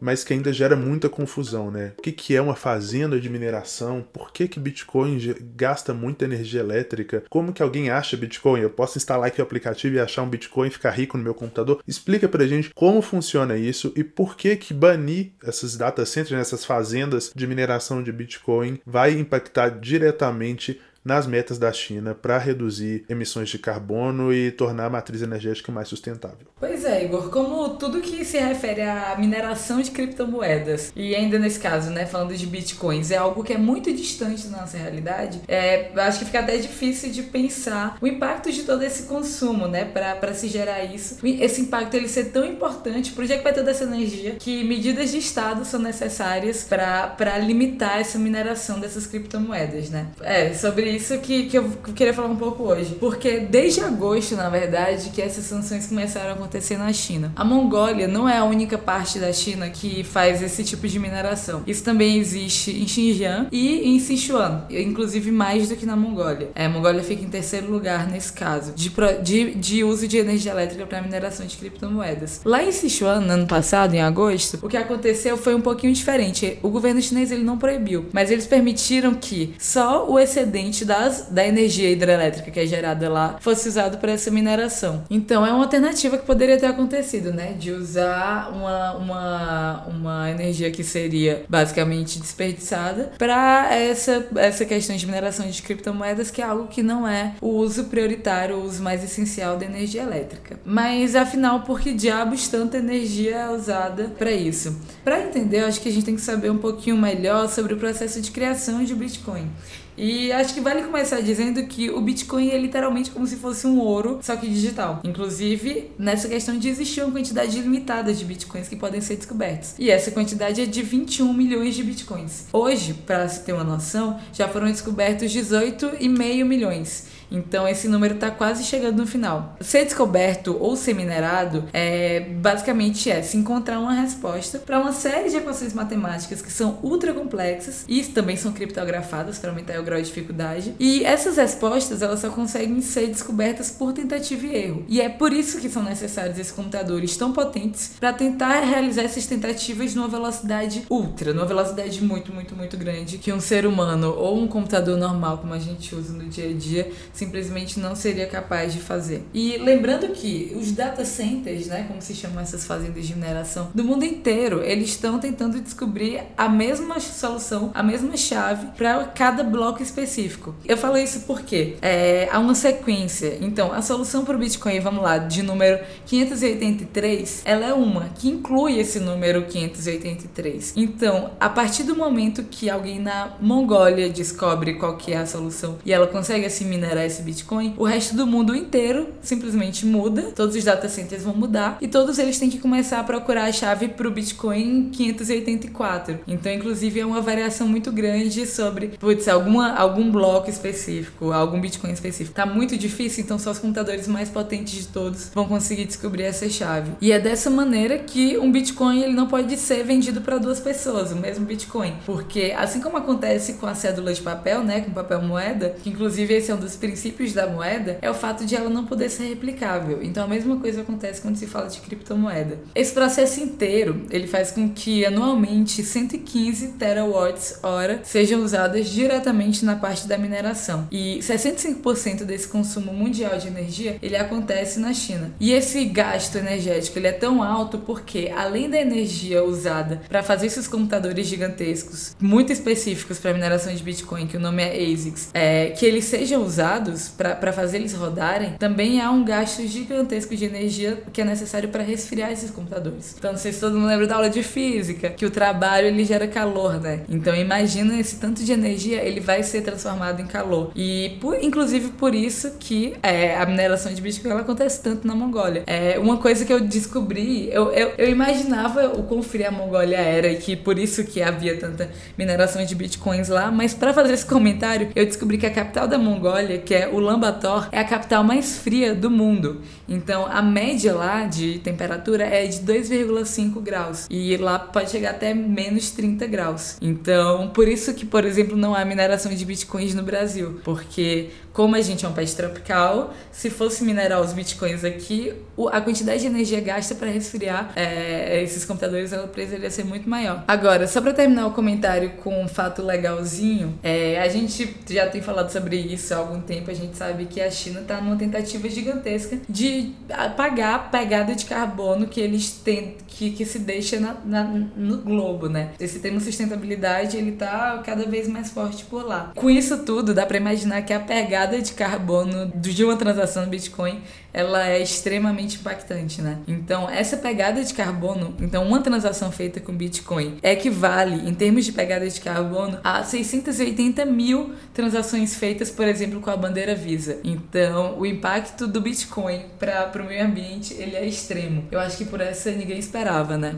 mas 0.00 0.24
que 0.24 0.32
ainda 0.32 0.52
gera 0.52 0.76
muita 0.76 1.08
confusão, 1.08 1.70
né? 1.70 1.92
O 1.98 2.02
que, 2.02 2.12
que 2.12 2.36
é 2.36 2.42
uma 2.42 2.56
fazenda 2.56 3.20
de 3.20 3.28
mineração? 3.28 4.04
Por 4.12 4.32
que, 4.32 4.48
que 4.48 4.60
Bitcoin 4.60 5.18
gasta 5.56 5.94
muita 5.94 6.24
energia 6.24 6.60
elétrica? 6.60 7.24
Como 7.28 7.52
que 7.52 7.62
alguém 7.62 7.90
acha 7.90 8.16
Bitcoin? 8.16 8.60
Eu 8.60 8.70
posso 8.70 8.98
instalar 8.98 9.28
aqui 9.28 9.40
o 9.40 9.44
aplicativo 9.44 9.96
e 9.96 10.00
achar 10.00 10.22
um 10.22 10.28
Bitcoin 10.28 10.68
e 10.68 10.72
ficar 10.72 10.90
rico 10.90 11.16
no 11.16 11.24
meu 11.24 11.34
computador? 11.34 11.82
Explica 11.86 12.28
pra 12.28 12.46
gente 12.46 12.70
como 12.74 13.00
funciona 13.02 13.56
isso 13.56 13.92
e 13.96 14.04
por 14.04 14.36
que 14.36 14.56
que 14.56 14.74
banir 14.74 15.32
essas 15.42 15.76
data 15.76 16.04
centers, 16.04 16.32
né, 16.32 16.40
essas 16.40 16.64
fazendas 16.64 17.32
de 17.34 17.46
mineração 17.46 18.02
de 18.02 18.12
Bitcoin 18.12 18.80
vai 18.84 19.12
impactar 19.12 19.68
diretamente 19.68 20.80
nas 21.04 21.26
metas 21.26 21.58
da 21.58 21.72
China 21.72 22.14
para 22.14 22.38
reduzir 22.38 23.04
emissões 23.08 23.48
de 23.48 23.58
carbono 23.58 24.32
e 24.32 24.50
tornar 24.50 24.86
a 24.86 24.90
matriz 24.90 25.22
energética 25.22 25.70
mais 25.70 25.88
sustentável. 25.88 26.46
Pois 26.58 26.84
é, 26.84 27.04
Igor, 27.04 27.30
como 27.30 27.70
tudo 27.70 28.00
que 28.00 28.24
se 28.24 28.38
refere 28.38 28.80
à 28.82 29.16
mineração 29.18 29.80
de 29.82 29.90
criptomoedas, 29.90 30.92
e 30.96 31.14
ainda 31.14 31.38
nesse 31.38 31.60
caso, 31.60 31.90
né, 31.90 32.06
falando 32.06 32.34
de 32.34 32.46
bitcoins, 32.46 33.10
é 33.10 33.16
algo 33.16 33.44
que 33.44 33.52
é 33.52 33.58
muito 33.58 33.92
distante 33.92 34.46
da 34.46 34.60
nossa 34.60 34.78
realidade, 34.78 35.40
é, 35.46 35.90
acho 35.96 36.20
que 36.20 36.24
fica 36.24 36.40
até 36.40 36.56
difícil 36.56 37.10
de 37.10 37.22
pensar 37.24 37.98
o 38.00 38.06
impacto 38.06 38.50
de 38.50 38.62
todo 38.62 38.82
esse 38.82 39.04
consumo, 39.04 39.68
né, 39.68 39.84
para 39.84 40.32
se 40.32 40.48
gerar 40.48 40.84
isso. 40.84 41.18
Esse 41.24 41.60
impacto 41.60 41.94
ele 41.94 42.08
ser 42.08 42.26
tão 42.26 42.44
importante, 42.44 43.12
por 43.12 43.26
que 43.26 43.36
vai 43.38 43.52
toda 43.52 43.70
essa 43.70 43.84
energia, 43.84 44.36
que 44.38 44.64
medidas 44.64 45.10
de 45.10 45.18
Estado 45.18 45.64
são 45.64 45.80
necessárias 45.80 46.64
para 46.64 47.38
limitar 47.38 48.00
essa 48.00 48.18
mineração 48.18 48.80
dessas 48.80 49.06
criptomoedas, 49.06 49.90
né? 49.90 50.06
É, 50.22 50.52
sobre 50.54 50.93
isso 50.96 51.18
que, 51.18 51.44
que 51.44 51.58
eu 51.58 51.70
queria 51.94 52.14
falar 52.14 52.28
um 52.28 52.36
pouco 52.36 52.64
hoje. 52.64 52.96
Porque 53.00 53.40
desde 53.40 53.80
agosto, 53.80 54.34
na 54.36 54.48
verdade, 54.48 55.10
que 55.10 55.20
essas 55.20 55.44
sanções 55.44 55.86
começaram 55.86 56.30
a 56.30 56.32
acontecer 56.32 56.76
na 56.76 56.92
China. 56.92 57.32
A 57.36 57.44
Mongólia 57.44 58.08
não 58.08 58.28
é 58.28 58.38
a 58.38 58.44
única 58.44 58.78
parte 58.78 59.18
da 59.18 59.32
China 59.32 59.68
que 59.70 60.04
faz 60.04 60.42
esse 60.42 60.64
tipo 60.64 60.86
de 60.86 60.98
mineração. 60.98 61.62
Isso 61.66 61.82
também 61.82 62.18
existe 62.18 62.70
em 62.70 62.86
Xinjiang 62.86 63.48
e 63.50 63.88
em 63.88 63.98
Sichuan, 63.98 64.66
inclusive 64.70 65.30
mais 65.30 65.68
do 65.68 65.76
que 65.76 65.86
na 65.86 65.96
Mongólia. 65.96 66.50
É, 66.54 66.66
a 66.66 66.68
Mongólia 66.68 67.02
fica 67.02 67.22
em 67.22 67.28
terceiro 67.28 67.70
lugar 67.70 68.08
nesse 68.08 68.32
caso, 68.32 68.72
de, 68.74 68.90
de, 69.22 69.54
de 69.54 69.84
uso 69.84 70.06
de 70.06 70.18
energia 70.18 70.52
elétrica 70.52 70.86
para 70.86 71.02
mineração 71.02 71.46
de 71.46 71.56
criptomoedas. 71.56 72.40
Lá 72.44 72.62
em 72.62 72.72
Sichuan, 72.72 73.20
no 73.20 73.32
ano 73.32 73.46
passado, 73.46 73.94
em 73.94 74.00
agosto, 74.00 74.58
o 74.62 74.68
que 74.68 74.76
aconteceu 74.76 75.36
foi 75.36 75.54
um 75.54 75.60
pouquinho 75.60 75.92
diferente. 75.92 76.58
O 76.62 76.68
governo 76.68 77.00
chinês 77.00 77.30
ele 77.30 77.42
não 77.42 77.58
proibiu, 77.58 78.06
mas 78.12 78.30
eles 78.30 78.46
permitiram 78.46 79.14
que 79.14 79.54
só 79.58 80.08
o 80.10 80.18
excedente 80.18 80.83
das, 80.84 81.28
da 81.30 81.46
energia 81.46 81.90
hidrelétrica 81.90 82.50
que 82.50 82.60
é 82.60 82.66
gerada 82.66 83.08
lá 83.08 83.36
fosse 83.40 83.68
usado 83.68 83.98
para 83.98 84.12
essa 84.12 84.30
mineração. 84.30 85.04
Então 85.10 85.44
é 85.44 85.52
uma 85.52 85.64
alternativa 85.64 86.18
que 86.18 86.26
poderia 86.26 86.58
ter 86.58 86.66
acontecido, 86.66 87.32
né? 87.32 87.54
De 87.58 87.70
usar 87.70 88.50
uma, 88.52 88.94
uma, 88.94 89.86
uma 89.86 90.30
energia 90.30 90.70
que 90.70 90.84
seria 90.84 91.44
basicamente 91.48 92.18
desperdiçada 92.18 93.12
para 93.18 93.74
essa, 93.74 94.26
essa 94.36 94.64
questão 94.64 94.96
de 94.96 95.06
mineração 95.06 95.46
de 95.46 95.62
criptomoedas, 95.62 96.30
que 96.30 96.42
é 96.42 96.44
algo 96.44 96.68
que 96.68 96.82
não 96.82 97.06
é 97.06 97.34
o 97.40 97.48
uso 97.48 97.84
prioritário, 97.84 98.56
o 98.56 98.64
uso 98.64 98.82
mais 98.82 99.02
essencial 99.02 99.56
da 99.56 99.64
energia 99.64 100.02
elétrica. 100.02 100.58
Mas 100.64 101.16
afinal, 101.16 101.62
por 101.62 101.80
que 101.80 101.92
diabos 101.92 102.48
tanta 102.48 102.78
energia 102.78 103.36
é 103.36 103.50
usada 103.50 104.12
para 104.18 104.30
isso? 104.30 104.78
Para 105.02 105.22
entender, 105.22 105.62
eu 105.62 105.66
acho 105.66 105.80
que 105.80 105.88
a 105.88 105.92
gente 105.92 106.04
tem 106.04 106.14
que 106.14 106.20
saber 106.20 106.50
um 106.50 106.58
pouquinho 106.58 106.96
melhor 106.96 107.48
sobre 107.48 107.74
o 107.74 107.76
processo 107.76 108.20
de 108.20 108.30
criação 108.30 108.84
de 108.84 108.94
Bitcoin. 108.94 109.50
E 109.96 110.32
acho 110.32 110.54
que 110.54 110.60
vale 110.60 110.82
começar 110.82 111.20
dizendo 111.20 111.64
que 111.66 111.90
o 111.90 112.00
Bitcoin 112.00 112.50
é 112.50 112.58
literalmente 112.58 113.10
como 113.10 113.26
se 113.26 113.36
fosse 113.36 113.66
um 113.66 113.78
ouro, 113.78 114.18
só 114.22 114.36
que 114.36 114.46
digital. 114.48 115.00
Inclusive, 115.04 115.90
nessa 115.98 116.28
questão 116.28 116.58
de 116.58 116.68
existir 116.68 117.02
uma 117.02 117.12
quantidade 117.12 117.58
limitada 117.60 118.12
de 118.12 118.24
Bitcoins 118.24 118.68
que 118.68 118.76
podem 118.76 119.00
ser 119.00 119.16
descobertos. 119.16 119.74
E 119.78 119.90
essa 119.90 120.10
quantidade 120.10 120.60
é 120.60 120.66
de 120.66 120.82
21 120.82 121.32
milhões 121.32 121.74
de 121.74 121.82
Bitcoins. 121.82 122.46
Hoje, 122.52 122.94
para 123.06 123.28
se 123.28 123.40
ter 123.44 123.52
uma 123.52 123.64
noção, 123.64 124.18
já 124.32 124.48
foram 124.48 124.66
descobertos 124.66 125.32
18,5 125.32 126.44
milhões. 126.44 127.13
Então 127.30 127.66
esse 127.66 127.88
número 127.88 128.14
está 128.14 128.30
quase 128.30 128.64
chegando 128.64 128.98
no 128.98 129.06
final. 129.06 129.56
Ser 129.60 129.84
descoberto 129.84 130.56
ou 130.60 130.76
ser 130.76 130.94
minerado 130.94 131.64
é 131.72 132.20
basicamente 132.20 133.10
é 133.10 133.22
se 133.22 133.36
encontrar 133.36 133.78
uma 133.78 133.92
resposta 133.92 134.58
para 134.58 134.78
uma 134.78 134.92
série 134.92 135.30
de 135.30 135.36
equações 135.36 135.72
matemáticas 135.72 136.40
que 136.40 136.52
são 136.52 136.78
ultra 136.82 137.12
complexas 137.12 137.84
e 137.88 138.02
também 138.02 138.36
são 138.36 138.52
criptografadas 138.52 139.38
para 139.38 139.50
aumentar 139.50 139.78
o 139.80 139.82
grau 139.82 140.00
de 140.00 140.06
dificuldade. 140.06 140.74
E 140.78 141.04
essas 141.04 141.36
respostas 141.36 142.02
elas 142.02 142.20
só 142.20 142.30
conseguem 142.30 142.80
ser 142.80 143.06
descobertas 143.08 143.70
por 143.70 143.92
tentativa 143.92 144.46
e 144.46 144.56
erro. 144.56 144.84
E 144.88 145.00
é 145.00 145.08
por 145.08 145.32
isso 145.32 145.60
que 145.60 145.68
são 145.68 145.82
necessários 145.82 146.38
esses 146.38 146.52
computadores 146.52 147.16
tão 147.16 147.32
potentes 147.32 147.92
para 147.98 148.12
tentar 148.12 148.60
realizar 148.60 149.02
essas 149.02 149.26
tentativas 149.26 149.94
numa 149.94 150.08
velocidade 150.08 150.84
ultra, 150.90 151.32
numa 151.32 151.46
velocidade 151.46 152.02
muito, 152.02 152.32
muito, 152.32 152.54
muito 152.54 152.76
grande 152.76 153.18
que 153.18 153.32
um 153.32 153.40
ser 153.40 153.66
humano 153.66 154.14
ou 154.16 154.38
um 154.38 154.46
computador 154.46 154.96
normal 154.96 155.38
como 155.38 155.54
a 155.54 155.58
gente 155.58 155.94
usa 155.94 156.12
no 156.12 156.24
dia 156.28 156.50
a 156.50 156.52
dia 156.52 156.90
simplesmente 157.14 157.80
não 157.80 157.94
seria 157.94 158.26
capaz 158.26 158.72
de 158.72 158.80
fazer. 158.80 159.22
E 159.32 159.56
lembrando 159.58 160.08
que 160.08 160.52
os 160.58 160.72
data 160.72 161.04
centers, 161.04 161.66
né, 161.66 161.84
como 161.88 162.02
se 162.02 162.14
chamam 162.14 162.40
essas 162.40 162.66
fazendas 162.66 163.06
de 163.06 163.14
mineração 163.14 163.70
do 163.74 163.84
mundo 163.84 164.04
inteiro, 164.04 164.62
eles 164.62 164.90
estão 164.90 165.18
tentando 165.18 165.60
descobrir 165.60 166.22
a 166.36 166.48
mesma 166.48 167.00
solução, 167.00 167.70
a 167.74 167.82
mesma 167.82 168.16
chave 168.16 168.66
para 168.76 169.04
cada 169.04 169.42
bloco 169.42 169.82
específico. 169.82 170.54
Eu 170.66 170.76
falo 170.76 170.98
isso 170.98 171.20
porque 171.20 171.76
é, 171.80 172.28
há 172.30 172.38
uma 172.38 172.54
sequência. 172.54 173.38
Então, 173.40 173.72
a 173.72 173.80
solução 173.80 174.24
para 174.24 174.36
o 174.36 174.38
Bitcoin, 174.38 174.80
vamos 174.80 175.02
lá, 175.02 175.18
de 175.18 175.42
número 175.42 175.78
583, 176.06 177.42
ela 177.44 177.66
é 177.66 177.72
uma 177.72 178.10
que 178.16 178.28
inclui 178.28 178.78
esse 178.78 178.98
número 178.98 179.44
583. 179.44 180.74
Então, 180.76 181.30
a 181.38 181.48
partir 181.48 181.84
do 181.84 181.94
momento 181.94 182.42
que 182.44 182.68
alguém 182.68 182.98
na 182.98 183.36
Mongólia 183.40 184.08
descobre 184.08 184.74
qual 184.74 184.96
que 184.96 185.12
é 185.12 185.18
a 185.18 185.26
solução 185.26 185.78
e 185.84 185.92
ela 185.92 186.06
consegue 186.06 186.46
assim 186.46 186.64
minerar 186.64 187.03
esse 187.06 187.22
Bitcoin, 187.22 187.74
o 187.76 187.84
resto 187.84 188.16
do 188.16 188.26
mundo 188.26 188.54
inteiro 188.54 189.08
simplesmente 189.22 189.86
muda, 189.86 190.32
todos 190.34 190.56
os 190.56 190.64
data 190.64 190.88
centers 190.88 191.22
vão 191.22 191.34
mudar 191.34 191.78
e 191.80 191.88
todos 191.88 192.18
eles 192.18 192.38
têm 192.38 192.50
que 192.50 192.58
começar 192.58 193.00
a 193.00 193.04
procurar 193.04 193.44
a 193.44 193.52
chave 193.52 193.88
para 193.88 194.08
o 194.08 194.10
Bitcoin 194.10 194.90
584. 194.90 196.20
Então, 196.26 196.52
inclusive, 196.52 197.00
é 197.00 197.06
uma 197.06 197.20
variação 197.20 197.68
muito 197.68 197.92
grande 197.92 198.46
sobre, 198.46 198.88
putz, 198.88 199.28
alguma, 199.28 199.74
algum 199.74 200.10
bloco 200.10 200.48
específico, 200.48 201.32
algum 201.32 201.60
Bitcoin 201.60 201.92
específico. 201.92 202.34
Tá 202.34 202.46
muito 202.46 202.76
difícil, 202.76 203.22
então 203.22 203.38
só 203.38 203.50
os 203.50 203.58
computadores 203.58 204.08
mais 204.08 204.28
potentes 204.28 204.74
de 204.74 204.86
todos 204.88 205.30
vão 205.34 205.46
conseguir 205.46 205.84
descobrir 205.84 206.24
essa 206.24 206.48
chave. 206.48 206.92
E 207.00 207.12
é 207.12 207.18
dessa 207.18 207.50
maneira 207.50 207.98
que 207.98 208.38
um 208.38 208.50
Bitcoin 208.50 209.02
ele 209.02 209.12
não 209.12 209.26
pode 209.26 209.56
ser 209.56 209.84
vendido 209.84 210.20
para 210.20 210.38
duas 210.38 210.60
pessoas, 210.60 211.12
o 211.12 211.16
mesmo 211.16 211.44
Bitcoin, 211.44 211.94
porque 212.06 212.54
assim 212.56 212.80
como 212.80 212.96
acontece 212.96 213.54
com 213.54 213.66
a 213.66 213.74
cédula 213.74 214.12
de 214.12 214.22
papel, 214.22 214.62
né, 214.62 214.80
com 214.80 214.90
papel 214.90 215.22
moeda, 215.22 215.76
que 215.82 215.90
inclusive 215.90 216.34
esse 216.34 216.50
é 216.50 216.54
um 216.54 216.58
dos 216.58 216.76
princípios 216.76 216.93
da 217.34 217.46
moeda, 217.46 217.98
é 218.00 218.10
o 218.10 218.14
fato 218.14 218.44
de 218.44 218.54
ela 218.54 218.70
não 218.70 218.84
poder 218.84 219.08
ser 219.08 219.28
replicável. 219.28 220.02
Então 220.02 220.24
a 220.24 220.28
mesma 220.28 220.56
coisa 220.58 220.82
acontece 220.82 221.20
quando 221.20 221.36
se 221.36 221.46
fala 221.46 221.68
de 221.68 221.80
criptomoeda. 221.80 222.58
Esse 222.74 222.92
processo 222.92 223.40
inteiro, 223.40 224.06
ele 224.10 224.26
faz 224.26 224.50
com 224.50 224.68
que 224.70 225.04
anualmente 225.04 225.82
115 225.82 226.72
terawatts 226.72 227.58
hora 227.62 228.00
sejam 228.02 228.42
usadas 228.42 228.88
diretamente 228.88 229.64
na 229.64 229.76
parte 229.76 230.06
da 230.06 230.18
mineração. 230.18 230.88
E 230.90 231.18
65% 231.20 232.24
desse 232.24 232.48
consumo 232.48 232.92
mundial 232.92 233.38
de 233.38 233.48
energia, 233.48 233.96
ele 234.02 234.16
acontece 234.16 234.78
na 234.80 234.92
China. 234.92 235.32
E 235.40 235.52
esse 235.52 235.84
gasto 235.84 236.36
energético, 236.36 236.98
ele 236.98 237.08
é 237.08 237.12
tão 237.12 237.42
alto 237.42 237.78
porque 237.78 238.32
além 238.34 238.68
da 238.68 238.80
energia 238.80 239.42
usada 239.44 240.02
para 240.08 240.22
fazer 240.22 240.46
esses 240.46 240.66
computadores 240.68 241.26
gigantescos, 241.26 242.16
muito 242.20 242.52
específicos 242.52 243.18
para 243.18 243.32
mineração 243.32 243.74
de 243.74 243.82
Bitcoin, 243.82 244.26
que 244.26 244.36
o 244.36 244.40
nome 244.40 244.62
é 244.62 244.92
ASICs, 244.92 245.30
é, 245.34 245.70
que 245.70 245.84
eles 245.84 246.04
sejam 246.04 246.42
usados 246.84 247.08
para 247.08 247.52
fazer 247.52 247.78
eles 247.78 247.94
rodarem, 247.94 248.52
também 248.58 249.00
há 249.00 249.10
um 249.10 249.24
gasto 249.24 249.66
gigantesco 249.66 250.36
de 250.36 250.44
energia 250.44 251.02
que 251.12 251.20
é 251.20 251.24
necessário 251.24 251.68
para 251.68 251.82
resfriar 251.82 252.30
esses 252.30 252.50
computadores. 252.50 253.14
Então, 253.18 253.32
não 253.32 253.38
sei 253.38 253.52
se 253.52 253.60
todo 253.60 253.74
mundo 253.76 253.88
lembra 253.88 254.06
da 254.06 254.16
aula 254.16 254.30
de 254.30 254.42
física, 254.42 255.10
que 255.10 255.24
o 255.24 255.30
trabalho 255.30 255.86
ele 255.86 256.04
gera 256.04 256.26
calor, 256.26 256.80
né? 256.80 257.00
Então, 257.08 257.34
imagina 257.34 257.98
esse 257.98 258.16
tanto 258.16 258.44
de 258.44 258.52
energia, 258.52 259.02
ele 259.02 259.20
vai 259.20 259.42
ser 259.42 259.62
transformado 259.62 260.20
em 260.20 260.26
calor. 260.26 260.70
E, 260.74 261.16
por, 261.20 261.42
inclusive, 261.42 261.88
por 261.90 262.14
isso 262.14 262.52
que 262.58 262.94
é, 263.02 263.36
a 263.36 263.46
mineração 263.46 263.92
de 263.92 264.00
Bitcoin 264.00 264.30
ela 264.30 264.40
acontece 264.40 264.82
tanto 264.82 265.06
na 265.06 265.14
Mongólia. 265.14 265.64
É 265.66 265.98
uma 265.98 266.18
coisa 266.18 266.44
que 266.44 266.52
eu 266.52 266.60
descobri, 266.60 267.48
eu, 267.52 267.70
eu, 267.72 267.92
eu 267.98 268.10
imaginava 268.10 268.88
o 268.88 269.04
quão 269.04 269.22
fria 269.22 269.48
a 269.48 269.50
Mongólia 269.50 269.96
era 269.96 270.28
e 270.28 270.36
que 270.36 270.56
por 270.56 270.78
isso 270.78 271.04
que 271.04 271.22
havia 271.22 271.56
tanta 271.58 271.90
mineração 272.16 272.64
de 272.64 272.74
Bitcoins 272.74 273.28
lá, 273.28 273.50
mas 273.50 273.74
para 273.74 273.92
fazer 273.92 274.12
esse 274.12 274.26
comentário, 274.26 274.88
eu 274.94 275.04
descobri 275.04 275.38
que 275.38 275.46
a 275.46 275.50
capital 275.50 275.86
da 275.86 275.98
Mongólia, 275.98 276.58
que 276.58 276.73
é 276.74 276.88
Ulaanbaatar, 276.88 277.68
é 277.70 277.78
a 277.78 277.84
capital 277.84 278.24
mais 278.24 278.58
fria 278.58 278.94
do 278.94 279.10
mundo. 279.10 279.60
Então, 279.88 280.26
a 280.26 280.42
média 280.42 280.94
lá 280.94 281.24
de 281.24 281.58
temperatura 281.58 282.24
é 282.24 282.46
de 282.46 282.58
2,5 282.58 283.60
graus 283.60 284.06
e 284.10 284.36
lá 284.36 284.58
pode 284.58 284.90
chegar 284.90 285.10
até 285.10 285.32
menos 285.34 285.90
30 285.90 286.26
graus. 286.26 286.76
Então, 286.80 287.48
por 287.50 287.68
isso 287.68 287.92
que, 287.94 288.04
por 288.04 288.24
exemplo, 288.24 288.56
não 288.56 288.74
há 288.74 288.84
mineração 288.84 289.32
de 289.32 289.44
bitcoins 289.44 289.94
no 289.94 290.02
Brasil, 290.02 290.60
porque 290.64 291.30
como 291.54 291.76
a 291.76 291.80
gente 291.80 292.04
é 292.04 292.08
um 292.08 292.12
país 292.12 292.34
tropical, 292.34 293.14
se 293.30 293.48
fosse 293.48 293.84
minerar 293.84 294.20
os 294.20 294.32
bitcoins 294.32 294.82
aqui, 294.84 295.32
a 295.70 295.80
quantidade 295.80 296.22
de 296.22 296.26
energia 296.26 296.60
gasta 296.60 296.96
para 296.96 297.08
resfriar 297.08 297.72
é, 297.76 298.42
esses 298.42 298.64
computadores 298.64 299.12
ela 299.12 299.28
precisaria 299.28 299.70
ser 299.70 299.84
muito 299.84 300.10
maior. 300.10 300.42
Agora, 300.48 300.88
só 300.88 301.00
para 301.00 301.12
terminar 301.12 301.46
o 301.46 301.52
comentário 301.52 302.10
com 302.24 302.42
um 302.42 302.48
fato 302.48 302.82
legalzinho, 302.82 303.78
é, 303.84 304.20
a 304.20 304.28
gente 304.28 304.76
já 304.90 305.08
tem 305.08 305.22
falado 305.22 305.48
sobre 305.50 305.76
isso 305.76 306.12
há 306.12 306.16
algum 306.16 306.40
tempo, 306.40 306.72
a 306.72 306.74
gente 306.74 306.96
sabe 306.96 307.26
que 307.26 307.40
a 307.40 307.48
China 307.48 307.80
está 307.80 308.00
numa 308.00 308.16
tentativa 308.16 308.68
gigantesca 308.68 309.38
de 309.48 309.92
apagar 310.10 310.74
a 310.74 310.78
pegada 310.80 311.36
de 311.36 311.44
carbono 311.44 312.08
que 312.08 312.20
eles 312.20 312.50
têm, 312.50 312.96
que, 313.06 313.30
que 313.30 313.46
se 313.46 313.60
deixa 313.60 314.00
na, 314.00 314.16
na, 314.24 314.42
no 314.42 314.98
globo, 314.98 315.48
né? 315.48 315.70
Esse 315.78 316.00
termo 316.00 316.20
sustentabilidade, 316.20 317.16
ele 317.16 317.32
tá 317.32 317.80
cada 317.86 318.04
vez 318.06 318.26
mais 318.26 318.50
forte 318.50 318.84
por 318.86 319.06
lá. 319.06 319.30
Com 319.36 319.48
isso 319.48 319.84
tudo, 319.84 320.12
dá 320.12 320.26
para 320.26 320.36
imaginar 320.36 320.82
que 320.82 320.92
a 320.92 320.98
pegada 320.98 321.43
pegada 321.44 321.60
de 321.60 321.72
carbono 321.72 322.52
de 322.56 322.84
uma 322.84 322.96
transação 322.96 323.44
no 323.44 323.50
Bitcoin 323.50 324.02
ela 324.32 324.66
é 324.66 324.82
extremamente 324.82 325.60
impactante, 325.60 326.20
né? 326.20 326.38
Então, 326.48 326.90
essa 326.90 327.16
pegada 327.16 327.62
de 327.62 327.72
carbono, 327.72 328.34
então 328.40 328.66
uma 328.66 328.80
transação 328.80 329.30
feita 329.30 329.60
com 329.60 329.72
Bitcoin 329.72 330.38
equivale, 330.42 331.28
em 331.28 331.32
termos 331.32 331.64
de 331.64 331.70
pegada 331.70 332.08
de 332.08 332.20
carbono, 332.20 332.80
a 332.82 333.04
680 333.04 334.04
mil 334.04 334.52
transações 334.72 335.36
feitas, 335.36 335.70
por 335.70 335.86
exemplo, 335.86 336.20
com 336.20 336.30
a 336.30 336.36
bandeira 336.36 336.74
Visa. 336.74 337.20
Então, 337.22 337.96
o 337.96 338.04
impacto 338.04 338.66
do 338.66 338.80
Bitcoin 338.80 339.44
para 339.56 340.02
o 340.02 340.06
meio 340.06 340.24
ambiente, 340.24 340.74
ele 340.74 340.96
é 340.96 341.06
extremo. 341.06 341.68
Eu 341.70 341.78
acho 341.78 341.98
que 341.98 342.04
por 342.04 342.20
essa 342.20 342.50
ninguém 342.50 342.78
esperava, 342.78 343.38
né? 343.38 343.54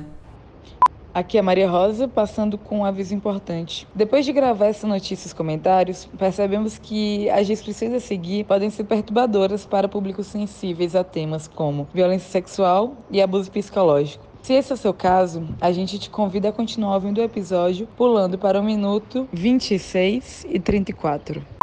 Aqui 1.16 1.38
é 1.38 1.40
Maria 1.40 1.66
Rosa, 1.66 2.06
passando 2.06 2.58
com 2.58 2.80
um 2.80 2.84
aviso 2.84 3.14
importante. 3.14 3.88
Depois 3.94 4.26
de 4.26 4.34
gravar 4.34 4.66
essa 4.66 4.86
notícia 4.86 5.30
e 5.30 5.34
comentários, 5.34 6.04
percebemos 6.18 6.76
que 6.76 7.30
as 7.30 7.46
descrições 7.46 7.94
a 7.94 8.00
seguir 8.00 8.44
podem 8.44 8.68
ser 8.68 8.84
perturbadoras 8.84 9.64
para 9.64 9.88
públicos 9.88 10.26
sensíveis 10.26 10.94
a 10.94 11.02
temas 11.02 11.48
como 11.48 11.88
violência 11.94 12.28
sexual 12.28 12.98
e 13.10 13.22
abuso 13.22 13.50
psicológico. 13.50 14.26
Se 14.42 14.52
esse 14.52 14.70
é 14.70 14.74
o 14.74 14.78
seu 14.78 14.92
caso, 14.92 15.48
a 15.58 15.72
gente 15.72 15.98
te 15.98 16.10
convida 16.10 16.50
a 16.50 16.52
continuar 16.52 16.96
ouvindo 16.96 17.16
o 17.16 17.24
episódio 17.24 17.88
pulando 17.96 18.36
para 18.36 18.60
o 18.60 18.62
minuto 18.62 19.26
26 19.32 20.46
e 20.50 20.60
34. 20.60 21.55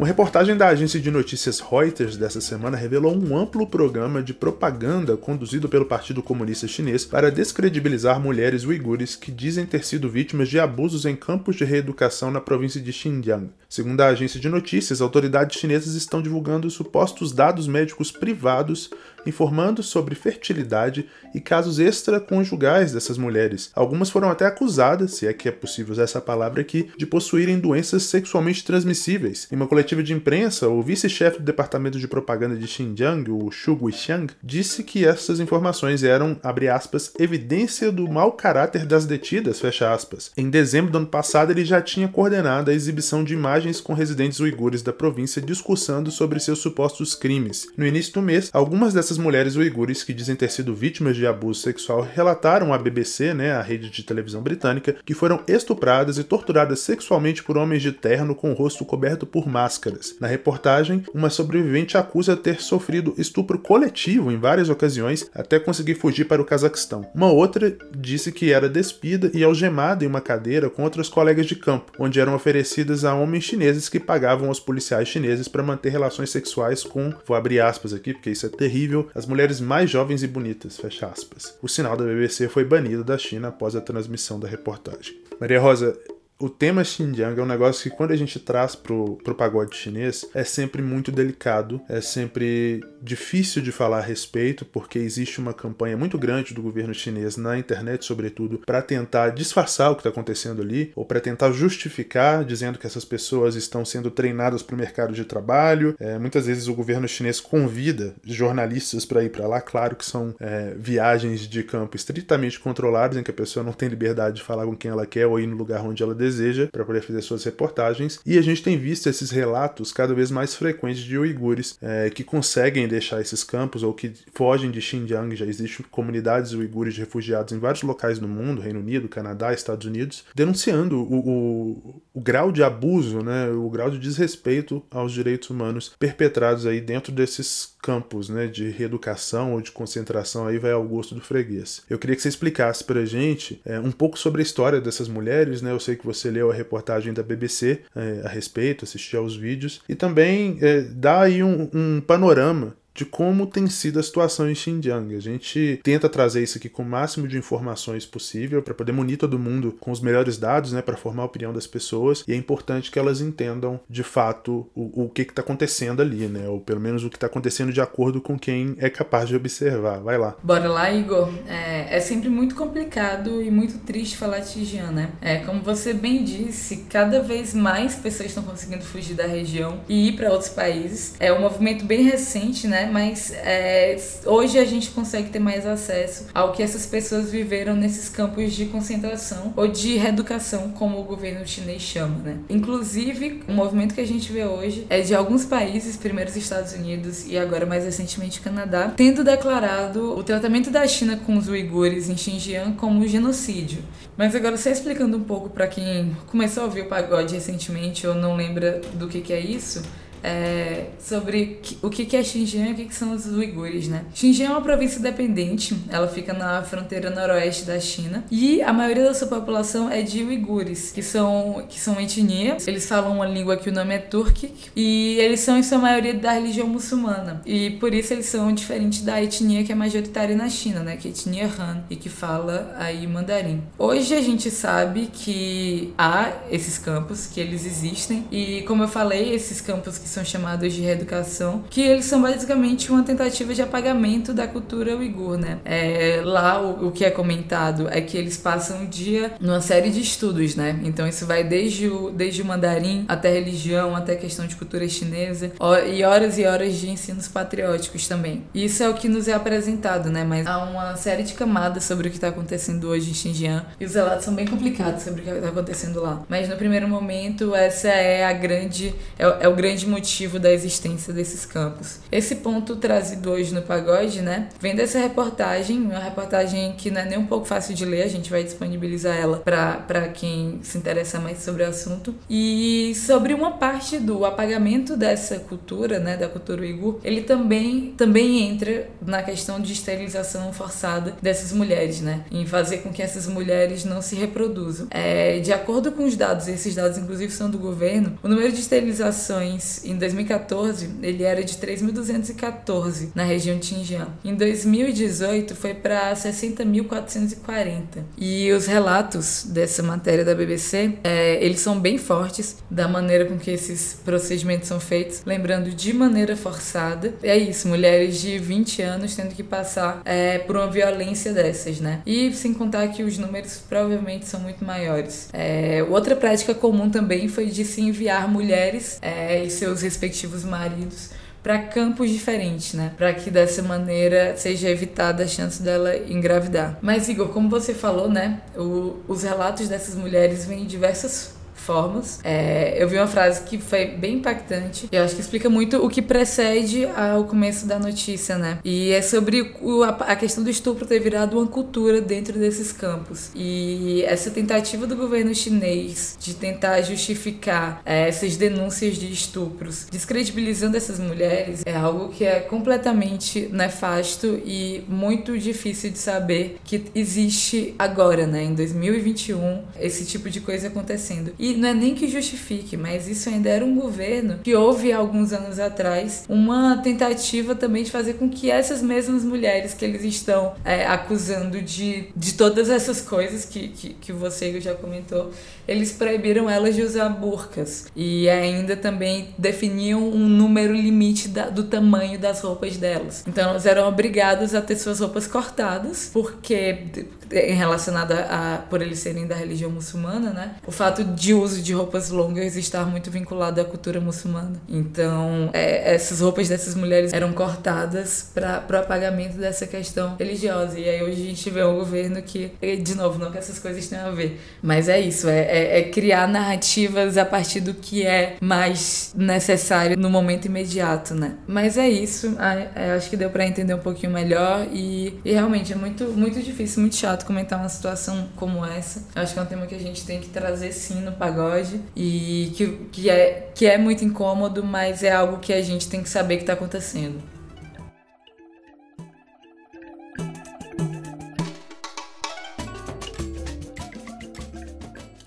Uma 0.00 0.06
reportagem 0.06 0.56
da 0.56 0.68
agência 0.68 0.98
de 0.98 1.10
notícias 1.10 1.60
Reuters 1.60 2.16
dessa 2.16 2.40
semana 2.40 2.74
revelou 2.74 3.14
um 3.14 3.36
amplo 3.36 3.66
programa 3.66 4.22
de 4.22 4.32
propaganda 4.32 5.14
conduzido 5.14 5.68
pelo 5.68 5.84
Partido 5.84 6.22
Comunista 6.22 6.66
Chinês 6.66 7.04
para 7.04 7.30
descredibilizar 7.30 8.18
mulheres 8.18 8.64
uigures 8.64 9.14
que 9.14 9.30
dizem 9.30 9.66
ter 9.66 9.84
sido 9.84 10.08
vítimas 10.08 10.48
de 10.48 10.58
abusos 10.58 11.04
em 11.04 11.14
campos 11.14 11.54
de 11.54 11.66
reeducação 11.66 12.30
na 12.30 12.40
província 12.40 12.80
de 12.80 12.90
Xinjiang. 12.94 13.50
Segundo 13.68 14.00
a 14.00 14.06
agência 14.06 14.40
de 14.40 14.48
notícias, 14.48 15.02
autoridades 15.02 15.60
chinesas 15.60 15.94
estão 15.94 16.22
divulgando 16.22 16.70
supostos 16.70 17.30
dados 17.30 17.68
médicos 17.68 18.10
privados 18.10 18.88
informando 19.26 19.82
sobre 19.82 20.14
fertilidade 20.14 21.06
e 21.34 21.40
casos 21.40 21.78
extraconjugais 21.78 22.92
dessas 22.92 23.18
mulheres. 23.18 23.70
Algumas 23.74 24.10
foram 24.10 24.30
até 24.30 24.46
acusadas, 24.46 25.14
se 25.14 25.26
é 25.26 25.32
que 25.32 25.48
é 25.48 25.52
possível 25.52 25.92
usar 25.92 26.04
essa 26.04 26.20
palavra 26.20 26.60
aqui, 26.60 26.90
de 26.96 27.06
possuírem 27.06 27.58
doenças 27.58 28.04
sexualmente 28.04 28.64
transmissíveis. 28.64 29.46
Em 29.50 29.56
uma 29.56 29.66
coletiva 29.66 30.02
de 30.02 30.12
imprensa, 30.12 30.68
o 30.68 30.82
vice-chefe 30.82 31.38
do 31.38 31.44
departamento 31.44 31.98
de 31.98 32.08
propaganda 32.08 32.56
de 32.56 32.66
Xinjiang, 32.66 33.30
o 33.30 33.50
Xu 33.50 33.76
Guixiang, 33.76 34.32
disse 34.42 34.82
que 34.82 35.04
essas 35.04 35.40
informações 35.40 36.02
eram, 36.02 36.38
abre 36.42 36.68
aspas, 36.68 37.12
evidência 37.18 37.92
do 37.92 38.08
mau 38.08 38.32
caráter 38.32 38.86
das 38.86 39.06
detidas, 39.06 39.60
fecha 39.60 39.92
aspas. 39.92 40.30
Em 40.36 40.48
dezembro 40.50 40.90
do 40.90 40.98
ano 40.98 41.06
passado, 41.06 41.50
ele 41.50 41.64
já 41.64 41.80
tinha 41.80 42.08
coordenado 42.08 42.70
a 42.70 42.74
exibição 42.74 43.24
de 43.24 43.34
imagens 43.34 43.80
com 43.80 43.92
residentes 43.92 44.40
uigures 44.40 44.82
da 44.82 44.92
província 44.92 45.42
discursando 45.42 46.10
sobre 46.10 46.40
seus 46.40 46.58
supostos 46.58 47.14
crimes. 47.14 47.68
No 47.76 47.86
início 47.86 48.12
do 48.12 48.22
mês, 48.22 48.50
algumas 48.52 48.94
dessas 48.94 49.09
mulheres 49.18 49.56
uigures 49.56 50.02
que 50.02 50.12
dizem 50.12 50.36
ter 50.36 50.50
sido 50.50 50.74
vítimas 50.74 51.16
de 51.16 51.26
abuso 51.26 51.60
sexual 51.60 52.00
relataram 52.00 52.72
à 52.72 52.78
BBC, 52.78 53.34
né, 53.34 53.52
a 53.52 53.62
rede 53.62 53.90
de 53.90 54.02
televisão 54.02 54.42
britânica, 54.42 54.96
que 55.04 55.14
foram 55.14 55.42
estupradas 55.46 56.18
e 56.18 56.24
torturadas 56.24 56.80
sexualmente 56.80 57.42
por 57.42 57.56
homens 57.56 57.82
de 57.82 57.92
terno 57.92 58.34
com 58.34 58.50
o 58.50 58.54
rosto 58.54 58.84
coberto 58.84 59.26
por 59.26 59.48
máscaras. 59.48 60.16
Na 60.20 60.26
reportagem, 60.26 61.04
uma 61.14 61.30
sobrevivente 61.30 61.96
acusa 61.96 62.36
ter 62.36 62.60
sofrido 62.60 63.14
estupro 63.18 63.58
coletivo 63.58 64.30
em 64.30 64.38
várias 64.38 64.68
ocasiões 64.68 65.30
até 65.34 65.58
conseguir 65.58 65.94
fugir 65.94 66.24
para 66.24 66.42
o 66.42 66.44
Cazaquistão. 66.44 67.08
Uma 67.14 67.30
outra 67.30 67.76
disse 67.96 68.32
que 68.32 68.52
era 68.52 68.68
despida 68.68 69.30
e 69.34 69.42
algemada 69.42 70.04
em 70.04 70.08
uma 70.08 70.20
cadeira 70.20 70.70
com 70.70 70.82
outras 70.82 71.08
colegas 71.08 71.46
de 71.46 71.56
campo, 71.56 71.92
onde 71.98 72.20
eram 72.20 72.34
oferecidas 72.34 73.04
a 73.04 73.14
homens 73.14 73.44
chineses 73.44 73.88
que 73.88 74.00
pagavam 74.00 74.48
aos 74.48 74.60
policiais 74.60 75.08
chineses 75.08 75.48
para 75.48 75.62
manter 75.62 75.90
relações 75.90 76.30
sexuais 76.30 76.82
com, 76.82 77.12
vou 77.26 77.36
abrir 77.36 77.60
aspas 77.60 77.92
aqui 77.92 78.12
porque 78.12 78.30
isso 78.30 78.46
é 78.46 78.48
terrível, 78.48 78.99
as 79.14 79.26
mulheres 79.26 79.60
mais 79.60 79.90
jovens 79.90 80.22
e 80.22 80.26
bonitas, 80.26 80.76
fecha 80.76 81.06
aspas. 81.06 81.56
O 81.62 81.68
sinal 81.68 81.96
da 81.96 82.04
BBC 82.04 82.48
foi 82.48 82.64
banido 82.64 83.04
da 83.04 83.16
China 83.16 83.48
após 83.48 83.76
a 83.76 83.80
transmissão 83.80 84.38
da 84.38 84.48
reportagem. 84.48 85.16
Maria 85.40 85.60
Rosa, 85.60 85.96
o 86.40 86.48
tema 86.48 86.82
Xinjiang 86.82 87.38
é 87.38 87.42
um 87.42 87.46
negócio 87.46 87.82
que 87.82 87.94
quando 87.94 88.12
a 88.12 88.16
gente 88.16 88.40
traz 88.40 88.74
pro, 88.74 89.16
pro 89.22 89.34
pagode 89.34 89.76
chinês 89.76 90.24
é 90.34 90.42
sempre 90.42 90.80
muito 90.80 91.12
delicado, 91.12 91.82
é 91.86 92.00
sempre 92.00 92.82
difícil 93.02 93.60
de 93.60 93.70
falar 93.70 93.98
a 93.98 94.02
respeito, 94.02 94.64
porque 94.64 94.98
existe 94.98 95.38
uma 95.38 95.52
campanha 95.52 95.98
muito 95.98 96.18
grande 96.18 96.54
do 96.54 96.62
governo 96.62 96.94
chinês 96.94 97.36
na 97.36 97.58
internet, 97.58 98.06
sobretudo, 98.06 98.62
para 98.64 98.80
tentar 98.80 99.30
disfarçar 99.30 99.90
o 99.90 99.94
que 99.94 100.00
está 100.00 100.08
acontecendo 100.08 100.62
ali, 100.62 100.92
ou 100.96 101.04
para 101.04 101.20
tentar 101.20 101.52
justificar, 101.52 102.42
dizendo 102.42 102.78
que 102.78 102.86
essas 102.86 103.04
pessoas 103.04 103.54
estão 103.54 103.84
sendo 103.84 104.10
treinadas 104.10 104.62
para 104.62 104.74
o 104.74 104.78
mercado 104.78 105.12
de 105.12 105.24
trabalho. 105.26 105.94
É, 106.00 106.18
muitas 106.18 106.46
vezes 106.46 106.68
o 106.68 106.74
governo 106.74 107.06
chinês 107.06 107.38
convida 107.38 108.14
jornalistas 108.24 109.04
para 109.04 109.22
ir 109.22 109.30
para 109.30 109.46
lá, 109.46 109.60
claro 109.60 109.94
que 109.94 110.04
são 110.06 110.34
é, 110.40 110.74
viagens 110.78 111.40
de 111.40 111.62
campo 111.62 111.96
estritamente 111.96 112.58
controladas, 112.58 113.18
em 113.18 113.22
que 113.22 113.30
a 113.30 113.34
pessoa 113.34 113.62
não 113.62 113.72
tem 113.72 113.90
liberdade 113.90 114.36
de 114.36 114.42
falar 114.42 114.64
com 114.64 114.76
quem 114.76 114.90
ela 114.90 115.04
quer 115.04 115.26
ou 115.26 115.38
ir 115.38 115.46
no 115.46 115.56
lugar 115.56 115.82
onde 115.82 116.02
ela 116.02 116.14
deseja 116.14 116.29
deseja 116.30 116.68
para 116.70 116.84
poder 116.84 117.02
fazer 117.02 117.20
suas 117.22 117.44
reportagens. 117.44 118.20
E 118.24 118.38
a 118.38 118.42
gente 118.42 118.62
tem 118.62 118.78
visto 118.78 119.08
esses 119.08 119.30
relatos 119.30 119.92
cada 119.92 120.14
vez 120.14 120.30
mais 120.30 120.54
frequentes 120.54 121.02
de 121.02 121.18
uigures 121.18 121.76
é, 121.82 122.10
que 122.10 122.22
conseguem 122.22 122.86
deixar 122.86 123.20
esses 123.20 123.42
campos 123.42 123.82
ou 123.82 123.92
que 123.92 124.12
fogem 124.34 124.70
de 124.70 124.80
Xinjiang. 124.80 125.34
Já 125.34 125.46
existem 125.46 125.84
comunidades 125.90 126.52
uigures 126.52 126.96
refugiados 126.96 127.52
em 127.52 127.58
vários 127.58 127.82
locais 127.82 128.18
do 128.18 128.28
mundo, 128.28 128.62
Reino 128.62 128.80
Unido, 128.80 129.08
Canadá, 129.08 129.52
Estados 129.52 129.86
Unidos, 129.86 130.24
denunciando 130.34 131.00
o, 131.00 131.18
o, 131.18 132.02
o 132.14 132.20
grau 132.20 132.52
de 132.52 132.62
abuso, 132.62 133.22
né, 133.22 133.48
o 133.50 133.68
grau 133.68 133.90
de 133.90 133.98
desrespeito 133.98 134.82
aos 134.90 135.12
direitos 135.12 135.50
humanos 135.50 135.92
perpetrados 135.98 136.66
aí 136.66 136.80
dentro 136.80 137.12
desses 137.12 137.74
campos 137.82 138.28
né, 138.28 138.46
de 138.46 138.68
reeducação 138.68 139.54
ou 139.54 139.60
de 139.60 139.70
concentração, 139.70 140.46
aí 140.46 140.58
vai 140.58 140.72
ao 140.72 140.84
gosto 140.84 141.14
do 141.14 141.20
freguês. 141.20 141.82
Eu 141.88 141.98
queria 141.98 142.14
que 142.14 142.22
você 142.22 142.28
explicasse 142.28 142.84
para 142.84 143.00
a 143.00 143.04
gente 143.04 143.60
é, 143.64 143.80
um 143.80 143.90
pouco 143.90 144.18
sobre 144.18 144.40
a 144.40 144.44
história 144.44 144.80
dessas 144.80 145.08
mulheres, 145.08 145.62
né? 145.62 145.72
Eu 145.72 145.80
sei 145.80 145.96
que 145.96 146.06
você 146.06 146.19
leu 146.28 146.50
a 146.50 146.54
reportagem 146.54 147.12
da 147.12 147.22
BBC 147.22 147.82
é, 147.94 148.22
a 148.24 148.28
respeito, 148.28 148.84
assistiu 148.84 149.20
aos 149.20 149.36
vídeos, 149.36 149.80
e 149.88 149.94
também 149.94 150.58
é, 150.60 150.80
dá 150.80 151.22
aí 151.22 151.42
um, 151.42 151.70
um 151.72 152.00
panorama 152.00 152.74
de 152.94 153.04
como 153.04 153.46
tem 153.46 153.66
sido 153.68 153.98
a 153.98 154.02
situação 154.02 154.50
em 154.50 154.54
Xinjiang. 154.54 155.14
A 155.14 155.20
gente 155.20 155.80
tenta 155.82 156.08
trazer 156.08 156.42
isso 156.42 156.58
aqui 156.58 156.68
com 156.68 156.82
o 156.82 156.86
máximo 156.86 157.26
de 157.28 157.38
informações 157.38 158.04
possível 158.04 158.62
para 158.62 158.74
poder 158.74 158.92
munir 158.92 159.18
todo 159.18 159.38
mundo 159.38 159.76
com 159.80 159.90
os 159.90 160.00
melhores 160.00 160.36
dados, 160.36 160.72
né, 160.72 160.82
para 160.82 160.96
formar 160.96 161.22
a 161.22 161.26
opinião 161.26 161.52
das 161.52 161.66
pessoas. 161.66 162.24
E 162.26 162.32
é 162.32 162.36
importante 162.36 162.90
que 162.90 162.98
elas 162.98 163.20
entendam 163.20 163.80
de 163.88 164.02
fato 164.02 164.68
o, 164.74 165.04
o 165.04 165.08
que 165.08 165.22
está 165.22 165.42
acontecendo 165.42 166.02
ali, 166.02 166.26
né, 166.26 166.48
ou 166.48 166.60
pelo 166.60 166.80
menos 166.80 167.04
o 167.04 167.10
que 167.10 167.16
está 167.16 167.26
acontecendo 167.26 167.72
de 167.72 167.80
acordo 167.80 168.20
com 168.20 168.38
quem 168.38 168.74
é 168.78 168.90
capaz 168.90 169.28
de 169.28 169.36
observar. 169.36 170.00
Vai 170.00 170.18
lá. 170.18 170.36
Bora 170.42 170.68
lá, 170.68 170.92
Igor. 170.92 171.32
É, 171.46 171.96
é 171.96 172.00
sempre 172.00 172.28
muito 172.28 172.54
complicado 172.54 173.42
e 173.42 173.50
muito 173.50 173.78
triste 173.78 174.16
falar 174.16 174.40
de 174.40 174.48
Xinjiang, 174.48 174.92
né? 174.92 175.10
É 175.20 175.38
como 175.38 175.62
você 175.62 175.92
bem 175.94 176.24
disse, 176.24 176.84
cada 176.88 177.22
vez 177.22 177.54
mais 177.54 177.94
pessoas 177.94 178.28
estão 178.30 178.42
conseguindo 178.42 178.84
fugir 178.84 179.14
da 179.14 179.26
região 179.26 179.80
e 179.88 180.08
ir 180.08 180.12
para 180.16 180.30
outros 180.30 180.50
países. 180.50 181.14
É 181.20 181.32
um 181.32 181.40
movimento 181.40 181.84
bem 181.84 182.02
recente, 182.02 182.66
né? 182.66 182.79
Mas 182.86 183.32
é, 183.32 183.96
hoje 184.26 184.58
a 184.58 184.64
gente 184.64 184.90
consegue 184.90 185.30
ter 185.30 185.38
mais 185.38 185.66
acesso 185.66 186.26
ao 186.34 186.52
que 186.52 186.62
essas 186.62 186.86
pessoas 186.86 187.30
viveram 187.30 187.74
nesses 187.74 188.08
campos 188.08 188.52
de 188.52 188.66
concentração 188.66 189.52
ou 189.56 189.66
de 189.68 189.96
reeducação, 189.96 190.70
como 190.70 191.00
o 191.00 191.04
governo 191.04 191.46
chinês 191.46 191.82
chama, 191.82 192.16
né? 192.18 192.38
Inclusive, 192.48 193.42
o 193.48 193.52
movimento 193.52 193.94
que 193.94 194.00
a 194.00 194.06
gente 194.06 194.32
vê 194.32 194.44
hoje 194.44 194.86
é 194.88 195.00
de 195.00 195.14
alguns 195.14 195.44
países, 195.44 195.96
primeiro 195.96 196.30
os 196.30 196.36
Estados 196.36 196.72
Unidos 196.72 197.26
e 197.26 197.36
agora 197.36 197.66
mais 197.66 197.84
recentemente 197.84 198.40
o 198.40 198.42
Canadá, 198.42 198.92
tendo 198.96 199.24
declarado 199.24 200.16
o 200.16 200.22
tratamento 200.22 200.70
da 200.70 200.86
China 200.86 201.16
com 201.16 201.36
os 201.36 201.48
uigures 201.48 202.08
em 202.08 202.16
Xinjiang 202.16 202.74
como 202.74 203.06
genocídio. 203.06 203.82
Mas 204.16 204.34
agora, 204.34 204.56
só 204.56 204.70
explicando 204.70 205.16
um 205.16 205.24
pouco 205.24 205.48
para 205.48 205.66
quem 205.66 206.16
começou 206.26 206.64
a 206.64 206.66
ouvir 206.66 206.82
o 206.82 206.86
pagode 206.86 207.34
recentemente 207.34 208.06
ou 208.06 208.14
não 208.14 208.36
lembra 208.36 208.80
do 208.94 209.08
que, 209.08 209.20
que 209.20 209.32
é 209.32 209.40
isso, 209.40 209.82
é, 210.22 210.86
sobre 210.98 211.60
o 211.82 211.90
que 211.90 212.16
é 212.16 212.22
Xinjiang 212.22 212.80
e 212.80 212.84
o 212.84 212.88
que 212.88 212.94
são 212.94 213.12
os 213.12 213.26
uigures, 213.26 213.88
né? 213.88 214.04
Xinjiang 214.14 214.50
é 214.50 214.54
uma 214.54 214.62
província 214.62 214.98
independente, 214.98 215.76
ela 215.88 216.08
fica 216.08 216.32
na 216.32 216.62
fronteira 216.62 217.10
noroeste 217.10 217.64
da 217.64 217.78
China 217.80 218.24
e 218.30 218.62
a 218.62 218.72
maioria 218.72 219.04
da 219.04 219.14
sua 219.14 219.28
população 219.28 219.90
é 219.90 220.02
de 220.02 220.22
uigures, 220.22 220.90
que 220.90 221.02
são, 221.02 221.64
que 221.68 221.78
são 221.78 222.00
etnia. 222.00 222.56
Eles 222.66 222.86
falam 222.86 223.14
uma 223.14 223.26
língua 223.26 223.56
que 223.56 223.68
o 223.68 223.72
nome 223.72 223.94
é 223.94 223.98
turque 223.98 224.52
e 224.76 225.16
eles 225.18 225.40
são 225.40 225.58
em 225.58 225.62
sua 225.62 225.78
maioria 225.78 226.14
da 226.14 226.32
religião 226.32 226.66
muçulmana 226.66 227.42
e 227.46 227.70
por 227.72 227.94
isso 227.94 228.12
eles 228.12 228.26
são 228.26 228.52
diferentes 228.52 229.02
da 229.02 229.22
etnia 229.22 229.64
que 229.64 229.72
é 229.72 229.74
majoritária 229.74 230.36
na 230.36 230.48
China, 230.48 230.80
né? 230.80 230.96
Que 230.96 231.08
é 231.08 231.10
a 231.10 231.14
etnia 231.14 231.46
Han 231.46 231.84
e 231.88 231.96
que 231.96 232.08
fala 232.08 232.74
aí 232.78 233.06
mandarim. 233.06 233.62
Hoje 233.78 234.14
a 234.14 234.20
gente 234.20 234.50
sabe 234.50 235.08
que 235.12 235.94
há 235.96 236.32
esses 236.50 236.78
campos, 236.78 237.26
que 237.26 237.40
eles 237.40 237.64
existem 237.64 238.26
e 238.30 238.62
como 238.62 238.82
eu 238.82 238.88
falei, 238.88 239.34
esses 239.34 239.60
campos 239.60 239.98
que 239.98 240.08
são 240.10 240.24
chamados 240.24 240.72
de 240.72 240.80
reeducação, 240.82 241.64
que 241.70 241.80
eles 241.80 242.04
são 242.04 242.20
basicamente 242.20 242.90
uma 242.90 243.02
tentativa 243.02 243.54
de 243.54 243.62
apagamento 243.62 244.32
da 244.32 244.46
cultura 244.46 244.96
uigur, 244.96 245.38
né? 245.38 245.58
É, 245.64 246.20
lá 246.24 246.60
o, 246.60 246.88
o 246.88 246.92
que 246.92 247.04
é 247.04 247.10
comentado 247.10 247.88
é 247.90 248.00
que 248.00 248.16
eles 248.16 248.36
passam 248.36 248.82
um 248.82 248.86
dia 248.86 249.32
numa 249.40 249.60
série 249.60 249.90
de 249.90 250.00
estudos, 250.00 250.56
né? 250.56 250.80
Então 250.82 251.06
isso 251.06 251.26
vai 251.26 251.44
desde 251.44 251.88
o, 251.88 252.10
desde 252.10 252.42
o 252.42 252.44
mandarim 252.44 253.04
até 253.08 253.30
religião, 253.32 253.94
até 253.94 254.16
questão 254.16 254.46
de 254.46 254.56
cultura 254.56 254.88
chinesa, 254.88 255.52
e 255.92 256.02
horas 256.04 256.38
e 256.38 256.44
horas 256.44 256.74
de 256.74 256.90
ensinos 256.90 257.28
patrióticos 257.28 258.08
também. 258.08 258.44
Isso 258.54 258.82
é 258.82 258.88
o 258.88 258.94
que 258.94 259.08
nos 259.08 259.28
é 259.28 259.32
apresentado, 259.32 260.10
né? 260.10 260.24
Mas 260.24 260.46
há 260.46 260.58
uma 260.64 260.96
série 260.96 261.22
de 261.22 261.34
camadas 261.34 261.84
sobre 261.84 262.08
o 262.08 262.10
que 262.10 262.16
está 262.16 262.28
acontecendo 262.28 262.88
hoje 262.88 263.10
em 263.10 263.14
Xinjiang, 263.14 263.64
e 263.78 263.84
os 263.84 263.94
relatos 263.94 264.24
são 264.24 264.34
bem 264.34 264.46
complicados 264.46 265.02
sobre 265.02 265.20
o 265.20 265.24
que 265.24 265.30
está 265.30 265.48
acontecendo 265.48 266.00
lá. 266.00 266.22
Mas 266.28 266.48
no 266.48 266.56
primeiro 266.56 266.88
momento, 266.88 267.54
essa 267.54 267.88
é 267.88 268.24
a 268.24 268.32
grande, 268.32 268.94
é, 269.18 269.44
é 269.44 269.48
o 269.48 269.54
grande 269.54 269.86
motivo 269.86 269.99
motivo 270.00 270.38
da 270.38 270.50
existência 270.50 271.12
desses 271.12 271.44
campos. 271.44 271.98
Esse 272.10 272.36
ponto 272.36 272.76
trazido 272.76 273.30
hoje 273.30 273.54
no 273.54 273.60
pagode, 273.60 274.22
né, 274.22 274.48
vem 274.58 274.74
dessa 274.74 274.98
reportagem, 274.98 275.78
uma 275.78 275.98
reportagem 275.98 276.72
que 276.72 276.90
não 276.90 277.02
é 277.02 277.04
nem 277.04 277.18
um 277.18 277.26
pouco 277.26 277.44
fácil 277.44 277.74
de 277.74 277.84
ler, 277.84 278.02
a 278.02 278.08
gente 278.08 278.30
vai 278.30 278.42
disponibilizar 278.42 279.14
ela 279.14 279.38
para 279.38 280.08
quem 280.08 280.60
se 280.62 280.78
interessa 280.78 281.20
mais 281.20 281.42
sobre 281.42 281.62
o 281.62 281.68
assunto. 281.68 282.14
E 282.30 282.94
sobre 282.94 283.34
uma 283.34 283.52
parte 283.52 283.98
do 283.98 284.24
apagamento 284.24 284.96
dessa 284.96 285.38
cultura, 285.38 285.98
né, 285.98 286.16
da 286.16 286.28
cultura 286.28 286.62
uigur, 286.62 286.98
ele 287.04 287.20
também, 287.20 287.92
também 287.96 288.48
entra 288.48 288.88
na 289.04 289.22
questão 289.22 289.60
de 289.60 289.72
esterilização 289.74 290.50
forçada 290.52 291.14
dessas 291.20 291.52
mulheres, 291.52 292.00
né, 292.00 292.24
em 292.30 292.46
fazer 292.46 292.78
com 292.78 292.90
que 292.90 293.02
essas 293.02 293.26
mulheres 293.26 293.84
não 293.84 294.00
se 294.00 294.14
reproduzam. 294.14 294.86
É, 294.90 295.40
de 295.40 295.52
acordo 295.52 295.92
com 295.92 296.04
os 296.04 296.16
dados, 296.16 296.48
esses 296.48 296.74
dados 296.74 296.96
inclusive 296.96 297.30
são 297.30 297.50
do 297.50 297.58
governo, 297.58 298.18
o 298.22 298.28
número 298.28 298.50
de 298.50 298.60
esterilizações 298.60 299.84
em 299.90 299.98
2014, 299.98 300.88
ele 301.02 301.24
era 301.24 301.42
de 301.42 301.54
3.214 301.54 303.08
na 303.14 303.24
região 303.24 303.60
Xinjiang. 303.60 304.10
Em 304.24 304.34
2018, 304.34 305.54
foi 305.56 305.74
para 305.74 306.12
60.440. 306.14 308.04
E 308.16 308.52
os 308.52 308.66
relatos 308.66 309.44
dessa 309.48 309.82
matéria 309.82 310.24
da 310.24 310.34
BBC, 310.34 310.98
é, 311.02 311.44
eles 311.44 311.60
são 311.60 311.78
bem 311.78 311.98
fortes 311.98 312.56
da 312.70 312.86
maneira 312.86 313.24
com 313.24 313.38
que 313.38 313.50
esses 313.50 314.00
procedimentos 314.04 314.68
são 314.68 314.78
feitos, 314.78 315.22
lembrando 315.26 315.70
de 315.70 315.92
maneira 315.92 316.36
forçada. 316.36 317.14
É 317.22 317.36
isso, 317.36 317.66
mulheres 317.68 318.20
de 318.20 318.38
20 318.38 318.82
anos 318.82 319.16
tendo 319.16 319.34
que 319.34 319.42
passar 319.42 320.02
é, 320.04 320.38
por 320.38 320.56
uma 320.56 320.70
violência 320.70 321.32
dessas, 321.32 321.80
né? 321.80 322.02
E 322.06 322.32
sem 322.32 322.54
contar 322.54 322.86
que 322.88 323.02
os 323.02 323.18
números 323.18 323.62
provavelmente 323.68 324.26
são 324.26 324.40
muito 324.40 324.64
maiores. 324.64 325.28
É, 325.32 325.84
outra 325.88 326.14
prática 326.14 326.54
comum 326.54 326.88
também 326.88 327.28
foi 327.28 327.46
de 327.46 327.64
se 327.64 327.80
enviar 327.80 328.28
mulheres 328.28 328.98
é, 329.02 329.42
e 329.44 329.50
seus 329.50 329.79
seus 329.80 329.82
respectivos 329.82 330.44
maridos 330.44 331.10
para 331.42 331.58
campos 331.58 332.10
diferentes, 332.10 332.74
né? 332.74 332.92
Para 332.96 333.14
que 333.14 333.30
dessa 333.30 333.62
maneira 333.62 334.36
seja 334.36 334.68
evitada 334.68 335.24
a 335.24 335.26
chance 335.26 335.62
dela 335.62 335.96
engravidar. 335.96 336.78
Mas 336.82 337.08
Igor, 337.08 337.28
como 337.28 337.48
você 337.48 337.72
falou, 337.72 338.10
né? 338.10 338.42
O, 338.54 338.98
os 339.08 339.22
relatos 339.22 339.68
dessas 339.68 339.94
mulheres 339.94 340.44
vêm 340.44 340.62
em 340.62 340.66
diversas 340.66 341.34
formas. 341.60 342.20
É, 342.24 342.74
eu 342.82 342.88
vi 342.88 342.96
uma 342.96 343.06
frase 343.06 343.42
que 343.42 343.58
foi 343.58 343.86
bem 343.86 344.14
impactante 344.14 344.88
eu 344.92 345.04
acho 345.04 345.14
que 345.14 345.20
explica 345.20 345.48
muito 345.48 345.76
o 345.84 345.88
que 345.88 346.02
precede 346.02 346.84
ao 346.86 347.24
começo 347.24 347.66
da 347.66 347.78
notícia, 347.78 348.36
né? 348.36 348.58
E 348.64 348.90
é 348.90 349.02
sobre 349.02 349.54
o, 349.60 349.82
a, 349.82 349.88
a, 349.88 350.16
questão 350.16 350.42
do 350.42 350.50
estupro 350.50 350.86
ter 350.86 350.98
virado 351.00 351.38
uma 351.38 351.46
cultura 351.46 352.00
dentro 352.00 352.38
desses 352.38 352.72
campos. 352.72 353.30
E 353.34 354.02
essa 354.06 354.30
tentativa 354.30 354.86
do 354.86 354.96
governo 354.96 355.34
chinês 355.34 356.16
de 356.18 356.34
tentar 356.34 356.80
justificar 356.82 357.80
é, 357.84 358.08
essas 358.08 358.36
denúncias 358.36 358.96
de 358.96 359.10
estupros, 359.10 359.86
descredibilizando 359.90 360.76
essas 360.76 360.98
mulheres, 360.98 361.62
é 361.64 361.74
algo 361.74 362.08
que 362.08 362.24
é 362.24 362.40
completamente 362.40 363.48
nefasto 363.52 364.40
e 364.44 364.84
muito 364.88 365.38
difícil 365.38 365.90
de 365.90 365.98
saber 365.98 366.58
que 366.64 366.84
existe 366.94 367.74
agora, 367.78 368.26
né? 368.26 368.44
Em 368.44 368.54
2021, 368.54 369.62
esse 369.78 370.04
tipo 370.04 370.28
de 370.28 370.40
coisa 370.40 370.68
acontecendo. 370.68 371.32
E 371.38 371.54
não 371.60 371.68
é 371.68 371.74
nem 371.74 371.94
que 371.94 372.08
justifique, 372.08 372.76
mas 372.76 373.06
isso 373.06 373.28
ainda 373.28 373.48
era 373.48 373.64
um 373.64 373.74
governo 373.74 374.38
que 374.42 374.54
houve 374.54 374.92
alguns 374.92 375.32
anos 375.32 375.58
atrás 375.58 376.24
uma 376.28 376.78
tentativa 376.78 377.54
também 377.54 377.84
de 377.84 377.90
fazer 377.90 378.14
com 378.14 378.28
que 378.28 378.50
essas 378.50 378.82
mesmas 378.82 379.22
mulheres 379.24 379.74
que 379.74 379.84
eles 379.84 380.02
estão 380.02 380.54
é, 380.64 380.86
acusando 380.86 381.60
de, 381.60 382.08
de 382.16 382.34
todas 382.34 382.70
essas 382.70 383.00
coisas 383.00 383.44
que, 383.44 383.68
que, 383.68 383.90
que 383.94 384.12
você 384.12 384.60
já 384.60 384.74
comentou, 384.74 385.30
eles 385.68 385.92
proibiram 385.92 386.48
elas 386.48 386.74
de 386.74 386.82
usar 386.82 387.08
burcas 387.10 387.86
e 387.94 388.28
ainda 388.28 388.76
também 388.76 389.34
definiam 389.38 390.02
um 390.02 390.28
número 390.28 390.74
limite 390.74 391.28
da, 391.28 391.48
do 391.50 391.64
tamanho 391.64 392.18
das 392.18 392.40
roupas 392.40 392.76
delas. 392.76 393.22
Então 393.26 393.50
elas 393.50 393.66
eram 393.66 393.86
obrigadas 393.86 394.54
a 394.54 394.62
ter 394.62 394.76
suas 394.76 395.00
roupas 395.00 395.26
cortadas 395.26 396.10
porque 396.12 396.86
em 397.32 397.54
relacionada 397.54 398.26
a 398.28 398.58
por 398.58 398.82
eles 398.82 398.98
serem 398.98 399.26
da 399.26 399.34
religião 399.34 399.70
muçulmana, 399.70 400.30
né? 400.30 400.56
O 400.66 400.72
fato 400.72 401.04
de 401.04 401.32
uso 401.40 401.62
de 401.62 401.72
roupas 401.72 402.10
longas 402.10 402.56
estar 402.56 402.84
muito 402.84 403.10
vinculado 403.10 403.60
à 403.60 403.64
cultura 403.64 404.00
muçulmana. 404.00 404.60
Então, 404.68 405.50
é, 405.52 405.94
essas 405.94 406.20
roupas 406.20 406.48
dessas 406.48 406.74
mulheres 406.74 407.12
eram 407.12 407.32
cortadas 407.32 408.30
para 408.34 408.64
o 408.70 408.76
apagamento 408.76 409.36
dessa 409.36 409.66
questão 409.66 410.16
religiosa. 410.16 410.78
E 410.78 410.88
aí 410.88 411.02
hoje 411.02 411.22
a 411.22 411.26
gente 411.26 411.50
vê 411.50 411.64
um 411.64 411.76
governo 411.76 412.20
que, 412.22 412.52
de 412.82 412.94
novo, 412.94 413.18
não 413.18 413.30
que 413.30 413.38
essas 413.38 413.58
coisas 413.58 413.86
tenham 413.86 414.06
a 414.06 414.10
ver, 414.10 414.40
mas 414.62 414.88
é 414.88 415.00
isso, 415.00 415.28
é, 415.28 415.40
é, 415.40 415.80
é 415.80 415.82
criar 415.84 416.26
narrativas 416.28 417.16
a 417.16 417.24
partir 417.24 417.60
do 417.60 417.74
que 417.74 418.06
é 418.06 418.36
mais 418.40 419.12
necessário 419.16 419.96
no 419.96 420.10
momento 420.10 420.46
imediato, 420.46 421.14
né? 421.14 421.34
Mas 421.46 421.76
é 421.76 421.88
isso, 421.88 422.36
é, 422.74 422.92
acho 422.92 423.08
que 423.10 423.16
deu 423.16 423.30
para 423.30 423.46
entender 423.46 423.74
um 423.74 423.78
pouquinho 423.78 424.12
melhor 424.12 424.66
e, 424.72 425.18
e 425.24 425.32
realmente 425.32 425.72
é 425.72 425.76
muito, 425.76 426.04
muito 426.04 426.40
difícil, 426.40 426.80
muito 426.80 426.96
chato 426.96 427.24
comentar 427.24 427.58
uma 427.58 427.68
situação 427.68 428.28
como 428.36 428.64
essa. 428.64 429.04
Acho 429.14 429.32
que 429.32 429.38
é 429.38 429.42
um 429.42 429.46
tema 429.46 429.66
que 429.66 429.74
a 429.74 429.78
gente 429.78 430.04
tem 430.04 430.20
que 430.20 430.28
trazer 430.28 430.72
sim 430.72 431.00
no 431.00 431.12
pagode 431.30 431.80
e 431.96 432.52
que, 432.56 432.66
que, 432.92 433.10
é, 433.10 433.50
que 433.54 433.66
é 433.66 433.78
muito 433.78 434.04
incômodo, 434.04 434.64
mas 434.64 435.02
é 435.02 435.12
algo 435.12 435.38
que 435.38 435.52
a 435.52 435.62
gente 435.62 435.88
tem 435.88 436.02
que 436.02 436.08
saber 436.08 436.36
que 436.36 436.42
está 436.42 436.54
acontecendo. 436.54 437.22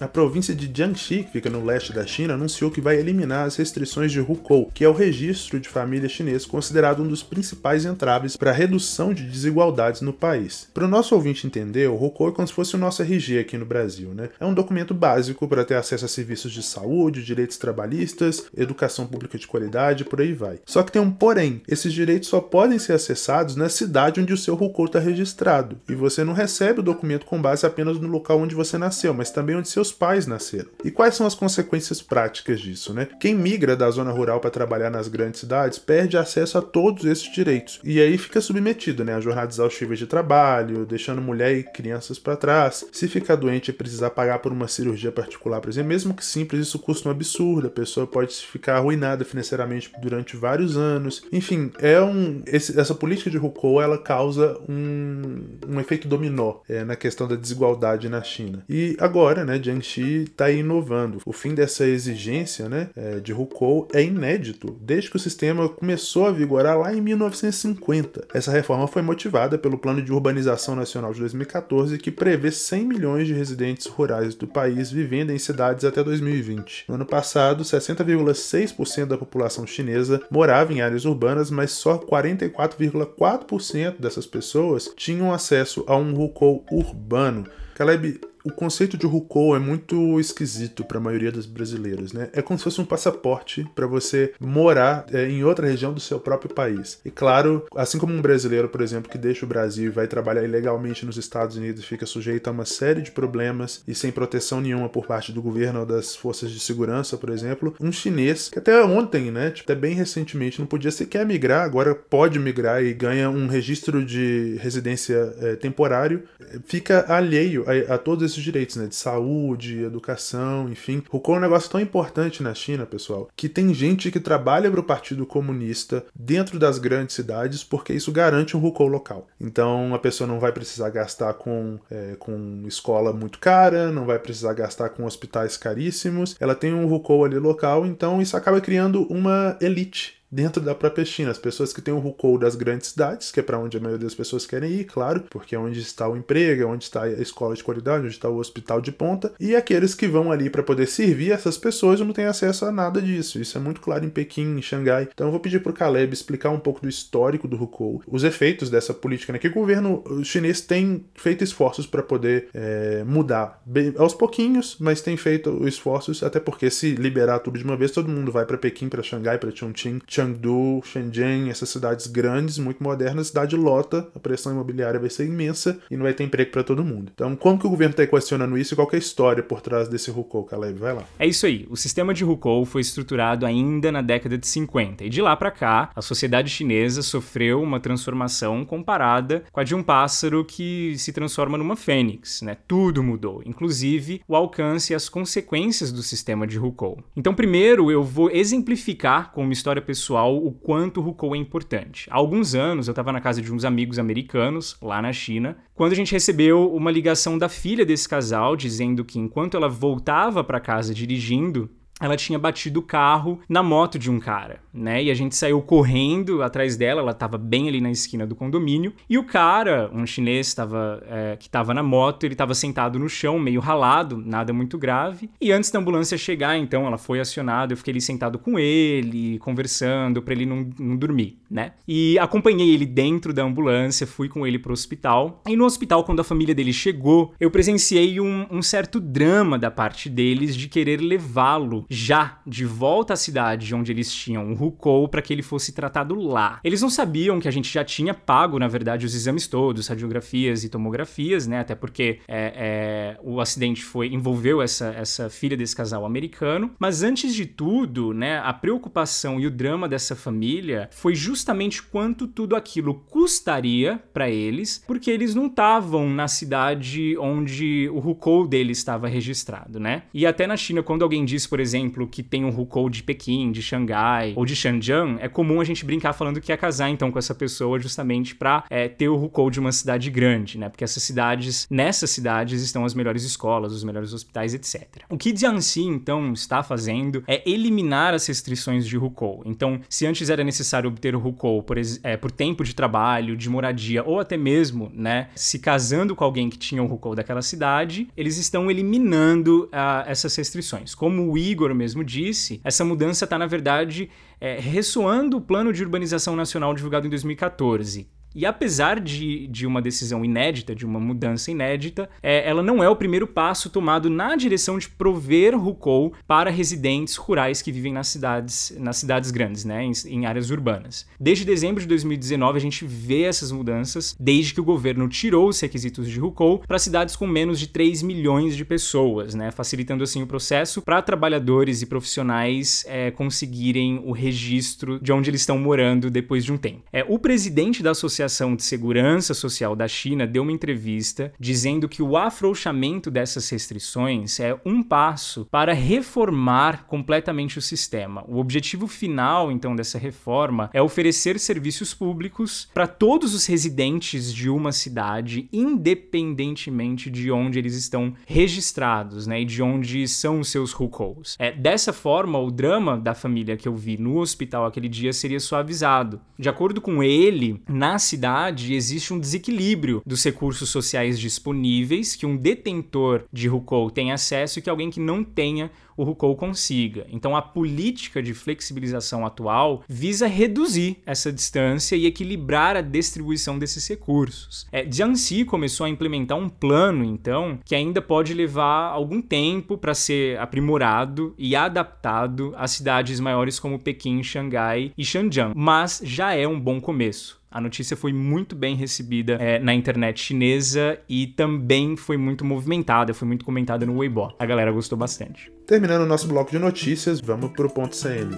A 0.04 0.08
província 0.10 0.54
de 0.54 0.70
Jiangxi, 0.70 1.24
que 1.24 1.32
fica 1.32 1.50
no 1.50 1.63
leste 1.63 1.94
da 1.94 2.06
China, 2.06 2.34
anunciou 2.34 2.70
que 2.70 2.82
vai 2.82 2.98
eliminar 2.98 3.48
as 3.48 3.56
restrições 3.56 4.12
de 4.12 4.20
Hukou, 4.20 4.70
que 4.74 4.84
é 4.84 4.89
o 4.89 4.92
registro 4.92 5.62
de 5.62 5.70
família 5.70 6.10
chinês 6.10 6.46
considerado 6.46 7.02
um 7.02 7.08
dos 7.08 7.24
principais 7.24 7.86
entraves 7.86 8.36
para 8.36 8.52
a 8.52 8.54
redução 8.54 9.13
de 9.13 9.24
desigualdades 9.24 10.02
no 10.02 10.12
país. 10.12 10.68
Para 10.74 10.84
o 10.84 10.89
nosso 10.89 11.16
ouvinte 11.16 11.48
entender, 11.48 11.89
o 11.89 11.96
Hukou 11.96 12.28
é 12.28 12.32
como 12.34 12.46
se 12.46 12.54
fosse 12.54 12.76
o 12.76 12.78
nosso 12.78 13.02
RG 13.02 13.39
aqui 13.39 13.58
no 13.58 13.66
Brasil, 13.66 14.10
né? 14.10 14.28
É 14.42 14.46
um 14.46 14.54
documento 14.54 14.94
básico 14.94 15.48
para 15.48 15.63
ter 15.63 15.76
acesso 15.76 16.04
a 16.04 16.10
serviços 16.10 16.52
de 16.52 16.63
saúde, 16.63 17.24
direitos 17.24 17.56
trabalhistas, 17.56 18.44
educação 18.58 19.08
pública 19.08 19.38
de 19.38 19.48
qualidade, 19.48 20.04
por 20.04 20.20
aí 20.20 20.34
vai. 20.34 20.60
Só 20.66 20.84
que 20.84 20.92
tem 20.92 21.02
um 21.02 21.12
porém, 21.12 21.62
esses 21.66 21.94
direitos 21.94 22.28
só 22.28 22.42
podem 22.42 22.78
ser 22.78 22.92
acessados 22.92 23.56
na 23.56 23.70
cidade 23.70 24.20
onde 24.20 24.34
o 24.34 24.38
seu 24.38 24.56
Hukou 24.56 24.84
está 24.84 25.00
registrado, 25.00 25.78
e 25.88 25.96
você 25.96 26.26
não 26.26 26.34
recebe 26.34 26.82
o 26.82 26.84
documento 26.84 27.26
com 27.26 27.42
base 27.42 27.66
apenas 27.66 27.98
no 27.98 28.10
local 28.10 28.42
onde 28.42 28.54
você 28.54 28.78
nasceu, 28.78 29.13
mas 29.13 29.32
também 29.32 29.56
onde 29.56 29.70
seus 29.70 29.92
pais 29.93 30.27
nasceram. 30.27 30.69
E 30.84 30.91
quais 30.91 31.15
são 31.15 31.25
as 31.25 31.36
consequências 31.36 32.01
práticas 32.01 32.60
disso, 32.60 32.93
né? 32.93 33.08
Quem 33.19 33.36
migra 33.36 33.75
da 33.75 33.89
zona 33.89 34.12
rural 34.12 34.39
para 34.39 34.49
trabalhar 34.49 34.89
nas 34.89 35.08
grandes 35.08 35.39
cidades 35.39 35.79
perde 35.79 36.17
acesso 36.17 36.58
a 36.58 36.62
todos 36.62 37.06
esses 37.06 37.32
direitos 37.32 37.79
e 37.84 38.01
aí 38.01 38.17
fica 38.17 38.41
submetido, 38.41 39.03
né, 39.03 39.13
a 39.13 39.19
jornadas 39.19 39.56
exaustivas 39.56 39.99
de 39.99 40.08
trabalho, 40.08 40.86
deixando 40.86 41.21
mulher 41.21 41.56
e 41.56 41.63
crianças 41.63 42.17
para 42.17 42.36
trás. 42.36 42.86
Se 42.91 43.08
ficar 43.08 43.36
doente 43.36 43.69
e 43.69 43.73
precisar 43.73 44.10
pagar 44.10 44.39
por 44.39 44.51
uma 44.51 44.67
cirurgia 44.67 45.12
particular, 45.12 45.60
por 45.62 45.69
exemplo, 45.69 45.89
mesmo 45.89 46.13
que 46.13 46.25
simples, 46.25 46.67
isso 46.67 46.79
custa 46.79 47.10
um 47.10 47.12
absurdo. 47.12 47.67
A 47.67 47.71
pessoa 47.71 48.08
pode 48.08 48.34
ficar 48.36 48.77
arruinada 48.77 49.25
financeiramente 49.25 49.91
durante 50.01 50.36
vários 50.36 50.77
anos. 50.77 51.23
Enfim, 51.32 51.71
é 51.79 52.01
um 52.01 52.41
esse, 52.47 52.79
essa 52.79 52.95
política 52.95 53.29
de 53.29 53.38
Hukou 53.38 53.82
ela 53.82 53.97
causa 53.97 54.58
um, 54.67 55.43
um 55.67 55.79
efeito 55.79 56.08
dominó 56.08 56.56
é, 56.67 56.84
na 56.84 56.95
questão 56.95 57.27
da 57.27 57.36
desigualdade 57.36 58.10
na 58.10 58.23
China. 58.23 58.63
E 58.69 58.95
agora, 58.99 59.43
né, 59.45 59.62
Jiang 59.62 59.83
Jiangxi 59.84 60.24
está 60.24 60.50
inovando. 60.50 61.19
O 61.26 61.34
fim 61.34 61.54
dessa 61.54 61.86
exigência 61.86 62.69
né, 62.69 62.89
é, 62.96 63.19
de 63.19 63.34
Hukou 63.34 63.89
é 63.93 64.02
inédito, 64.02 64.78
desde 64.82 65.10
que 65.10 65.17
o 65.17 65.19
sistema 65.19 65.67
começou 65.67 66.26
a 66.26 66.32
vigorar 66.32 66.80
lá 66.80 66.93
em 66.93 67.02
1950. 67.02 68.28
Essa 68.34 68.52
reforma 68.52 68.88
foi 68.88 69.02
motivada 69.02 69.58
pelo 69.58 69.78
Plano 69.78 70.02
de 70.02 70.13
Urbanização 70.13 70.76
Nacional 70.76 71.13
de 71.13 71.19
2014, 71.19 71.98
que 71.98 72.10
prevê 72.10 72.50
100 72.52 72.86
milhões 72.86 73.28
de 73.28 73.34
residentes 73.34 73.88
rurais 73.88 74.34
do 74.34 74.48
país 74.48 74.89
vivendo 74.89 75.32
em 75.32 75.38
cidades 75.38 75.84
até 75.84 76.02
2020. 76.04 76.86
No 76.88 76.96
ano 76.96 77.06
passado, 77.06 77.63
60,6% 77.63 79.06
da 79.06 79.17
população 79.17 79.67
chinesa 79.67 80.22
morava 80.32 80.72
em 80.72 80.82
áreas 80.82 81.04
urbanas, 81.06 81.52
mas 81.52 81.72
só 81.72 81.98
44,4% 81.98 84.00
dessas 84.00 84.26
pessoas 84.26 84.89
tinham 84.96 85.34
acesso 85.34 85.84
a 85.88 85.98
um 85.98 86.13
Hukou 86.13 86.63
urbano. 86.72 87.46
Caleb, 87.76 88.22
o 88.43 88.51
conceito 88.51 88.97
de 88.97 89.06
Hukou 89.06 89.56
é 89.56 89.60
muito 89.60 90.19
esquisito 90.19 90.84
para 90.84 90.97
a 90.97 91.01
maioria 91.01 91.32
dos 91.32 91.45
brasileiros, 91.45 92.12
né? 92.12 92.29
É 92.34 92.41
como 92.41 92.58
se 92.58 92.63
fosse 92.65 92.82
um 92.82 92.86
passaporte 92.86 93.65
para 93.73 93.88
você 93.88 94.34
morar 94.39 95.06
é, 95.12 95.29
em 95.29 95.43
outra 95.43 95.67
região 95.67 95.93
do 95.93 95.99
seu 95.99 96.19
próprio 96.19 96.53
país. 96.53 96.99
E 97.06 97.12
claro, 97.12 97.65
assim 97.75 97.97
como 97.97 98.13
um 98.13 98.21
brasileiro, 98.21 98.67
por 98.67 98.82
exemplo, 98.82 99.10
que 99.10 99.17
deixa 99.17 99.45
o 99.45 99.49
Brasil 99.49 99.86
e 99.86 99.89
vai 99.89 100.08
trabalhar 100.08 100.43
ilegalmente 100.43 101.06
nos 101.06 101.17
Estados 101.17 101.56
Unidos, 101.56 101.86
fica 101.86 102.06
sujeito 102.06 102.47
a 102.47 102.51
uma 102.51 102.65
série 102.65 103.01
de 103.01 103.12
problemas 103.12 103.82
e 103.88 103.95
sem 103.95 104.12
proteção 104.12 104.60
nenhuma 104.60 104.89
por 104.89 105.06
parte 105.06 105.32
do 105.32 105.41
governo 105.41 105.82
ou 105.82 105.86
das 105.86 106.15
forças 106.15 106.51
de 106.51 106.60
segurança, 106.60 107.17
por 107.17 107.29
exemplo, 107.29 107.73
um 107.79 107.91
chinês 107.91 108.49
que 108.49 108.60
até 108.60 108.84
ontem, 108.84 109.32
né, 109.32 109.51
tipo, 109.51 109.71
até 109.71 109.79
bem 109.79 109.95
recentemente 109.95 110.60
não 110.60 110.65
podia 110.65 110.91
sequer 110.91 111.25
migrar, 111.25 111.63
agora 111.63 111.95
pode 111.95 112.38
migrar 112.39 112.84
e 112.84 112.93
ganha 112.93 113.29
um 113.29 113.47
registro 113.47 114.03
de 114.03 114.58
residência 114.60 115.34
é, 115.39 115.56
temporário, 115.56 116.23
fica 116.65 117.06
alheio 117.08 117.65
a, 117.67 117.95
a 117.95 117.97
todos 117.97 118.33
esses 118.34 118.43
direitos, 118.43 118.76
né? 118.76 118.88
De 118.88 118.96
saúde, 118.96 119.84
educação, 119.84 120.69
enfim. 120.69 121.04
Hukou 121.12 121.36
é 121.36 121.38
um 121.38 121.41
negócio 121.41 121.69
tão 121.69 121.80
importante 121.80 122.43
na 122.43 122.54
China, 122.54 122.86
pessoal, 122.86 123.30
que 123.36 123.48
tem 123.48 123.74
gente 123.74 124.12
que 124.12 124.19
trabalha 124.19 124.69
para 124.69 124.80
o 124.80 124.84
Partido 124.84 125.26
Comunista 125.26 126.06
dentro 126.13 126.60
das 126.60 126.78
grandes 126.78 127.15
cidades 127.15 127.63
porque 127.63 127.93
isso 127.93 128.12
garante 128.12 128.58
um 128.58 128.65
Hukou 128.65 128.88
local. 128.88 129.28
Então 129.39 129.93
a 129.93 130.00
pessoa 130.00 130.28
não 130.28 130.39
vai 130.39 130.52
precisar 130.52 130.89
gastar 130.89 131.34
com, 131.34 131.80
é, 131.89 132.15
com 132.17 132.63
escola 132.67 133.13
muito 133.13 133.39
cara, 133.39 133.91
não 133.91 134.06
vai 134.06 134.19
precisar 134.19 134.54
gastar 134.54 134.89
com 134.89 135.06
hospitais 135.06 135.58
caríssimos. 135.58 136.36
Ela 136.39 136.56
tem 136.56 136.74
um 136.74 136.91
Hukou 136.91 137.26
ali 137.26 137.38
local, 137.38 137.86
então 137.86 138.22
isso 138.22 138.36
acaba 138.36 138.62
criando 138.62 139.04
uma 139.12 139.58
elite 139.62 140.22
dentro 140.34 140.62
da 140.62 140.74
própria 140.74 141.06
China. 141.06 141.30
As 141.30 141.38
pessoas 141.38 141.72
que 141.72 141.82
têm 141.82 141.93
o 141.93 142.06
Hukou 142.06 142.39
das 142.39 142.56
grandes 142.56 142.89
cidades, 142.89 143.32
que 143.32 143.39
é 143.39 143.43
para 143.43 143.60
onde 143.60 143.78
a 143.78 143.80
maioria 143.80 144.04
das 144.04 144.15
pessoas 144.15 144.46
querem 144.46 144.72
ir, 144.72 144.86
claro, 144.86 145.24
porque 145.30 145.56
é 145.56 145.60
onde 145.60 145.80
está 145.80 146.10
o 146.10 146.17
emprego, 146.17 146.63
é 146.63 146.65
onde 146.65 146.86
está 146.86 147.04
a 147.04 147.10
escola 147.10 147.56
de 147.56 147.63
qualidade, 147.63 148.06
onde 148.06 148.15
está 148.15 148.28
o 148.28 148.38
hospital 148.38 148.82
de 148.82 148.91
ponta, 148.91 149.32
e 149.39 149.56
aqueles 149.56 149.93
que 149.93 150.08
vão 150.08 150.32
ali 150.32 150.50
para 150.50 150.63
poder 150.63 150.88
servir 150.88 151.32
essas 151.32 151.58
pessoas 151.58 152.00
não 152.00 152.12
têm 152.12 152.26
acesso 152.26 152.65
a 152.65 152.72
nada 152.72 153.02
disso. 153.02 153.39
Isso 153.39 153.58
é 153.58 153.62
muito 153.62 153.80
claro 153.80 154.06
em 154.06 154.10
Pequim, 154.10 154.58
em 154.58 154.62
Xangai. 154.62 155.08
Então 155.13 155.28
eu 155.28 155.32
vou 155.32 155.39
pedir 155.39 155.62
para 155.62 155.72
o 155.72 155.76
Caleb 155.76 156.13
explicar 156.13 156.50
um 156.50 156.60
pouco 156.60 156.82
do 156.82 156.89
histórico 156.89 157.48
do 157.48 157.62
Hukou, 157.62 158.02
os 158.08 158.24
efeitos 158.24 158.69
dessa 158.69 158.93
política, 158.93 159.34
né? 159.34 159.39
Que 159.39 159.48
o 159.48 159.54
governo 159.54 160.04
chinês 160.24 160.62
tem 160.62 161.06
feito 161.13 161.43
esforços 161.43 161.86
para 161.86 162.02
poder 162.02 162.48
é, 162.54 163.04
mudar, 163.06 163.62
bem, 163.65 163.93
aos 163.98 164.13
pouquinhos, 164.13 164.78
mas 164.80 165.02
tem 165.02 165.15
feito 165.15 165.67
esforços, 165.67 166.24
até 166.24 166.39
porque 166.39 166.69
se 166.69 166.96
liberar 166.96 167.39
tudo 167.39 167.58
de 167.58 167.63
uma 167.63 167.78
vez, 167.78 167.91
todo 167.91 168.10
mundo 168.10 168.32
vai 168.32 168.46
para 168.46 168.58
Pequim, 168.58 168.89
para 168.89 169.04
Xangai, 169.04 169.38
para 169.38 169.52
Chongqing. 169.52 170.02
Chengdu, 170.23 170.81
Shenzhen, 170.83 171.49
essas 171.49 171.69
cidades 171.69 172.07
grandes, 172.07 172.57
muito 172.57 172.81
modernas, 172.81 173.27
a 173.27 173.29
cidade 173.29 173.55
lota, 173.55 174.07
a 174.15 174.19
pressão 174.19 174.53
imobiliária 174.53 174.99
vai 174.99 175.09
ser 175.09 175.25
imensa 175.25 175.79
e 175.91 175.97
não 175.97 176.03
vai 176.03 176.13
ter 176.13 176.23
emprego 176.23 176.51
para 176.51 176.63
todo 176.63 176.83
mundo. 176.83 177.12
Então, 177.13 177.36
como 177.36 177.59
que 177.59 177.67
o 177.67 177.69
governo 177.69 177.91
está 177.91 178.03
equacionando 178.03 178.57
isso 178.57 178.73
e 178.73 178.75
qual 178.75 178.89
é 178.91 178.95
a 178.95 178.99
história 178.99 179.43
por 179.43 179.62
trás 179.62 179.88
desse 179.88 180.12
Hukou, 180.12 180.43
Caleb? 180.45 180.79
Vai 180.79 180.93
lá. 180.93 181.03
É 181.19 181.27
isso 181.27 181.45
aí. 181.45 181.67
O 181.69 181.75
sistema 181.75 182.13
de 182.13 182.23
Hukou 182.23 182.65
foi 182.65 182.81
estruturado 182.81 183.45
ainda 183.45 183.91
na 183.91 184.01
década 184.01 184.38
de 184.38 184.47
50 184.47 185.03
e 185.03 185.09
de 185.09 185.21
lá 185.21 185.36
para 185.36 185.51
cá, 185.51 185.91
a 185.95 186.01
sociedade 186.01 186.49
chinesa 186.49 187.01
sofreu 187.01 187.62
uma 187.62 187.79
transformação 187.79 188.63
comparada 188.65 189.43
com 189.51 189.59
a 189.59 189.63
de 189.63 189.75
um 189.75 189.83
pássaro 189.83 190.45
que 190.45 190.95
se 190.97 191.12
transforma 191.12 191.57
numa 191.57 191.75
fênix, 191.75 192.41
né? 192.41 192.57
Tudo 192.67 193.03
mudou, 193.03 193.41
inclusive 193.45 194.21
o 194.27 194.36
alcance 194.36 194.93
e 194.93 194.95
as 194.95 195.09
consequências 195.09 195.91
do 195.91 196.01
sistema 196.01 196.47
de 196.47 196.59
Hukou. 196.59 197.03
Então, 197.15 197.33
primeiro 197.33 197.91
eu 197.91 198.03
vou 198.03 198.29
exemplificar 198.31 199.31
com 199.31 199.43
uma 199.43 199.53
história 199.53 199.81
pessoal 199.81 200.12
o 200.21 200.52
quanto 200.52 201.02
o 201.02 201.10
Hukou 201.10 201.36
é 201.36 201.38
importante. 201.38 202.08
Há 202.10 202.15
alguns 202.15 202.54
anos 202.56 202.88
eu 202.88 202.91
estava 202.91 203.12
na 203.12 203.21
casa 203.21 203.41
de 203.41 203.52
uns 203.52 203.65
amigos 203.65 203.97
americanos 203.97 204.78
lá 204.82 205.02
na 205.02 205.12
China, 205.12 205.58
quando 205.73 205.93
a 205.93 205.95
gente 205.95 206.12
recebeu 206.12 206.73
uma 206.73 206.91
ligação 206.91 207.38
da 207.38 207.49
filha 207.49 207.86
desse 207.86 208.08
casal 208.08 208.56
dizendo 208.56 209.04
que 209.04 209.19
enquanto 209.19 209.58
ela 209.58 209.67
voltava 209.67 210.43
para 210.43 210.60
casa 210.60 210.93
dirigindo, 210.93 211.69
ela 212.06 212.18
tinha 212.18 212.38
batido 212.38 212.80
o 212.80 212.84
carro 212.84 213.39
na 213.48 213.63
moto 213.63 213.98
de 213.98 214.12
um 214.12 214.20
cara, 214.20 214.60
né? 214.74 215.04
E 215.04 215.10
a 215.10 215.13
gente 215.13 215.36
saiu 215.36 215.62
correndo 215.62 216.44
atrás 216.44 216.76
dela, 216.76 217.02
ela 217.02 217.12
estava 217.12 217.38
bem 217.38 217.68
ali 217.68 217.80
na 217.80 217.92
esquina 217.92 218.28
do 218.28 218.36
condomínio, 218.36 218.94
e 219.10 219.18
o 219.18 219.24
cara, 219.24 219.89
um 219.94 220.06
chinês 220.06 220.54
tava, 220.54 221.02
é, 221.08 221.38
que 221.38 221.48
estava 221.48 221.74
na 221.74 221.82
moto, 221.84 222.26
ele 222.26 222.34
estava 222.34 222.54
sentado 222.54 223.00
no 223.00 223.08
chão, 223.08 223.39
meio 223.39 223.62
ralado, 223.62 224.18
nada 224.18 224.52
muito 224.52 224.78
grave. 224.78 225.30
E 225.39 225.52
antes 225.52 225.72
da 225.72 225.80
ambulância 225.80 226.18
chegar, 226.18 226.58
então, 226.58 226.86
ela 226.86 226.98
foi 226.98 227.20
acionada, 227.20 227.74
eu 227.74 227.78
fiquei 227.78 227.94
ali 227.94 228.02
sentado 228.02 228.38
com 228.38 228.60
ele, 228.60 229.39
conversando, 229.39 230.22
para 230.22 230.34
ele 230.34 230.46
não, 230.46 230.70
não 230.80 230.98
dormir, 230.98 231.38
né? 231.50 231.72
E 231.88 232.20
acompanhei 232.20 232.74
ele 232.74 232.86
dentro 232.86 233.34
da 233.34 233.44
ambulância, 233.44 234.06
fui 234.06 234.28
com 234.28 234.46
ele 234.46 234.60
pro 234.60 234.74
hospital. 234.74 235.42
E 235.48 235.56
no 235.56 235.66
hospital, 235.66 236.04
quando 236.04 236.20
a 236.20 236.24
família 236.24 236.54
dele 236.54 236.74
chegou, 236.74 237.34
eu 237.39 237.50
presenciei 237.50 238.20
um, 238.20 238.46
um 238.52 238.62
certo 238.62 239.00
drama 239.00 239.58
da 239.58 239.72
parte 239.72 240.10
deles 240.10 240.56
de 240.56 240.68
querer 240.68 241.00
levá-lo 241.00 241.86
já 241.93 242.39
de 242.45 242.65
volta 242.65 243.13
à 243.13 243.15
cidade 243.15 243.73
onde 243.73 243.91
eles 243.91 244.13
tinham 244.13 244.51
o 244.51 244.56
Rukou 244.56 245.08
para 245.08 245.21
que 245.21 245.32
ele 245.32 245.41
fosse 245.41 245.71
tratado 245.71 246.15
lá. 246.15 246.60
Eles 246.63 246.82
não 246.82 246.89
sabiam 246.89 247.39
que 247.39 247.47
a 247.47 247.51
gente 247.51 247.71
já 247.71 247.84
tinha 247.84 248.13
pago, 248.13 248.60
na 248.60 248.67
verdade, 248.67 249.06
os 249.06 249.15
exames 249.15 249.47
todos, 249.47 249.88
radiografias 249.88 250.63
e 250.63 250.69
tomografias, 250.69 251.47
né? 251.47 251.60
Até 251.60 251.75
porque 251.75 252.19
é, 252.27 253.15
é, 253.17 253.19
o 253.23 253.39
acidente 253.39 253.84
foi 253.84 254.08
envolveu 254.08 254.62
essa, 254.62 254.88
essa 254.88 255.29
filha 255.29 255.56
desse 255.56 255.75
casal 255.75 256.06
americano. 256.06 256.71
Mas 256.79 257.03
antes 257.03 257.34
de 257.34 257.45
tudo, 257.45 258.13
né, 258.13 258.39
a 258.39 258.53
preocupação 258.53 259.39
e 259.39 259.47
o 259.47 259.51
drama 259.51 259.88
dessa 259.88 260.15
família 260.15 260.89
foi 260.91 261.15
justamente 261.15 261.82
quanto 261.82 262.27
tudo 262.27 262.56
aquilo 262.56 262.95
custaria 263.10 264.01
para 264.13 264.29
eles, 264.29 264.84
porque 264.86 265.12
eles 265.12 265.36
não 265.36 265.47
estavam 265.47 266.10
na 266.10 266.27
cidade 266.27 267.15
onde 267.17 267.89
o 267.89 267.99
Rukou 267.99 268.47
dele 268.47 268.71
estava 268.71 269.08
registrado, 269.08 269.79
né? 269.79 270.03
E 270.13 270.25
até 270.25 270.47
na 270.47 270.58
China, 270.58 270.82
quando 270.82 271.03
alguém 271.03 271.23
diz, 271.25 271.45
por 271.45 271.60
exemplo, 271.60 271.83
exemplo, 271.84 272.08
que 272.08 272.24
tem 272.24 272.46
um 272.46 272.50
Hukou 272.50 272.89
de 272.89 273.04
Pequim, 273.04 273.52
de 273.52 273.62
Xangai 273.62 274.34
ou 274.36 274.46
de 274.46 274.56
Shenzhen, 274.56 275.17
é 275.19 275.28
comum 275.28 275.60
a 275.60 275.63
gente 275.63 275.86
brincar 275.86 276.13
falando 276.13 276.39
que 276.39 276.52
ia 276.52 276.58
casar 276.58 276.89
então 276.89 277.12
com 277.12 277.19
essa 277.19 277.36
pessoa 277.36 277.80
justamente 277.80 278.36
para 278.36 278.63
é, 278.69 278.88
ter 278.88 279.10
o 279.10 279.22
Hukou 279.22 279.50
de 279.50 279.60
uma 279.60 279.72
cidade 279.72 280.10
grande, 280.10 280.58
né? 280.58 280.69
Porque 280.69 280.84
essas 280.84 281.04
cidades, 281.04 281.67
nessas 281.69 282.10
cidades 282.10 282.62
estão 282.62 282.86
as 282.86 282.93
melhores 282.93 283.24
escolas, 283.24 283.74
os 283.74 283.84
melhores 283.84 284.13
hospitais, 284.13 284.54
etc. 284.54 285.04
O 285.10 285.17
que 285.17 285.36
Jiangxi 285.36 285.82
então 285.82 286.34
está 286.34 286.63
fazendo 286.63 287.24
é 287.28 287.48
eliminar 287.50 288.13
as 288.13 288.26
restrições 288.28 288.88
de 288.88 288.98
Hukou. 288.98 289.43
Então, 289.46 289.80
se 289.89 290.06
antes 290.06 290.30
era 290.30 290.43
necessário 290.43 290.89
obter 290.89 291.15
o 291.15 291.28
Hukou 291.28 291.62
por, 291.63 291.78
é, 292.04 292.17
por 292.17 292.32
tempo 292.32 292.63
de 292.63 292.74
trabalho, 292.74 293.36
de 293.36 293.50
moradia 293.50 294.04
ou 294.04 294.19
até 294.19 294.38
mesmo, 294.38 294.91
né, 294.93 295.30
se 295.36 295.60
casando 295.60 296.15
com 296.15 296.24
alguém 296.24 296.50
que 296.50 296.58
tinha 296.58 296.82
o 296.82 296.91
Hukou 296.91 297.15
daquela 297.15 297.41
cidade, 297.41 298.08
eles 298.15 298.38
estão 298.38 298.69
eliminando 298.69 299.65
uh, 299.65 300.08
essas 300.08 300.36
restrições. 300.36 300.96
Como 300.96 301.32
o 301.32 301.38
Igor 301.38 301.62
mesmo 301.71 302.04
disse, 302.04 302.60
essa 302.63 302.84
mudança 302.84 303.26
está, 303.26 303.38
na 303.38 303.45
verdade, 303.45 304.10
é, 304.41 304.60
ressoando 304.60 305.38
o 305.38 305.41
plano 305.41 305.71
de 305.71 305.84
urbanização 305.84 306.36
nacional 306.36 306.73
divulgado 306.73 307.08
em 307.08 307.10
2014, 307.10 308.10
e 308.36 308.46
apesar 308.46 309.00
de, 309.00 309.48
de 309.48 309.65
uma 309.65 309.82
decisão 309.82 310.24
inédita, 310.26 310.76
de 310.76 310.86
uma 310.86 311.00
mudança 311.00 311.52
inédita, 311.52 312.10
é, 312.22 312.48
ela 312.48 312.63
não 312.63 312.84
é 312.84 312.89
o 312.89 312.96
primeiro 312.96 313.28
passo 313.28 313.69
tomado 313.69 314.10
na 314.10 314.36
direção 314.36 314.78
de 314.78 314.89
prover 314.89 315.58
RUCOL 315.58 316.13
para 316.28 316.50
residentes 316.50 317.15
rurais 317.15 317.62
que 317.62 317.72
vivem 317.72 317.93
nas 317.93 318.08
cidades, 318.08 318.76
nas 318.80 318.98
cidades 318.98 319.32
grandes, 319.32 319.65
né, 319.65 319.84
em, 319.84 319.91
em 320.08 320.26
áreas 320.26 320.50
urbanas. 320.50 321.06
Desde 321.19 321.46
dezembro 321.46 321.82
de 321.82 321.88
2019, 321.88 322.58
a 322.58 322.62
gente 322.62 322.86
vê 322.86 323.24
essas 323.24 323.52
mudanças, 323.52 324.15
desde 324.19 324.54
que 324.54 324.62
o 324.62 324.63
governo 324.63 325.08
tirou 325.08 325.50
os 325.50 325.60
requisitos 325.60 326.10
de 326.10 326.19
RUCOL 326.19 326.63
para 326.67 326.80
cidades 326.80 327.15
com 327.15 327.28
menos 327.28 327.60
de 327.60 327.67
3 327.67 328.02
milhões 328.02 328.56
de 328.56 328.65
pessoas, 328.65 329.36
né, 329.36 329.52
facilitando 329.52 330.04
assim 330.04 330.22
o 330.22 330.28
processo 330.28 330.82
para 330.82 331.02
trabalhadores 331.02 331.82
e 331.82 331.86
profissionais 331.86 332.84
é, 332.88 333.12
conseguirem 333.12 334.02
o 334.06 334.12
registro 334.12 335.00
de 335.00 335.12
onde 335.12 335.30
eles 335.30 335.41
estão 335.41 335.58
morando 335.58 336.10
depois 336.10 336.43
de 336.43 336.52
um 336.52 336.58
tempo. 336.58 336.82
É, 336.91 337.06
o 337.08 337.19
presidente 337.19 337.84
da 337.84 337.91
Associação 337.91 338.22
Associação 338.23 338.55
de 338.55 338.63
Segurança 338.63 339.33
Social 339.33 339.75
da 339.75 339.88
China 339.88 340.25
deu 340.25 340.43
uma 340.43 340.51
entrevista 340.51 341.33
dizendo 341.39 341.89
que 341.89 342.01
o 342.01 342.15
afrouxamento 342.15 343.12
dessas 343.12 343.49
restrições 343.49 344.39
é 344.39 344.57
um 344.65 344.81
passo 344.81 345.45
para 345.51 345.73
reformar 345.73 346.86
completamente 346.86 347.57
o 347.57 347.62
sistema. 347.62 348.23
O 348.27 348.38
objetivo 348.38 348.88
final, 348.88 349.51
então, 349.51 349.75
dessa 349.75 349.97
reforma 349.97 350.69
é 350.73 350.81
oferecer 350.81 351.39
serviços 351.39 351.93
públicos 351.93 352.69
para 352.73 352.88
todos 352.88 353.33
os 353.33 353.45
residentes 353.45 354.33
de 354.33 354.49
uma 354.49 354.71
cidade, 354.71 355.49
independentemente 355.51 357.09
de 357.09 357.31
onde 357.31 357.59
eles 357.59 357.75
estão 357.75 358.13
registrados, 358.25 359.27
né, 359.27 359.41
e 359.41 359.45
de 359.45 359.62
onde 359.62 360.07
são 360.07 360.39
os 360.39 360.49
seus 360.49 360.73
hukou. 360.73 361.21
É, 361.38 361.51
dessa 361.51 361.91
forma, 361.91 362.39
o 362.39 362.49
drama 362.49 362.97
da 362.97 363.13
família 363.13 363.57
que 363.57 363.67
eu 363.67 363.75
vi 363.75 363.97
no 363.97 364.17
hospital 364.17 364.65
aquele 364.65 364.88
dia 364.88 365.12
seria 365.12 365.39
suavizado. 365.39 366.21
De 366.38 366.49
acordo 366.49 366.79
com 366.79 367.03
ele, 367.03 367.62
na 367.67 367.99
cidade 368.13 368.76
existe 368.76 369.12
um 369.12 369.19
desequilíbrio 369.19 370.04
dos 370.06 370.23
recursos 370.23 370.69
sociais 370.69 371.19
disponíveis 371.19 372.15
que 372.15 372.28
um 372.28 372.38
detentor 372.38 373.23
de 373.34 373.47
Rukou 373.47 373.89
tem 373.89 374.12
acesso 374.12 374.60
e 374.60 374.62
que 374.62 374.69
alguém 374.69 374.91
que 374.91 374.99
não 374.99 375.23
tenha 375.23 375.71
o 375.97 376.04
Rukou 376.04 376.36
consiga. 376.36 377.06
Então 377.10 377.36
a 377.36 377.41
política 377.41 378.21
de 378.21 378.34
flexibilização 378.34 379.26
atual 379.26 379.84
visa 379.88 380.28
reduzir 380.28 380.97
essa 381.06 381.32
distância 381.32 381.95
e 381.95 382.06
equilibrar 382.06 382.76
a 382.76 382.82
distribuição 382.82 383.58
desses 383.58 383.88
recursos. 383.88 384.67
É, 384.71 384.89
Jiangxi 384.89 385.45
começou 385.45 385.86
a 385.86 385.89
implementar 385.89 386.38
um 386.38 386.49
plano, 386.49 387.04
então, 387.04 387.60
que 387.65 387.76
ainda 387.76 388.02
pode 388.02 388.34
levar 388.34 388.91
algum 388.91 389.21
tempo 389.21 389.78
para 389.78 389.93
ser 389.93 390.39
aprimorado 390.39 391.34
e 391.38 391.56
adaptado 391.56 392.54
às 392.58 392.71
cidades 392.71 393.19
maiores 393.19 393.60
como 393.60 393.80
Pequim, 393.80 394.23
Xangai 394.23 394.91
e 394.97 395.06
Shenzhen, 395.06 395.54
mas 395.56 396.02
já 396.04 396.34
é 396.34 396.47
um 396.47 396.60
bom 396.60 396.80
começo. 396.80 397.42
A 397.54 397.62
notícia 397.62 397.96
foi 397.96 398.12
muito 398.12 398.56
bem 398.56 398.76
recebida 398.76 399.34
é, 399.34 399.60
na 399.60 399.76
internet 399.76 400.20
chinesa 400.20 400.98
e 401.08 401.28
também 401.28 401.96
foi 401.96 402.18
muito 402.18 402.44
movimentada, 402.44 403.13
foi 403.13 403.28
muito 403.28 403.46
comentada 403.46 403.86
no 403.86 404.00
Weibo. 404.00 404.34
A 404.39 404.46
galera 404.48 404.72
gostou 404.72 404.98
bastante. 404.98 405.54
Terminando 405.68 406.02
o 406.02 406.08
nosso 406.08 406.28
bloco 406.28 406.50
de 406.50 406.58
notícias, 406.58 407.22
vamos 407.22 407.52
para 407.52 407.68
o 407.68 407.70
ponto 407.72 407.96
CN. 407.96 408.36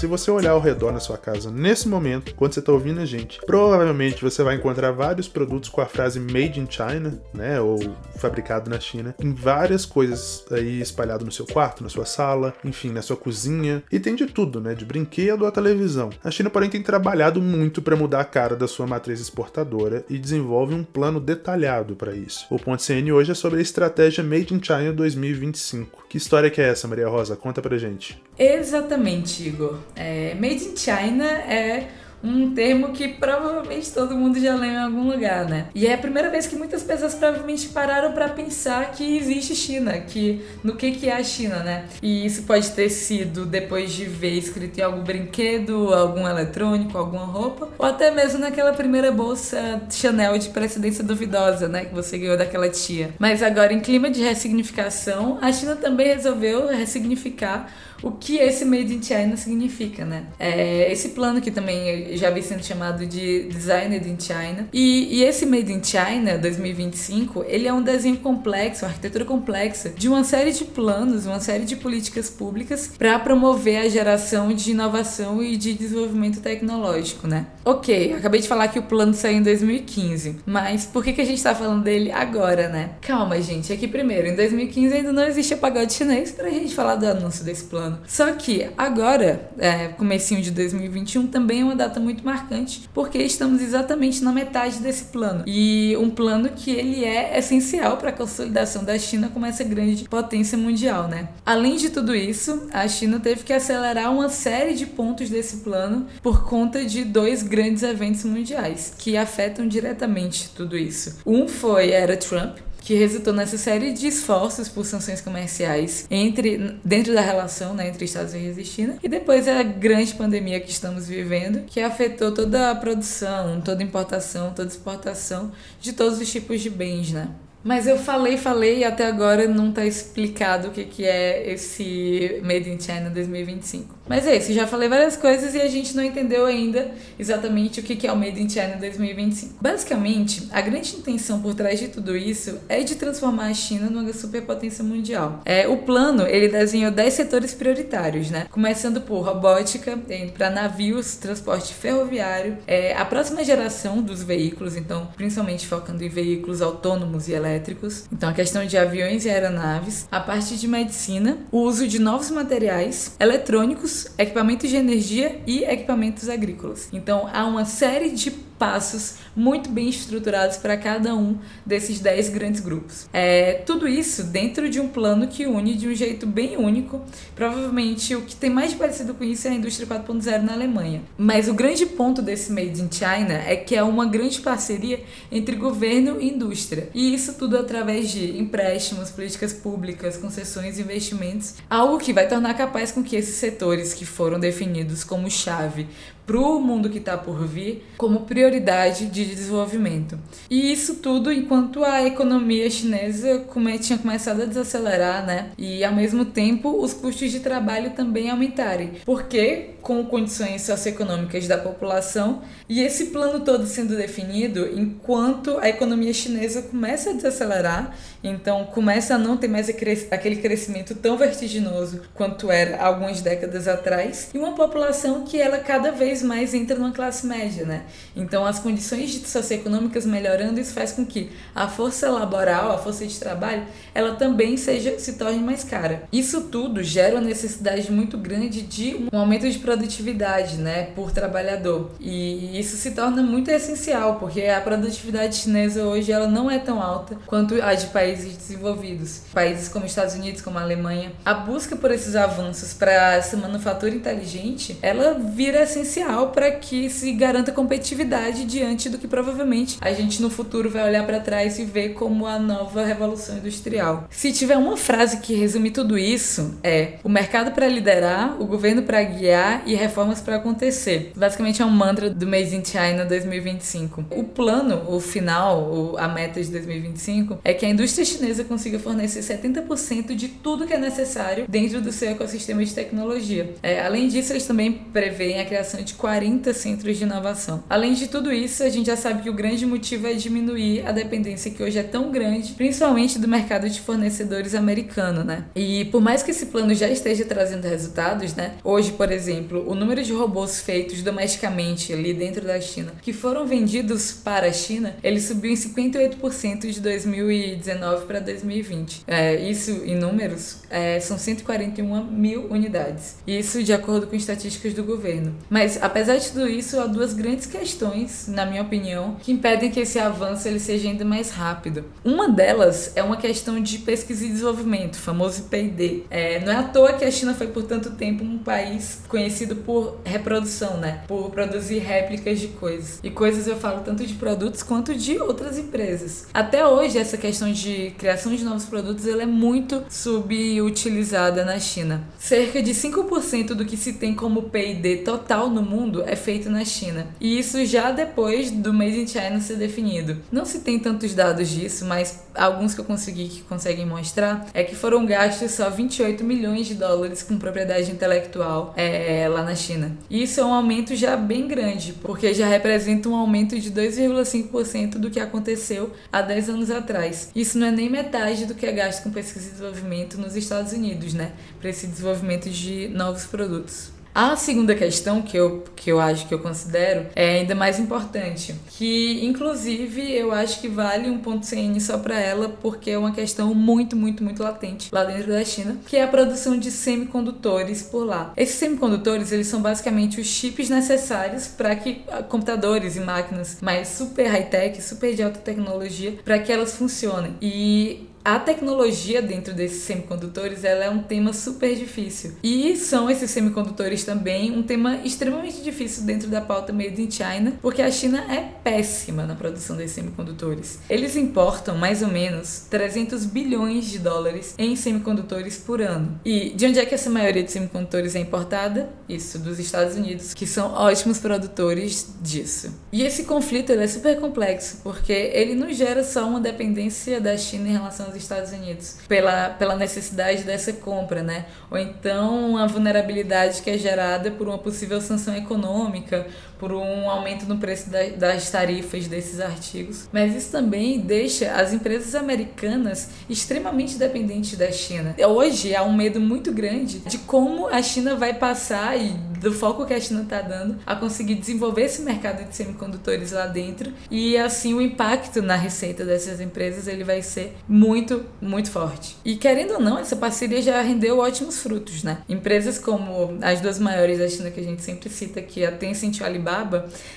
Se 0.00 0.06
você 0.06 0.30
olhar 0.30 0.52
ao 0.52 0.60
redor 0.60 0.92
na 0.92 0.98
sua 0.98 1.18
casa 1.18 1.50
nesse 1.50 1.86
momento, 1.86 2.34
quando 2.34 2.54
você 2.54 2.60
está 2.60 2.72
ouvindo 2.72 3.00
a 3.00 3.04
gente, 3.04 3.38
provavelmente 3.44 4.22
você 4.22 4.42
vai 4.42 4.54
encontrar 4.54 4.92
vários 4.92 5.28
produtos 5.28 5.68
com 5.68 5.82
a 5.82 5.84
frase 5.84 6.18
Made 6.18 6.58
in 6.58 6.66
China, 6.70 7.20
né, 7.34 7.60
ou 7.60 7.78
fabricado 8.16 8.70
na 8.70 8.80
China, 8.80 9.14
em 9.22 9.34
várias 9.34 9.84
coisas 9.84 10.46
aí 10.50 10.80
espalhado 10.80 11.22
no 11.22 11.30
seu 11.30 11.44
quarto, 11.46 11.82
na 11.82 11.90
sua 11.90 12.06
sala, 12.06 12.54
enfim, 12.64 12.92
na 12.92 13.02
sua 13.02 13.14
cozinha, 13.14 13.82
e 13.92 14.00
tem 14.00 14.14
de 14.14 14.24
tudo, 14.24 14.58
né, 14.58 14.74
de 14.74 14.86
brinquedo 14.86 15.44
à 15.44 15.50
televisão. 15.50 16.08
A 16.24 16.30
China, 16.30 16.48
porém, 16.48 16.70
tem 16.70 16.82
trabalhado 16.82 17.42
muito 17.42 17.82
para 17.82 17.94
mudar 17.94 18.20
a 18.20 18.24
cara 18.24 18.56
da 18.56 18.66
sua 18.66 18.86
matriz 18.86 19.20
exportadora 19.20 20.02
e 20.08 20.18
desenvolve 20.18 20.72
um 20.72 20.82
plano 20.82 21.20
detalhado 21.20 21.94
para 21.94 22.14
isso. 22.14 22.46
O 22.48 22.58
ponto 22.58 22.82
CN 22.82 23.12
hoje 23.12 23.32
é 23.32 23.34
sobre 23.34 23.58
a 23.58 23.62
estratégia 23.62 24.24
Made 24.24 24.54
in 24.54 24.62
China 24.62 24.94
2025. 24.94 26.06
Que 26.08 26.16
história 26.16 26.50
que 26.50 26.62
é 26.62 26.70
essa, 26.70 26.88
Maria 26.88 27.06
Rosa? 27.06 27.36
Conta 27.36 27.60
pra 27.60 27.76
gente. 27.76 28.18
Exatamente, 28.40 29.46
Igor. 29.46 29.78
É, 29.94 30.34
Made 30.34 30.64
in 30.64 30.74
China 30.74 31.26
é 31.26 31.88
um 32.22 32.54
termo 32.54 32.92
que 32.92 33.08
provavelmente 33.08 33.92
todo 33.92 34.14
mundo 34.14 34.38
já 34.38 34.54
leu 34.54 34.70
em 34.70 34.78
algum 34.78 35.10
lugar, 35.10 35.46
né? 35.46 35.66
E 35.74 35.86
é 35.86 35.94
a 35.94 35.98
primeira 35.98 36.30
vez 36.30 36.46
que 36.46 36.54
muitas 36.54 36.82
pessoas 36.82 37.14
provavelmente 37.14 37.68
pararam 37.68 38.12
para 38.12 38.28
pensar 38.28 38.92
que 38.92 39.16
existe 39.16 39.54
China, 39.54 39.98
que 39.98 40.42
no 40.62 40.76
que 40.76 40.92
que 40.92 41.08
é 41.08 41.16
a 41.16 41.24
China, 41.24 41.60
né? 41.60 41.86
E 42.02 42.24
isso 42.26 42.42
pode 42.42 42.70
ter 42.70 42.90
sido 42.90 43.46
depois 43.46 43.92
de 43.92 44.04
ver 44.04 44.32
escrito 44.32 44.78
em 44.78 44.82
algum 44.82 45.02
brinquedo, 45.02 45.92
algum 45.94 46.28
eletrônico, 46.28 46.96
alguma 46.96 47.24
roupa, 47.24 47.68
ou 47.78 47.86
até 47.86 48.10
mesmo 48.10 48.38
naquela 48.38 48.72
primeira 48.72 49.10
bolsa 49.10 49.82
Chanel 49.90 50.36
de 50.38 50.50
precedência 50.50 51.02
duvidosa, 51.02 51.68
né, 51.68 51.86
que 51.86 51.94
você 51.94 52.18
ganhou 52.18 52.36
daquela 52.36 52.68
tia. 52.68 53.10
Mas 53.18 53.42
agora 53.42 53.72
em 53.72 53.80
clima 53.80 54.10
de 54.10 54.22
ressignificação, 54.22 55.38
a 55.40 55.50
China 55.52 55.74
também 55.76 56.08
resolveu 56.08 56.68
ressignificar 56.68 57.70
o 58.02 58.10
que 58.10 58.38
esse 58.38 58.64
Made 58.64 58.94
in 58.94 59.02
China 59.02 59.36
significa, 59.36 60.04
né? 60.04 60.24
É, 60.38 60.90
esse 60.90 61.10
plano 61.10 61.40
que 61.40 61.50
também 61.50 62.16
já 62.16 62.30
vi 62.30 62.42
sendo 62.42 62.64
chamado 62.64 63.06
de 63.06 63.44
Designed 63.44 64.08
in 64.08 64.18
China. 64.18 64.68
E, 64.72 65.18
e, 65.18 65.24
esse 65.24 65.46
Made 65.46 65.72
in 65.72 65.82
China 65.82 66.38
2025, 66.38 67.44
ele 67.46 67.68
é 67.68 67.72
um 67.72 67.82
desenho 67.82 68.16
complexo, 68.18 68.84
uma 68.84 68.90
arquitetura 68.90 69.24
complexa 69.24 69.90
de 69.90 70.08
uma 70.08 70.24
série 70.24 70.52
de 70.52 70.64
planos, 70.64 71.26
uma 71.26 71.40
série 71.40 71.64
de 71.64 71.76
políticas 71.76 72.30
públicas 72.30 72.90
para 72.98 73.18
promover 73.18 73.78
a 73.78 73.88
geração 73.88 74.52
de 74.52 74.70
inovação 74.70 75.42
e 75.42 75.56
de 75.56 75.74
desenvolvimento 75.74 76.40
tecnológico, 76.40 77.26
né? 77.26 77.46
Ok, 77.64 78.14
acabei 78.14 78.40
de 78.40 78.48
falar 78.48 78.68
que 78.68 78.78
o 78.78 78.82
plano 78.82 79.14
saiu 79.14 79.38
em 79.38 79.42
2015, 79.42 80.36
mas 80.46 80.86
por 80.86 81.04
que, 81.04 81.12
que 81.12 81.20
a 81.20 81.24
gente 81.24 81.42
tá 81.42 81.54
falando 81.54 81.82
dele 81.82 82.10
agora, 82.10 82.68
né? 82.68 82.90
Calma, 83.00 83.40
gente, 83.40 83.72
aqui 83.72 83.86
primeiro, 83.86 84.28
em 84.28 84.34
2015 84.34 84.94
ainda 84.94 85.12
não 85.12 85.24
existia 85.24 85.56
pagode 85.56 85.92
chinês 85.92 86.30
pra 86.30 86.48
gente 86.48 86.74
falar 86.74 86.96
do 86.96 87.06
anúncio 87.06 87.44
desse 87.44 87.64
plano 87.64 87.89
ano. 87.90 87.98
Só 88.06 88.32
que 88.32 88.68
agora, 88.78 89.50
é, 89.58 89.88
comecinho 89.88 90.40
de 90.40 90.50
2021, 90.50 91.26
também 91.26 91.60
é 91.60 91.64
uma 91.64 91.76
data 91.76 91.98
muito 92.00 92.24
marcante, 92.24 92.88
porque 92.94 93.18
estamos 93.18 93.60
exatamente 93.60 94.22
na 94.22 94.32
metade 94.32 94.78
desse 94.78 95.04
plano. 95.06 95.44
E 95.46 95.96
um 95.98 96.10
plano 96.10 96.50
que 96.50 96.70
ele 96.70 97.04
é 97.04 97.38
essencial 97.38 97.96
para 97.96 98.10
a 98.10 98.12
consolidação 98.12 98.84
da 98.84 98.98
China 98.98 99.30
como 99.32 99.46
essa 99.46 99.64
grande 99.64 100.08
potência 100.08 100.56
mundial, 100.56 101.08
né? 101.08 101.28
Além 101.44 101.76
de 101.76 101.90
tudo 101.90 102.14
isso, 102.14 102.68
a 102.72 102.86
China 102.86 103.18
teve 103.20 103.42
que 103.42 103.52
acelerar 103.52 104.12
uma 104.12 104.28
série 104.28 104.74
de 104.74 104.86
pontos 104.86 105.28
desse 105.28 105.58
plano 105.58 106.06
por 106.22 106.44
conta 106.44 106.84
de 106.84 107.04
dois 107.04 107.42
grandes 107.42 107.82
eventos 107.82 108.24
mundiais 108.24 108.94
que 108.98 109.16
afetam 109.16 109.66
diretamente 109.66 110.50
tudo 110.54 110.76
isso. 110.76 111.18
Um 111.26 111.48
foi 111.48 111.94
a 111.94 112.00
era 112.00 112.16
Trump, 112.16 112.58
que 112.80 112.94
resultou 112.94 113.32
nessa 113.32 113.58
série 113.58 113.92
de 113.92 114.06
esforços 114.06 114.68
por 114.68 114.84
sanções 114.84 115.20
comerciais 115.20 116.06
entre 116.10 116.76
dentro 116.84 117.14
da 117.14 117.20
relação 117.20 117.74
né, 117.74 117.88
entre 117.88 118.04
Estados 118.04 118.32
Unidos 118.32 118.58
e 118.58 118.64
China 118.64 118.96
e 119.02 119.08
depois 119.08 119.46
a 119.46 119.62
grande 119.62 120.14
pandemia 120.14 120.60
que 120.60 120.70
estamos 120.70 121.06
vivendo 121.06 121.64
que 121.66 121.80
afetou 121.80 122.32
toda 122.32 122.70
a 122.70 122.74
produção, 122.74 123.60
toda 123.60 123.82
a 123.82 123.84
importação, 123.84 124.50
toda 124.50 124.68
a 124.68 124.72
exportação 124.72 125.52
de 125.80 125.92
todos 125.92 126.20
os 126.20 126.30
tipos 126.30 126.60
de 126.60 126.70
bens, 126.70 127.12
né? 127.12 127.28
Mas 127.62 127.86
eu 127.86 127.98
falei, 127.98 128.38
falei 128.38 128.78
e 128.78 128.84
até 128.84 129.06
agora 129.06 129.46
não 129.46 129.68
está 129.68 129.84
explicado 129.84 130.68
o 130.68 130.70
que, 130.70 130.84
que 130.84 131.04
é 131.04 131.52
esse 131.52 132.40
Made 132.42 132.70
in 132.70 132.80
China 132.80 133.10
2025. 133.10 133.99
Mas 134.10 134.26
é 134.26 134.36
isso, 134.36 134.52
já 134.52 134.66
falei 134.66 134.88
várias 134.88 135.16
coisas 135.16 135.54
e 135.54 135.60
a 135.60 135.68
gente 135.68 135.94
não 135.94 136.02
entendeu 136.02 136.44
ainda 136.44 136.90
exatamente 137.16 137.78
o 137.78 137.82
que 137.84 138.04
é 138.08 138.12
o 138.12 138.16
Made 138.16 138.42
in 138.42 138.48
China 138.48 138.74
2025. 138.80 139.54
Basicamente, 139.60 140.48
a 140.50 140.60
grande 140.60 140.96
intenção 140.96 141.40
por 141.40 141.54
trás 141.54 141.78
de 141.78 141.86
tudo 141.86 142.16
isso 142.16 142.58
é 142.68 142.80
de 142.80 142.96
transformar 142.96 143.46
a 143.46 143.54
China 143.54 143.88
numa 143.88 144.12
superpotência 144.12 144.82
mundial. 144.82 145.40
É, 145.44 145.68
o 145.68 145.76
plano, 145.76 146.26
ele 146.26 146.48
desenhou 146.48 146.90
10 146.90 147.14
setores 147.14 147.54
prioritários, 147.54 148.30
né? 148.30 148.48
Começando 148.50 149.00
por 149.00 149.20
robótica, 149.20 149.96
para 150.36 150.50
navios, 150.50 151.14
transporte 151.14 151.72
ferroviário, 151.72 152.58
é, 152.66 152.96
a 152.96 153.04
próxima 153.04 153.44
geração 153.44 154.02
dos 154.02 154.24
veículos, 154.24 154.74
então 154.74 155.06
principalmente 155.16 155.68
focando 155.68 156.02
em 156.02 156.08
veículos 156.08 156.60
autônomos 156.60 157.28
e 157.28 157.32
elétricos, 157.32 158.06
então 158.12 158.28
a 158.28 158.32
questão 158.32 158.66
de 158.66 158.76
aviões 158.76 159.24
e 159.24 159.30
aeronaves, 159.30 160.08
a 160.10 160.18
parte 160.18 160.56
de 160.56 160.66
medicina, 160.66 161.38
o 161.52 161.58
uso 161.58 161.86
de 161.86 162.00
novos 162.00 162.28
materiais, 162.32 163.14
eletrônicos, 163.20 163.99
equipamentos 164.18 164.68
de 164.70 164.76
energia 164.76 165.40
e 165.46 165.64
equipamentos 165.64 166.28
agrícolas. 166.28 166.88
Então 166.92 167.28
há 167.32 167.44
uma 167.44 167.64
série 167.64 168.10
de 168.10 168.30
passos 168.60 169.14
muito 169.34 169.70
bem 169.70 169.88
estruturados 169.88 170.58
para 170.58 170.76
cada 170.76 171.14
um 171.16 171.38
desses 171.64 171.98
10 171.98 172.28
grandes 172.28 172.60
grupos. 172.60 173.08
É, 173.10 173.54
tudo 173.64 173.88
isso 173.88 174.24
dentro 174.24 174.68
de 174.68 174.78
um 174.78 174.86
plano 174.86 175.26
que 175.26 175.46
une 175.46 175.74
de 175.74 175.88
um 175.88 175.94
jeito 175.94 176.26
bem 176.26 176.58
único. 176.58 177.00
Provavelmente 177.34 178.14
o 178.14 178.20
que 178.20 178.36
tem 178.36 178.50
mais 178.50 178.74
parecido 178.74 179.14
com 179.14 179.24
isso 179.24 179.48
é 179.48 179.52
a 179.52 179.54
indústria 179.54 179.88
4.0 179.88 180.42
na 180.42 180.52
Alemanha. 180.52 181.00
Mas 181.16 181.48
o 181.48 181.54
grande 181.54 181.86
ponto 181.86 182.20
desse 182.20 182.52
Made 182.52 182.82
in 182.82 182.90
China 182.92 183.32
é 183.46 183.56
que 183.56 183.74
é 183.74 183.82
uma 183.82 184.04
grande 184.04 184.40
parceria 184.40 185.02
entre 185.32 185.56
governo 185.56 186.20
e 186.20 186.28
indústria. 186.28 186.90
E 186.94 187.14
isso 187.14 187.32
tudo 187.38 187.56
através 187.56 188.10
de 188.10 188.38
empréstimos, 188.38 189.10
políticas 189.10 189.54
públicas, 189.54 190.18
concessões 190.18 190.78
investimentos, 190.78 191.54
algo 191.70 191.96
que 191.96 192.12
vai 192.12 192.28
tornar 192.28 192.52
capaz 192.52 192.92
com 192.92 193.02
que 193.02 193.16
esses 193.16 193.36
setores 193.36 193.94
que 193.94 194.04
foram 194.04 194.38
definidos 194.38 195.02
como 195.02 195.30
chave 195.30 195.88
para 196.30 196.38
o 196.38 196.60
mundo 196.60 196.88
que 196.88 196.98
está 196.98 197.18
por 197.18 197.44
vir 197.44 197.84
como 197.96 198.20
prioridade 198.20 199.06
de 199.06 199.24
desenvolvimento. 199.24 200.16
E 200.48 200.70
isso 200.70 200.94
tudo 200.96 201.32
enquanto 201.32 201.82
a 201.82 202.06
economia 202.06 202.70
chinesa 202.70 203.40
come, 203.52 203.76
tinha 203.80 203.98
começado 203.98 204.42
a 204.42 204.44
desacelerar, 204.44 205.26
né? 205.26 205.50
E 205.58 205.82
ao 205.82 205.92
mesmo 205.92 206.24
tempo 206.24 206.80
os 206.80 206.94
custos 206.94 207.32
de 207.32 207.40
trabalho 207.40 207.90
também 207.90 208.30
aumentarem. 208.30 208.92
Porque, 209.04 209.70
com 209.80 210.04
condições 210.04 210.62
socioeconômicas 210.62 211.46
da 211.46 211.58
população, 211.58 212.42
e 212.68 212.80
esse 212.80 213.06
plano 213.06 213.40
todo 213.40 213.66
sendo 213.66 213.96
definido, 213.96 214.68
enquanto 214.78 215.58
a 215.58 215.68
economia 215.68 216.12
chinesa 216.12 216.62
começa 216.62 217.10
a 217.10 217.12
desacelerar, 217.12 217.96
então 218.22 218.66
começa 218.66 219.14
a 219.14 219.18
não 219.18 219.36
ter 219.36 219.48
mais 219.48 219.68
aquele 219.68 220.36
crescimento 220.36 220.94
tão 220.94 221.16
vertiginoso 221.16 222.02
quanto 222.14 222.50
era 222.50 222.82
algumas 222.82 223.20
décadas 223.20 223.66
atrás, 223.66 224.30
e 224.34 224.38
uma 224.38 224.52
população 224.52 225.24
que 225.24 225.40
ela 225.40 225.58
cada 225.58 225.90
vez 225.90 226.22
mais 226.22 226.54
entra 226.54 226.78
numa 226.78 226.92
classe 226.92 227.26
média, 227.26 227.64
né? 227.64 227.84
Então, 228.14 228.44
as 228.44 228.58
condições 228.58 229.10
socioeconômicas 229.26 230.04
melhorando, 230.04 230.60
isso 230.60 230.72
faz 230.72 230.92
com 230.92 231.04
que 231.04 231.30
a 231.54 231.68
força 231.68 232.10
laboral, 232.10 232.72
a 232.72 232.78
força 232.78 233.06
de 233.06 233.18
trabalho, 233.18 233.64
ela 233.94 234.14
também 234.14 234.56
seja 234.56 234.98
se 234.98 235.14
torne 235.14 235.38
mais 235.38 235.64
cara. 235.64 236.02
Isso 236.12 236.42
tudo 236.42 236.82
gera 236.82 237.16
uma 237.16 237.20
necessidade 237.20 237.90
muito 237.90 238.18
grande 238.18 238.62
de 238.62 239.06
um 239.12 239.18
aumento 239.18 239.48
de 239.48 239.58
produtividade, 239.70 240.56
né, 240.56 240.88
por 240.96 241.12
trabalhador. 241.12 241.92
E 242.00 242.58
isso 242.58 242.76
se 242.76 242.90
torna 242.90 243.22
muito 243.22 243.50
essencial, 243.50 244.16
porque 244.16 244.42
a 244.42 244.60
produtividade 244.60 245.36
chinesa 245.36 245.84
hoje 245.84 246.10
ela 246.10 246.26
não 246.26 246.50
é 246.50 246.58
tão 246.58 246.82
alta 246.82 247.16
quanto 247.24 247.54
a 247.62 247.72
de 247.74 247.86
países 247.86 248.36
desenvolvidos. 248.36 249.22
Países 249.32 249.68
como 249.68 249.86
Estados 249.86 250.14
Unidos, 250.14 250.42
como 250.42 250.58
a 250.58 250.62
Alemanha, 250.62 251.12
a 251.24 251.34
busca 251.34 251.76
por 251.76 251.92
esses 251.92 252.16
avanços 252.16 252.74
para 252.74 253.14
essa 253.14 253.36
manufatura 253.36 253.94
inteligente, 253.94 254.76
ela 254.82 255.14
vira 255.14 255.62
essencial 255.62 256.30
para 256.30 256.50
que 256.50 256.90
se 256.90 257.12
garanta 257.12 257.52
competitividade 257.52 258.44
diante 258.44 258.88
do 258.88 258.98
que 258.98 259.06
provavelmente 259.06 259.78
a 259.80 259.92
gente 259.92 260.20
no 260.20 260.30
futuro 260.30 260.68
vai 260.68 260.82
olhar 260.82 261.06
para 261.06 261.20
trás 261.20 261.60
e 261.60 261.64
ver 261.64 261.90
como 261.90 262.26
a 262.26 262.40
nova 262.40 262.84
revolução 262.84 263.36
industrial. 263.38 264.08
Se 264.10 264.32
tiver 264.32 264.56
uma 264.56 264.76
frase 264.76 265.18
que 265.18 265.34
resume 265.34 265.70
tudo 265.70 265.96
isso, 265.96 266.58
é 266.64 266.94
o 267.04 267.08
mercado 267.08 267.52
para 267.52 267.68
liderar, 267.68 268.40
o 268.40 268.46
governo 268.46 268.82
para 268.82 269.02
guiar 269.02 269.59
e 269.66 269.74
reformas 269.74 270.20
para 270.20 270.36
acontecer. 270.36 271.12
Basicamente 271.16 271.62
é 271.62 271.64
um 271.64 271.70
mantra 271.70 272.10
do 272.10 272.26
Made 272.26 272.54
in 272.54 272.64
China 272.64 273.04
2025. 273.04 274.06
O 274.10 274.24
plano, 274.24 274.82
o 274.88 275.00
final, 275.00 275.96
a 275.98 276.08
meta 276.08 276.42
de 276.42 276.50
2025 276.50 277.38
é 277.44 277.54
que 277.54 277.66
a 277.66 277.68
indústria 277.68 278.04
chinesa 278.04 278.44
consiga 278.44 278.78
fornecer 278.78 279.20
70% 279.20 280.14
de 280.14 280.28
tudo 280.28 280.66
que 280.66 280.72
é 280.72 280.78
necessário 280.78 281.46
dentro 281.48 281.80
do 281.80 281.92
seu 281.92 282.10
ecossistema 282.10 282.64
de 282.64 282.74
tecnologia. 282.74 283.54
É, 283.62 283.80
além 283.84 284.08
disso, 284.08 284.32
eles 284.32 284.46
também 284.46 284.72
preveem 284.72 285.40
a 285.40 285.44
criação 285.44 285.82
de 285.82 285.94
40 285.94 286.52
centros 286.54 286.96
de 286.96 287.04
inovação. 287.04 287.62
Além 287.68 287.94
de 287.94 288.08
tudo 288.08 288.32
isso, 288.32 288.62
a 288.62 288.68
gente 288.68 288.86
já 288.86 288.96
sabe 288.96 289.22
que 289.22 289.30
o 289.30 289.34
grande 289.34 289.66
motivo 289.66 290.06
é 290.06 290.14
diminuir 290.14 290.86
a 290.86 290.92
dependência 290.92 291.50
que 291.50 291.62
hoje 291.62 291.78
é 291.78 291.82
tão 291.82 292.10
grande, 292.10 292.52
principalmente 292.52 293.18
do 293.18 293.28
mercado 293.28 293.68
de 293.68 293.80
fornecedores 293.80 294.54
americano, 294.54 295.24
né? 295.24 295.44
E 295.54 295.84
por 295.86 296.00
mais 296.00 296.22
que 296.22 296.30
esse 296.30 296.46
plano 296.46 296.74
já 296.74 296.88
esteja 296.88 297.24
trazendo 297.24 297.66
resultados, 297.66 298.34
né? 298.34 298.54
Hoje, 298.62 298.92
por 298.92 299.10
exemplo, 299.10 299.49
o 299.58 299.74
número 299.74 300.02
de 300.02 300.12
robôs 300.12 300.60
feitos 300.60 301.02
domesticamente 301.02 301.92
ali 301.92 302.12
dentro 302.14 302.44
da 302.44 302.60
China 302.60 302.92
que 303.02 303.12
foram 303.12 303.46
vendidos 303.46 304.12
para 304.12 304.48
a 304.48 304.52
China, 304.52 304.96
ele 305.02 305.20
subiu 305.20 305.50
em 305.50 305.54
58% 305.54 306.70
de 306.70 306.80
2019 306.80 307.80
2019 307.80 308.06
para 308.06 308.20
2020. 308.20 309.02
É, 309.06 309.36
isso, 309.36 309.70
em 309.84 309.96
números, 309.96 310.62
é, 310.70 311.00
são 311.00 311.18
141 311.18 312.04
mil 312.04 312.46
unidades. 312.46 313.16
Isso 313.26 313.62
de 313.62 313.72
acordo 313.72 314.06
com 314.06 314.16
estatísticas 314.16 314.74
do 314.74 314.84
governo. 314.84 315.34
Mas, 315.48 315.82
apesar 315.82 316.16
de 316.16 316.28
tudo 316.30 316.48
isso, 316.48 316.78
há 316.78 316.86
duas 316.86 317.14
grandes 317.14 317.46
questões, 317.46 318.26
na 318.28 318.46
minha 318.46 318.62
opinião, 318.62 319.16
que 319.20 319.32
impedem 319.32 319.70
que 319.70 319.80
esse 319.80 319.98
avanço 319.98 320.46
ele 320.46 320.60
seja 320.60 320.88
ainda 320.88 321.04
mais 321.04 321.30
rápido. 321.30 321.84
Uma 322.04 322.28
delas 322.28 322.92
é 322.94 323.02
uma 323.02 323.16
questão 323.16 323.60
de 323.60 323.78
pesquisa 323.78 324.24
e 324.24 324.28
desenvolvimento, 324.28 324.96
famoso 324.96 325.44
P&D. 325.44 326.04
É, 326.10 326.40
não 326.40 326.52
é 326.52 326.56
à 326.56 326.62
toa 326.62 326.92
que 326.92 327.04
a 327.04 327.10
China 327.10 327.34
foi 327.34 327.48
por 327.48 327.64
tanto 327.64 327.90
tempo 327.92 328.24
um 328.24 328.38
país 328.38 329.00
conhecido 329.08 329.39
por 329.48 329.98
reprodução, 330.04 330.76
né? 330.76 331.02
Por 331.06 331.30
produzir 331.30 331.78
réplicas 331.78 332.38
de 332.40 332.48
coisas. 332.48 333.00
E 333.02 333.10
coisas 333.10 333.46
eu 333.46 333.56
falo 333.56 333.80
tanto 333.80 334.06
de 334.06 334.14
produtos 334.14 334.62
quanto 334.62 334.94
de 334.94 335.18
outras 335.18 335.58
empresas. 335.58 336.26
Até 336.32 336.66
hoje, 336.66 336.98
essa 336.98 337.16
questão 337.16 337.52
de 337.52 337.92
criação 337.98 338.34
de 338.34 338.44
novos 338.44 338.64
produtos 338.64 339.06
ela 339.06 339.22
é 339.22 339.26
muito 339.26 339.82
subutilizada 339.88 341.44
na 341.44 341.58
China. 341.58 342.02
Cerca 342.18 342.62
de 342.62 342.72
5% 342.72 343.54
do 343.54 343.64
que 343.64 343.76
se 343.76 343.94
tem 343.94 344.14
como 344.14 344.44
PID 344.44 344.98
total 345.04 345.48
no 345.50 345.62
mundo 345.62 346.02
é 346.06 346.16
feito 346.16 346.50
na 346.50 346.64
China. 346.64 347.06
E 347.20 347.38
isso 347.38 347.64
já 347.64 347.90
depois 347.90 348.50
do 348.50 348.72
Made 348.72 349.00
in 349.00 349.06
China 349.06 349.40
ser 349.40 349.56
definido. 349.56 350.18
Não 350.30 350.44
se 350.44 350.60
tem 350.60 350.78
tantos 350.78 351.14
dados 351.14 351.48
disso, 351.48 351.84
mas 351.84 352.24
alguns 352.34 352.74
que 352.74 352.80
eu 352.80 352.84
consegui 352.84 353.28
que 353.28 353.42
conseguem 353.42 353.86
mostrar 353.86 354.46
é 354.54 354.62
que 354.62 354.74
foram 354.74 355.04
gastos 355.04 355.52
só 355.52 355.68
28 355.68 356.24
milhões 356.24 356.66
de 356.66 356.74
dólares 356.74 357.22
com 357.22 357.38
propriedade 357.38 357.90
intelectual 357.90 358.74
é, 358.76 359.22
lá 359.30 359.42
na 359.42 359.54
China. 359.54 359.96
E 360.08 360.22
isso 360.22 360.40
é 360.40 360.44
um 360.44 360.52
aumento 360.52 360.94
já 360.94 361.16
bem 361.16 361.46
grande, 361.48 361.94
porque 362.02 362.34
já 362.34 362.46
representa 362.46 363.08
um 363.08 363.14
aumento 363.14 363.58
de 363.58 363.70
2,5% 363.70 364.98
do 364.98 365.10
que 365.10 365.20
aconteceu 365.20 365.92
há 366.12 366.20
10 366.20 366.50
anos 366.50 366.70
atrás. 366.70 367.30
Isso 367.34 367.58
não 367.58 367.68
é 367.68 367.70
nem 367.70 367.88
metade 367.88 368.46
do 368.46 368.54
que 368.54 368.66
é 368.66 368.72
gasto 368.72 369.02
com 369.02 369.10
pesquisa 369.10 369.48
e 369.48 369.50
desenvolvimento 369.52 370.18
nos 370.18 370.36
Estados 370.36 370.72
Unidos, 370.72 371.14
né? 371.14 371.32
Para 371.60 371.70
esse 371.70 371.86
desenvolvimento 371.86 372.50
de 372.50 372.88
novos 372.88 373.24
produtos. 373.24 373.99
A 374.14 374.34
segunda 374.34 374.74
questão 374.74 375.22
que 375.22 375.36
eu, 375.36 375.64
que 375.76 375.90
eu 375.90 376.00
acho 376.00 376.26
que 376.26 376.34
eu 376.34 376.40
considero 376.40 377.06
é 377.14 377.38
ainda 377.38 377.54
mais 377.54 377.78
importante, 377.78 378.54
que 378.68 379.24
inclusive 379.24 380.12
eu 380.12 380.32
acho 380.32 380.60
que 380.60 380.68
vale 380.68 381.08
um 381.08 381.18
ponto 381.18 381.46
CN 381.46 381.80
só 381.80 381.96
para 381.96 382.18
ela, 382.18 382.48
porque 382.60 382.90
é 382.90 382.98
uma 382.98 383.12
questão 383.12 383.54
muito, 383.54 383.94
muito, 383.94 384.24
muito 384.24 384.42
latente 384.42 384.88
lá 384.92 385.04
dentro 385.04 385.30
da 385.30 385.44
China, 385.44 385.78
que 385.86 385.96
é 385.96 386.02
a 386.02 386.08
produção 386.08 386.58
de 386.58 386.70
semicondutores 386.70 387.82
por 387.82 388.04
lá. 388.04 388.32
Esses 388.36 388.56
semicondutores, 388.56 389.30
eles 389.30 389.46
são 389.46 389.62
basicamente 389.62 390.20
os 390.20 390.26
chips 390.26 390.68
necessários 390.68 391.46
para 391.46 391.74
que 391.76 392.02
computadores 392.28 392.96
e 392.96 393.00
máquinas 393.00 393.58
mais 393.60 393.88
super 393.88 394.26
high-tech, 394.26 394.82
super 394.82 395.14
de 395.14 395.22
alta 395.22 395.38
tecnologia, 395.38 396.18
para 396.24 396.38
que 396.38 396.52
elas 396.52 396.74
funcionem. 396.74 397.36
E 397.40 398.09
a 398.24 398.38
tecnologia 398.38 399.22
dentro 399.22 399.54
desses 399.54 399.82
semicondutores 399.82 400.64
ela 400.64 400.84
é 400.84 400.90
um 400.90 401.02
tema 401.02 401.32
super 401.32 401.74
difícil. 401.74 402.32
E 402.42 402.76
são 402.76 403.10
esses 403.10 403.30
semicondutores 403.30 404.04
também 404.04 404.50
um 404.50 404.62
tema 404.62 404.96
extremamente 405.04 405.62
difícil 405.62 406.04
dentro 406.04 406.28
da 406.28 406.40
pauta 406.40 406.72
Made 406.72 407.00
in 407.00 407.10
China, 407.10 407.54
porque 407.62 407.82
a 407.82 407.90
China 407.90 408.24
é 408.30 408.40
péssima 408.62 409.24
na 409.24 409.34
produção 409.34 409.76
desses 409.76 409.92
semicondutores. 409.92 410.80
Eles 410.88 411.16
importam 411.16 411.76
mais 411.76 412.02
ou 412.02 412.08
menos 412.08 412.66
300 412.70 413.24
bilhões 413.24 413.86
de 413.86 413.98
dólares 413.98 414.54
em 414.58 414.76
semicondutores 414.76 415.56
por 415.56 415.80
ano. 415.80 416.20
E 416.24 416.50
de 416.50 416.66
onde 416.66 416.78
é 416.78 416.84
que 416.84 416.94
essa 416.94 417.08
maioria 417.08 417.42
de 417.42 417.50
semicondutores 417.50 418.14
é 418.14 418.18
importada? 418.18 418.90
Isso, 419.08 419.38
dos 419.38 419.58
Estados 419.58 419.96
Unidos, 419.96 420.34
que 420.34 420.46
são 420.46 420.72
ótimos 420.72 421.18
produtores 421.18 422.14
disso. 422.20 422.72
E 422.92 423.02
esse 423.02 423.24
conflito 423.24 423.72
é 423.72 423.86
super 423.86 424.20
complexo, 424.20 424.80
porque 424.82 425.12
ele 425.12 425.54
não 425.54 425.72
gera 425.72 426.04
só 426.04 426.28
uma 426.28 426.40
dependência 426.40 427.20
da 427.20 427.36
China 427.36 427.68
em 427.68 427.72
relação 427.72 428.09
Estados 428.16 428.52
Unidos 428.52 428.98
pela, 429.08 429.50
pela 429.50 429.76
necessidade 429.76 430.42
dessa 430.42 430.72
compra, 430.72 431.22
né? 431.22 431.46
Ou 431.70 431.78
então 431.78 432.56
a 432.56 432.66
vulnerabilidade 432.66 433.62
que 433.62 433.70
é 433.70 433.78
gerada 433.78 434.30
por 434.30 434.48
uma 434.48 434.58
possível 434.58 435.00
sanção 435.00 435.34
econômica, 435.36 436.26
por 436.60 436.72
um 436.72 437.08
aumento 437.08 437.46
no 437.46 437.56
preço 437.56 437.88
da, 437.88 438.10
das 438.10 438.50
tarifas 438.50 439.06
desses 439.06 439.40
artigos. 439.40 440.08
Mas 440.12 440.36
isso 440.36 440.52
também 440.52 441.00
deixa 441.00 441.52
as 441.54 441.72
empresas 441.72 442.14
americanas 442.14 443.08
extremamente 443.30 443.96
dependentes 443.96 444.58
da 444.58 444.70
China. 444.70 445.16
Hoje 445.26 445.74
há 445.74 445.82
um 445.82 445.94
medo 445.94 446.20
muito 446.20 446.52
grande 446.52 446.98
de 446.98 447.16
como 447.18 447.66
a 447.68 447.82
China 447.82 448.14
vai 448.14 448.34
passar 448.34 449.00
e 449.00 449.30
do 449.40 449.52
foco 449.54 449.86
que 449.86 449.94
a 449.94 450.00
China 450.00 450.22
está 450.22 450.42
dando 450.42 450.76
a 450.84 450.94
conseguir 450.94 451.36
desenvolver 451.36 451.84
esse 451.84 452.02
mercado 452.02 452.46
de 452.46 452.54
semicondutores 452.54 453.32
lá 453.32 453.46
dentro 453.46 453.90
e 454.10 454.36
assim 454.36 454.74
o 454.74 454.82
impacto 454.82 455.40
na 455.40 455.56
receita 455.56 456.04
dessas 456.04 456.42
empresas 456.42 456.86
ele 456.86 457.04
vai 457.04 457.22
ser 457.22 457.56
muito, 457.66 458.26
muito 458.40 458.70
forte. 458.70 459.16
E 459.24 459.36
querendo 459.36 459.74
ou 459.74 459.80
não, 459.80 459.98
essa 459.98 460.14
parceria 460.14 460.60
já 460.60 460.82
rendeu 460.82 461.18
ótimos 461.18 461.62
frutos, 461.62 462.02
né? 462.02 462.18
Empresas 462.28 462.78
como 462.78 463.38
as 463.40 463.62
duas 463.62 463.78
maiores 463.78 464.18
da 464.18 464.28
China 464.28 464.50
que 464.50 464.60
a 464.60 464.62
gente 464.62 464.82
sempre 464.82 465.08
cita, 465.08 465.40
que 465.40 465.62
é 465.62 465.68
a 465.68 465.72
Tencent 465.72 466.18
e 466.18 466.22
a 466.22 466.26
Alibaba, 466.26 466.49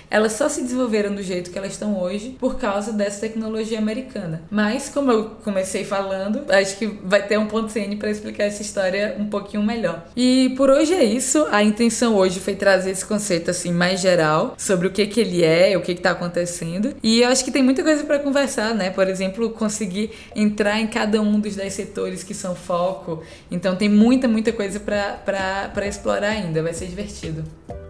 elas 0.10 0.34
só 0.34 0.48
se 0.48 0.62
desenvolveram 0.62 1.16
do 1.16 1.24
jeito 1.24 1.50
que 1.50 1.58
elas 1.58 1.74
estão 1.74 2.00
hoje 2.00 2.36
por 2.40 2.60
causa 2.60 2.94
dessa 2.94 3.22
tecnologia 3.22 3.80
americana. 3.80 4.44
Mas, 4.50 4.90
como 4.90 5.12
eu 5.12 5.32
comecei 5.44 5.84
falando, 5.84 6.44
acho 6.50 6.78
que 6.78 6.86
vai 7.04 7.26
ter 7.26 7.38
um 7.40 7.48
ponto 7.48 7.72
CN 7.72 7.96
para 7.96 8.12
explicar 8.12 8.44
essa 8.44 8.62
história 8.62 9.16
um 9.20 9.26
pouquinho 9.26 9.64
melhor. 9.64 10.06
E 10.16 10.54
por 10.56 10.70
hoje 10.70 10.94
é 10.94 11.04
isso. 11.04 11.48
A 11.52 11.64
intenção 11.64 12.16
hoje 12.16 12.40
foi 12.40 12.56
trazer 12.56 12.92
esse 12.92 13.06
conceito 13.06 13.50
assim 13.50 13.72
mais 13.72 14.00
geral 14.00 14.54
sobre 14.58 14.88
o 14.88 14.92
que 14.92 15.08
que 15.08 15.20
ele 15.20 15.44
é, 15.44 15.76
o 15.78 15.82
que 15.82 15.96
que 15.96 16.02
tá 16.02 16.12
acontecendo. 16.12 16.96
E 17.02 17.22
eu 17.22 17.30
acho 17.30 17.44
que 17.44 17.52
tem 17.52 17.64
muita 17.64 17.84
coisa 17.84 18.04
para 18.04 18.20
conversar, 18.20 18.74
né? 18.76 18.90
Por 18.90 19.08
exemplo, 19.08 19.50
conseguir 19.50 20.12
entrar 20.36 20.80
em 20.80 20.88
cada 20.88 21.22
um 21.22 21.40
dos 21.40 21.56
10 21.56 21.74
setores 21.74 22.24
que 22.24 22.34
são 22.34 22.56
foco. 22.56 23.24
Então 23.50 23.76
tem 23.76 23.90
muita, 23.90 24.28
muita 24.28 24.52
coisa 24.52 24.80
para 24.80 25.88
explorar 25.88 26.30
ainda. 26.30 26.62
Vai 26.62 26.74
ser 26.74 26.86
divertido. 26.86 27.44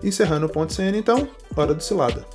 Encerrando 0.04 0.48
o 0.48 0.50
ponto 0.50 0.74
CN, 0.74 0.98
então, 0.98 1.30
hora 1.56 1.74
do 1.74 1.82
Cilada. 1.82 2.26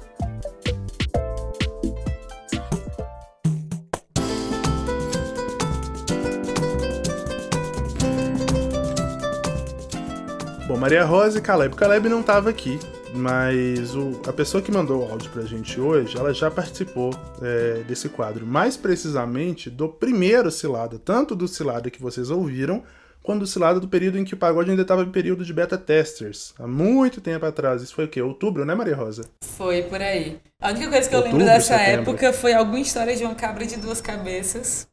Bom, 10.67 10.77
Maria 10.77 11.05
Rosa 11.05 11.39
e 11.39 11.41
Caleb. 11.43 11.75
Caleb 11.75 12.09
não 12.09 12.21
estava 12.21 12.51
aqui, 12.51 12.79
mas 13.15 13.95
o, 13.95 14.21
a 14.27 14.33
pessoa 14.33 14.63
que 14.63 14.71
mandou 14.71 15.03
o 15.07 15.11
áudio 15.11 15.31
pra 15.31 15.43
gente 15.43 15.81
hoje, 15.81 16.17
ela 16.17 16.33
já 16.33 16.51
participou 16.51 17.11
é, 17.43 17.83
desse 17.87 18.09
quadro. 18.09 18.47
Mais 18.47 18.77
precisamente 18.77 19.69
do 19.69 19.89
primeiro 19.89 20.51
Cilada, 20.51 20.99
tanto 20.99 21.35
do 21.35 21.49
Cilada 21.49 21.91
que 21.91 22.01
vocês 22.01 22.31
ouviram, 22.31 22.83
quanto 23.29 23.41
do 23.41 23.47
Cilada 23.47 23.79
do 23.79 23.87
período 23.87 24.19
em 24.19 24.25
que 24.25 24.33
o 24.33 24.39
pagode 24.39 24.71
ainda 24.71 24.81
estava 24.81 25.03
em 25.03 25.11
período 25.11 25.45
de 25.45 25.53
beta 25.53 25.77
testers. 25.77 26.55
Há 26.59 26.67
muito 26.67 27.21
tempo 27.21 27.45
atrás. 27.45 27.83
Isso 27.83 27.95
foi 27.95 28.07
o 28.07 28.09
quê? 28.09 28.23
Outubro, 28.23 28.65
né, 28.65 28.75
Maria 28.75 28.97
Rosa? 28.97 29.29
Foi, 29.45 29.83
por 29.83 30.01
aí. 30.01 30.41
A 30.59 30.71
única 30.71 30.89
coisa 30.89 31.07
que 31.07 31.15
eu 31.15 31.21
lembro 31.21 31.45
dessa 31.45 31.77
setembro. 31.77 32.11
época 32.13 32.33
foi 32.33 32.55
alguma 32.55 32.81
história 32.81 33.15
de 33.15 33.25
uma 33.25 33.35
cabra 33.35 33.67
de 33.67 33.77
duas 33.77 34.01
cabeças 34.01 34.89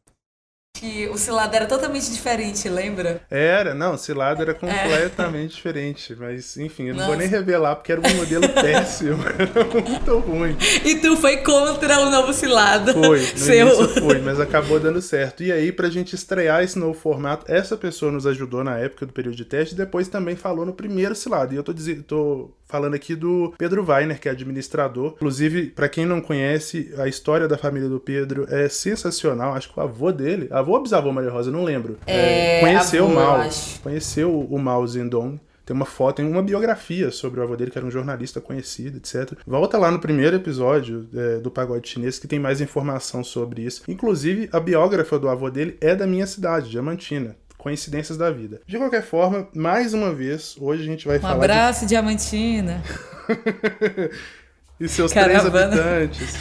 que 0.78 1.08
o 1.08 1.16
cilado 1.16 1.54
era 1.54 1.66
totalmente 1.66 2.10
diferente, 2.10 2.68
lembra? 2.68 3.20
Era, 3.30 3.74
não, 3.74 3.94
o 3.94 3.98
cilado 3.98 4.42
era 4.42 4.54
completamente 4.54 5.52
é. 5.52 5.56
diferente. 5.56 6.16
Mas, 6.18 6.56
enfim, 6.56 6.88
eu 6.88 6.94
não 6.94 7.00
Nossa. 7.00 7.08
vou 7.08 7.16
nem 7.16 7.28
revelar 7.28 7.76
porque 7.76 7.92
era 7.92 8.00
um 8.00 8.14
modelo 8.14 8.48
péssimo. 8.50 9.22
Era 9.36 9.64
muito 9.64 10.18
ruim. 10.18 10.56
E 10.84 10.96
tu 10.96 11.16
foi 11.16 11.38
contra 11.38 12.00
o 12.00 12.10
novo 12.10 12.32
cilado. 12.32 12.92
Foi, 12.92 13.20
no 13.20 13.38
Seu... 13.38 13.88
foi, 13.88 14.20
mas 14.20 14.40
acabou 14.40 14.78
dando 14.78 15.00
certo. 15.00 15.42
E 15.42 15.52
aí, 15.52 15.72
pra 15.72 15.88
gente 15.88 16.14
estrear 16.14 16.62
esse 16.62 16.78
novo 16.78 16.94
formato, 16.94 17.50
essa 17.50 17.76
pessoa 17.76 18.10
nos 18.10 18.26
ajudou 18.26 18.64
na 18.64 18.78
época 18.78 19.06
do 19.06 19.12
período 19.12 19.36
de 19.36 19.44
teste 19.44 19.74
e 19.74 19.78
depois 19.78 20.08
também 20.08 20.36
falou 20.36 20.64
no 20.66 20.72
primeiro 20.72 21.14
cilado. 21.14 21.54
E 21.54 21.56
eu 21.56 21.62
tô, 21.62 21.72
dizendo, 21.72 22.02
tô 22.02 22.50
falando 22.66 22.94
aqui 22.94 23.14
do 23.14 23.54
Pedro 23.56 23.84
Weiner, 23.88 24.20
que 24.20 24.28
é 24.28 24.32
administrador. 24.32 25.12
Inclusive, 25.16 25.68
para 25.68 25.88
quem 25.88 26.04
não 26.04 26.20
conhece, 26.20 26.92
a 26.98 27.08
história 27.08 27.48
da 27.48 27.56
família 27.56 27.88
do 27.88 28.00
Pedro 28.00 28.46
é 28.50 28.68
sensacional. 28.68 29.54
Acho 29.54 29.72
que 29.72 29.78
o 29.78 29.82
avô 29.82 30.12
dele, 30.12 30.48
avô 30.66 30.72
ou 30.72 30.82
bisavô 30.82 31.12
Maria 31.12 31.30
Rosa, 31.30 31.50
não 31.50 31.62
lembro. 31.62 31.96
É, 32.06 32.58
é, 32.58 32.60
conheceu 32.60 33.04
avô, 33.04 33.12
o 33.12 33.14
Mao, 33.14 33.50
conheceu 33.82 34.40
o 34.40 34.58
Mao 34.58 34.86
Zedong. 34.86 35.40
Tem 35.64 35.74
uma 35.74 35.84
foto, 35.84 36.16
tem 36.16 36.26
uma 36.26 36.42
biografia 36.42 37.10
sobre 37.10 37.40
o 37.40 37.42
avô 37.42 37.56
dele, 37.56 37.72
que 37.72 37.78
era 37.78 37.86
um 37.86 37.90
jornalista 37.90 38.40
conhecido, 38.40 38.98
etc. 38.98 39.36
Volta 39.44 39.76
lá 39.76 39.90
no 39.90 39.98
primeiro 39.98 40.36
episódio 40.36 41.08
é, 41.12 41.38
do 41.38 41.50
Pagode 41.50 41.88
Chinês, 41.88 42.20
que 42.20 42.28
tem 42.28 42.38
mais 42.38 42.60
informação 42.60 43.24
sobre 43.24 43.62
isso. 43.62 43.82
Inclusive, 43.88 44.48
a 44.52 44.60
biógrafa 44.60 45.18
do 45.18 45.28
avô 45.28 45.50
dele 45.50 45.76
é 45.80 45.94
da 45.96 46.06
minha 46.06 46.26
cidade, 46.26 46.70
Diamantina 46.70 47.36
coincidências 47.58 48.16
da 48.16 48.30
vida. 48.30 48.60
De 48.64 48.78
qualquer 48.78 49.02
forma, 49.02 49.48
mais 49.52 49.92
uma 49.92 50.14
vez, 50.14 50.54
hoje 50.60 50.82
a 50.82 50.86
gente 50.86 51.04
vai 51.04 51.18
um 51.18 51.20
falar. 51.20 51.34
Um 51.34 51.38
abraço, 51.38 51.80
de... 51.80 51.88
Diamantina. 51.88 52.80
e 54.78 54.88
seus 54.88 55.12
caravana. 55.12 55.68
três 55.70 55.76
habitantes. 55.80 56.36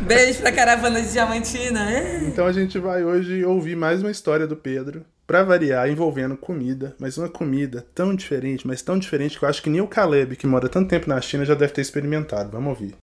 Beijo 0.02 0.40
pra 0.40 0.52
caravana 0.52 1.00
de 1.00 1.12
Diamantina. 1.12 1.90
É. 1.90 2.20
Então 2.24 2.46
a 2.46 2.52
gente 2.52 2.78
vai 2.78 3.04
hoje 3.04 3.44
ouvir 3.44 3.76
mais 3.76 4.00
uma 4.02 4.10
história 4.10 4.46
do 4.46 4.56
Pedro. 4.56 5.04
Pra 5.26 5.42
variar, 5.42 5.90
envolvendo 5.90 6.38
comida, 6.38 6.96
mas 6.98 7.18
uma 7.18 7.28
comida 7.28 7.84
tão 7.94 8.16
diferente, 8.16 8.66
mas 8.66 8.80
tão 8.80 8.98
diferente 8.98 9.38
que 9.38 9.44
eu 9.44 9.48
acho 9.48 9.62
que 9.62 9.68
nem 9.68 9.80
o 9.82 9.86
Caleb, 9.86 10.36
que 10.36 10.46
mora 10.46 10.70
tanto 10.70 10.88
tempo 10.88 11.06
na 11.06 11.20
China, 11.20 11.44
já 11.44 11.54
deve 11.54 11.74
ter 11.74 11.82
experimentado. 11.82 12.50
Vamos 12.50 12.70
ouvir. 12.70 12.94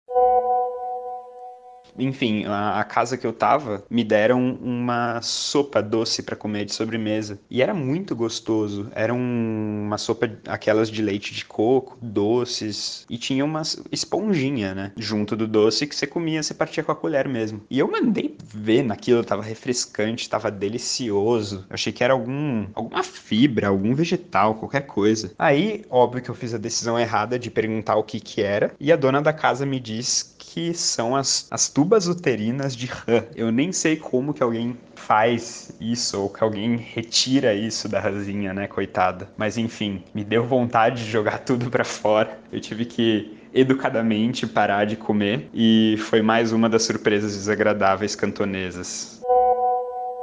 Enfim, 1.99 2.45
a, 2.45 2.81
a 2.81 2.85
casa 2.85 3.17
que 3.17 3.27
eu 3.27 3.33
tava 3.33 3.85
me 3.89 4.05
deram 4.05 4.59
uma 4.61 5.21
sopa 5.23 5.83
doce 5.83 6.23
para 6.23 6.37
comer 6.37 6.65
de 6.65 6.75
sobremesa. 6.75 7.39
E 7.51 7.63
era 7.63 7.75
muito 7.75 8.15
gostoso. 8.17 8.91
Era 8.95 9.13
um, 9.15 9.85
uma 9.87 9.99
sopa, 9.99 10.31
aquelas 10.47 10.91
de 10.91 11.03
leite 11.03 11.33
de 11.35 11.45
coco, 11.45 11.97
doces. 12.01 13.07
E 13.09 13.17
tinha 13.17 13.45
uma 13.45 13.63
esponjinha, 13.91 14.75
né? 14.75 14.93
Junto 14.97 15.37
do 15.37 15.47
doce 15.47 15.87
que 15.87 15.95
você 15.95 16.07
comia, 16.07 16.43
você 16.43 16.55
partia 16.55 16.83
com 16.83 16.93
a 16.93 16.97
colher 16.97 17.29
mesmo. 17.29 17.63
E 17.71 17.79
eu 17.79 17.91
mandei 17.91 18.37
ver 18.45 18.83
naquilo, 18.83 19.25
tava 19.25 19.43
refrescante, 19.43 20.29
tava 20.29 20.51
delicioso. 20.51 21.65
Eu 21.69 21.75
achei 21.75 21.93
que 21.93 22.03
era 22.03 22.13
algum, 22.13 22.67
alguma 22.75 23.03
fibra, 23.03 23.69
algum 23.69 23.95
vegetal, 23.95 24.55
qualquer 24.55 24.83
coisa. 24.83 25.33
Aí, 25.39 25.85
óbvio 25.89 26.23
que 26.23 26.31
eu 26.31 26.35
fiz 26.35 26.55
a 26.55 26.59
decisão 26.59 26.99
errada 26.99 27.39
de 27.39 27.51
perguntar 27.51 27.97
o 27.97 28.05
que 28.05 28.21
que 28.21 28.43
era. 28.43 28.75
E 28.81 28.93
a 28.93 28.97
dona 28.97 29.23
da 29.23 29.33
casa 29.33 29.65
me 29.65 29.79
diz 29.81 30.34
que 30.55 30.73
são 30.73 31.17
as, 31.17 31.49
as 31.51 31.69
tubas 31.69 32.07
uterinas 32.07 32.77
de 32.77 32.87
rã. 32.87 33.25
Eu 33.35 33.51
nem 33.51 33.73
sei 33.73 33.97
como 33.97 34.33
que 34.33 34.41
alguém 34.41 34.79
faz 34.95 35.73
isso 35.81 36.21
ou 36.21 36.31
que 36.31 36.45
alguém 36.45 36.77
retira 36.77 37.53
isso 37.53 37.89
da 37.89 37.99
rãzinha, 37.99 38.55
né, 38.55 38.69
coitada. 38.69 39.29
Mas 39.37 39.59
enfim, 39.59 40.05
me 40.15 40.23
deu 40.23 40.47
vontade 40.47 41.05
de 41.05 41.11
jogar 41.11 41.39
tudo 41.45 41.69
para 41.69 41.83
fora. 41.83 42.39
Eu 42.53 42.61
tive 42.61 42.85
que 42.85 43.37
educadamente 43.53 44.47
parar 44.47 44.85
de 44.85 44.95
comer 44.95 45.51
e 45.53 45.97
foi 45.99 46.23
mais 46.23 46.53
uma 46.53 46.69
das 46.69 46.85
surpresas 46.85 47.35
desagradáveis 47.35 48.15
cantonesas. 48.15 49.21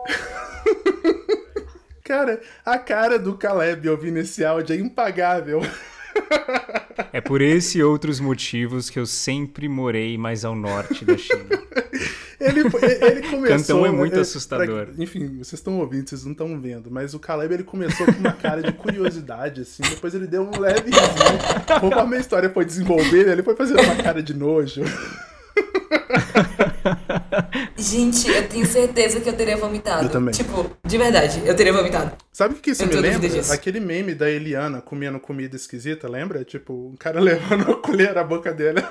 Cara, 2.06 2.40
a 2.66 2.80
cara 2.80 3.20
do 3.20 3.38
Caleb 3.38 3.90
ouvindo 3.90 4.18
esse 4.18 4.46
áudio 4.46 4.76
é 4.76 4.80
impagável. 4.80 5.62
É 7.14 7.20
por 7.20 7.42
esse 7.42 7.80
e 7.80 7.84
outros 7.84 8.20
motivos 8.20 8.90
que 8.90 9.00
eu 9.00 9.06
sempre 9.06 9.68
morei 9.68 10.18
mais 10.18 10.46
ao 10.46 10.56
norte 10.56 11.04
da 11.04 11.18
China. 11.18 11.46
ele, 12.40 12.62
ele 12.62 13.22
começou. 13.28 13.58
Cantão 13.58 13.86
é 13.86 13.92
muito 13.92 14.20
assustador. 14.20 14.88
Pra, 14.88 15.04
enfim, 15.04 15.38
vocês 15.38 15.54
estão 15.54 15.80
ouvindo, 15.80 16.10
vocês 16.10 16.24
não 16.24 16.32
estão 16.32 16.60
vendo, 16.60 16.90
mas 16.90 17.14
o 17.14 17.20
Caleb 17.20 17.54
ele 17.54 17.64
começou 17.64 18.06
com 18.06 18.20
uma 18.20 18.34
cara 18.34 18.62
de 18.62 18.72
curiosidade, 18.72 19.62
assim, 19.62 19.84
depois 19.84 20.14
ele 20.14 20.28
deu 20.28 20.44
um 20.44 20.60
leve 20.60 20.90
risinho. 20.90 21.80
Conforme 21.80 22.18
a 22.18 22.20
história 22.20 22.50
foi 22.50 22.66
desenvolvendo, 22.66 23.30
ele 23.30 23.44
foi 23.44 23.56
fazendo 23.56 23.82
uma 23.82 23.96
cara 23.96 24.24
de 24.24 24.34
nojo. 24.34 24.82
Gente, 27.78 28.30
eu 28.30 28.48
tenho 28.48 28.66
certeza 28.66 29.20
que 29.20 29.30
eu 29.30 29.34
teria 29.34 29.58
vomitado. 29.58 30.06
Eu 30.06 30.10
também. 30.10 30.34
Tipo, 30.34 30.70
de 30.86 30.98
verdade, 30.98 31.42
eu 31.46 31.56
teria 31.56 31.74
vomitado. 31.74 32.12
Sabe 32.32 32.56
o 32.56 32.58
que 32.58 32.72
isso 32.72 32.84
Eu 32.84 32.88
me 32.88 32.96
lembra? 32.96 33.30
Aquele 33.54 33.80
meme 33.80 34.16
da 34.16 34.30
Eliana 34.30 34.82
comendo 34.82 35.20
comida 35.20 35.56
esquisita, 35.56 36.10
lembra? 36.10 36.44
Tipo, 36.44 36.74
um 36.74 36.96
cara 36.96 37.20
levando 37.22 37.72
a 37.72 37.76
colher 37.76 38.18
à 38.18 38.24
boca 38.24 38.54
dele. 38.54 38.82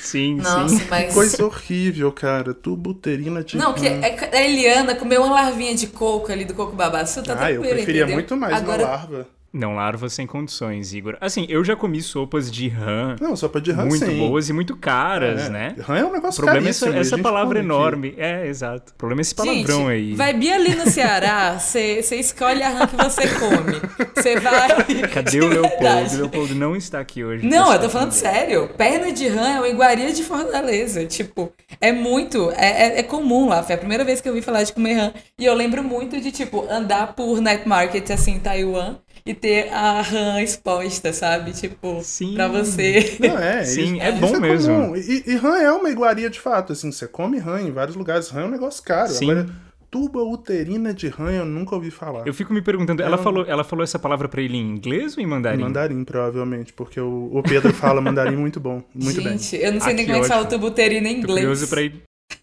Sim, 0.00 0.36
Nossa, 0.36 0.76
sim. 0.76 0.86
mas. 0.90 1.12
Coisa 1.12 1.44
horrível, 1.44 2.10
cara. 2.12 2.54
Tubuterina 2.54 3.42
tipo. 3.42 3.62
Não, 3.62 3.74
que 3.74 3.86
é 3.86 4.10
que 4.10 4.36
a 4.36 4.42
Eliana 4.42 4.94
comeu 4.94 5.22
uma 5.22 5.42
larvinha 5.42 5.74
de 5.74 5.86
coco 5.88 6.30
ali 6.32 6.44
do 6.44 6.54
coco 6.54 6.74
babaçu, 6.74 7.22
tá 7.22 7.36
Ah, 7.38 7.52
eu 7.52 7.60
preferia 7.60 8.02
entendeu? 8.02 8.14
muito 8.14 8.36
mais 8.36 8.54
Agora, 8.54 8.82
uma 8.82 8.90
larva. 8.90 9.39
Não 9.52 9.74
larva 9.74 10.08
sem 10.08 10.28
condições, 10.28 10.94
Igor. 10.94 11.16
Assim, 11.20 11.44
eu 11.48 11.64
já 11.64 11.74
comi 11.74 12.00
sopas 12.00 12.48
de 12.52 12.68
rã 12.68 13.16
Não, 13.20 13.34
sopa 13.34 13.60
de 13.60 13.72
rã 13.72 13.84
muito 13.84 14.06
sim. 14.06 14.16
boas 14.16 14.48
e 14.48 14.52
muito 14.52 14.76
caras, 14.76 15.46
É. 15.46 15.48
né? 15.48 15.74
Rã 15.80 15.98
é 15.98 16.04
um 16.04 16.10
O 16.10 16.12
negócio 16.12 16.40
problema 16.40 16.68
é 16.68 16.70
essa, 16.70 16.88
essa 16.90 17.18
palavra 17.18 17.58
come 17.58 17.58
aqui. 17.58 17.66
enorme. 17.66 18.14
É, 18.16 18.46
exato. 18.46 18.92
O 18.92 18.94
problema 18.94 19.20
é 19.20 19.22
esse 19.22 19.34
palavrão 19.34 19.78
Gente, 19.88 19.90
aí. 19.90 20.14
vai 20.14 20.32
bem 20.34 20.52
ali 20.52 20.76
no 20.76 20.86
Ceará, 20.88 21.58
você 21.58 21.98
escolhe 22.12 22.62
a 22.62 22.68
rã 22.68 22.86
que 22.86 22.94
você 22.94 23.22
come. 23.40 23.80
Você 24.14 24.38
vai. 24.38 24.68
Cadê 25.12 25.40
o 25.40 25.48
Leopoldo? 25.48 26.14
O 26.14 26.16
Leopoldo 26.18 26.54
não 26.54 26.76
está 26.76 27.00
aqui 27.00 27.24
hoje. 27.24 27.44
Não, 27.44 27.72
eu 27.72 27.80
tô 27.80 27.88
falando 27.88 28.10
defender. 28.10 28.32
sério. 28.34 28.68
Perna 28.76 29.10
de 29.12 29.26
rã 29.26 29.48
é 29.48 29.58
uma 29.58 29.68
iguaria 29.68 30.12
de 30.12 30.22
Fortaleza. 30.22 31.04
Tipo, 31.06 31.52
é 31.80 31.90
muito. 31.90 32.52
É, 32.52 32.98
é, 32.98 32.98
é 33.00 33.02
comum 33.02 33.48
lá. 33.48 33.62
Foi 33.64 33.74
a 33.74 33.78
primeira 33.78 34.04
vez 34.04 34.20
que 34.20 34.28
eu 34.28 34.32
ouvi 34.32 34.42
falar 34.44 34.62
de 34.62 34.72
comer 34.72 34.92
rã. 34.94 35.12
E 35.38 35.44
eu 35.44 35.54
lembro 35.54 35.82
muito 35.82 36.20
de, 36.20 36.30
tipo, 36.30 36.66
andar 36.70 37.14
por 37.14 37.40
night 37.40 37.66
market, 37.66 38.08
assim, 38.10 38.34
em 38.36 38.38
Taiwan. 38.38 38.96
E 39.24 39.34
ter 39.34 39.68
a 39.72 40.00
rã 40.02 40.40
exposta, 40.42 41.12
sabe? 41.12 41.52
Tipo, 41.52 42.00
Sim. 42.02 42.34
pra 42.34 42.48
você. 42.48 43.16
Não, 43.20 43.38
é. 43.38 43.64
Sim, 43.64 43.94
isso- 43.96 44.02
é 44.02 44.12
bom 44.12 44.26
isso 44.32 44.40
mesmo. 44.40 44.74
comum. 44.74 44.96
E, 44.96 45.22
e 45.26 45.36
rã 45.36 45.58
é 45.58 45.70
uma 45.72 45.90
iguaria 45.90 46.30
de 46.30 46.40
fato, 46.40 46.72
assim, 46.72 46.90
você 46.90 47.06
come 47.06 47.38
rã 47.38 47.60
em 47.60 47.70
vários 47.70 47.96
lugares. 47.96 48.28
Rã 48.28 48.42
é 48.42 48.44
um 48.46 48.50
negócio 48.50 48.82
caro. 48.82 49.10
Sim. 49.10 49.30
Agora, 49.30 49.46
tuba 49.90 50.22
uterina 50.22 50.94
de 50.94 51.08
rã 51.08 51.30
eu 51.32 51.44
nunca 51.44 51.74
ouvi 51.74 51.90
falar. 51.90 52.24
Eu 52.26 52.32
fico 52.32 52.52
me 52.54 52.62
perguntando, 52.62 53.02
ela, 53.02 53.16
Eu- 53.16 53.22
falou, 53.22 53.44
ela 53.46 53.64
falou 53.64 53.82
essa 53.82 53.98
palavra 53.98 54.28
pra 54.28 54.40
ele 54.40 54.56
em 54.56 54.60
inglês 54.70 55.16
ou 55.16 55.22
em 55.22 55.26
mandarim? 55.26 55.62
Mandarim, 55.62 56.04
provavelmente, 56.04 56.72
porque 56.72 57.00
o, 57.00 57.30
o 57.32 57.42
Pedro 57.42 57.72
fala 57.74 58.00
mandarim 58.00 58.36
muito 58.36 58.60
bom. 58.60 58.82
Muito 58.94 59.22
bem. 59.22 59.36
Gente, 59.36 59.56
eu 59.56 59.72
não 59.72 59.80
sei 59.80 59.92
Ah, 59.92 59.96
nem 59.96 60.04
que 60.06 60.12
como 60.12 60.18
é 60.18 60.22
que 60.22 60.28
fala 60.28 60.42
ótimo. 60.42 60.60
tubuterina 60.60 61.08
em 61.08 61.14
Tô 61.14 61.18
inglês. 61.20 61.40
curioso 61.40 61.68
pra 61.68 61.82
ir. 61.82 62.02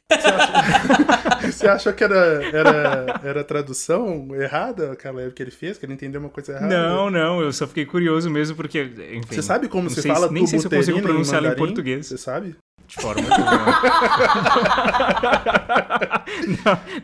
Você 1.41 1.67
achou 1.67 1.93
que 1.93 2.03
era, 2.03 2.15
era, 2.45 3.21
era 3.23 3.43
tradução 3.43 4.27
errada, 4.35 4.91
aquela 4.93 5.29
que 5.31 5.41
ele 5.41 5.51
fez, 5.51 5.77
que 5.77 5.85
ele 5.85 5.93
entendeu 5.93 6.21
uma 6.21 6.29
coisa 6.29 6.53
errada? 6.53 6.67
Não, 6.67 7.09
não, 7.09 7.41
eu 7.41 7.51
só 7.51 7.67
fiquei 7.67 7.85
curioso 7.85 8.29
mesmo 8.29 8.55
porque, 8.55 8.83
enfim. 8.83 9.35
Você 9.35 9.41
sabe 9.41 9.67
como 9.67 9.89
se 9.89 10.01
fala 10.07 10.31
Nem 10.31 10.47
sei 10.47 10.59
se 10.59 10.67
eu 10.67 10.71
consigo 10.71 11.01
pronunciar 11.01 11.41
em 11.41 11.45
mandarim? 11.45 11.59
português. 11.59 12.07
Você 12.07 12.17
sabe? 12.17 12.55
De 12.87 12.95
forma 12.95 13.21
alguma. 13.29 13.81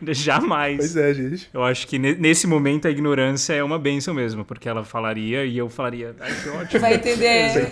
não, 0.00 0.14
jamais. 0.14 0.76
Pois 0.78 0.96
é, 0.96 1.12
gente. 1.14 1.48
Eu 1.52 1.62
acho 1.62 1.86
que 1.86 1.98
ne- 1.98 2.14
nesse 2.14 2.46
momento 2.46 2.88
a 2.88 2.90
ignorância 2.90 3.52
é 3.52 3.62
uma 3.62 3.78
benção 3.78 4.14
mesmo, 4.14 4.44
porque 4.44 4.68
ela 4.68 4.82
falaria 4.84 5.44
e 5.44 5.58
eu 5.58 5.68
falaria, 5.68 6.14
ai 6.20 6.32
que 6.42 6.48
ótimo. 6.48 6.80
Vai 6.80 6.94
entender. 6.94 7.52
Deve 7.52 7.70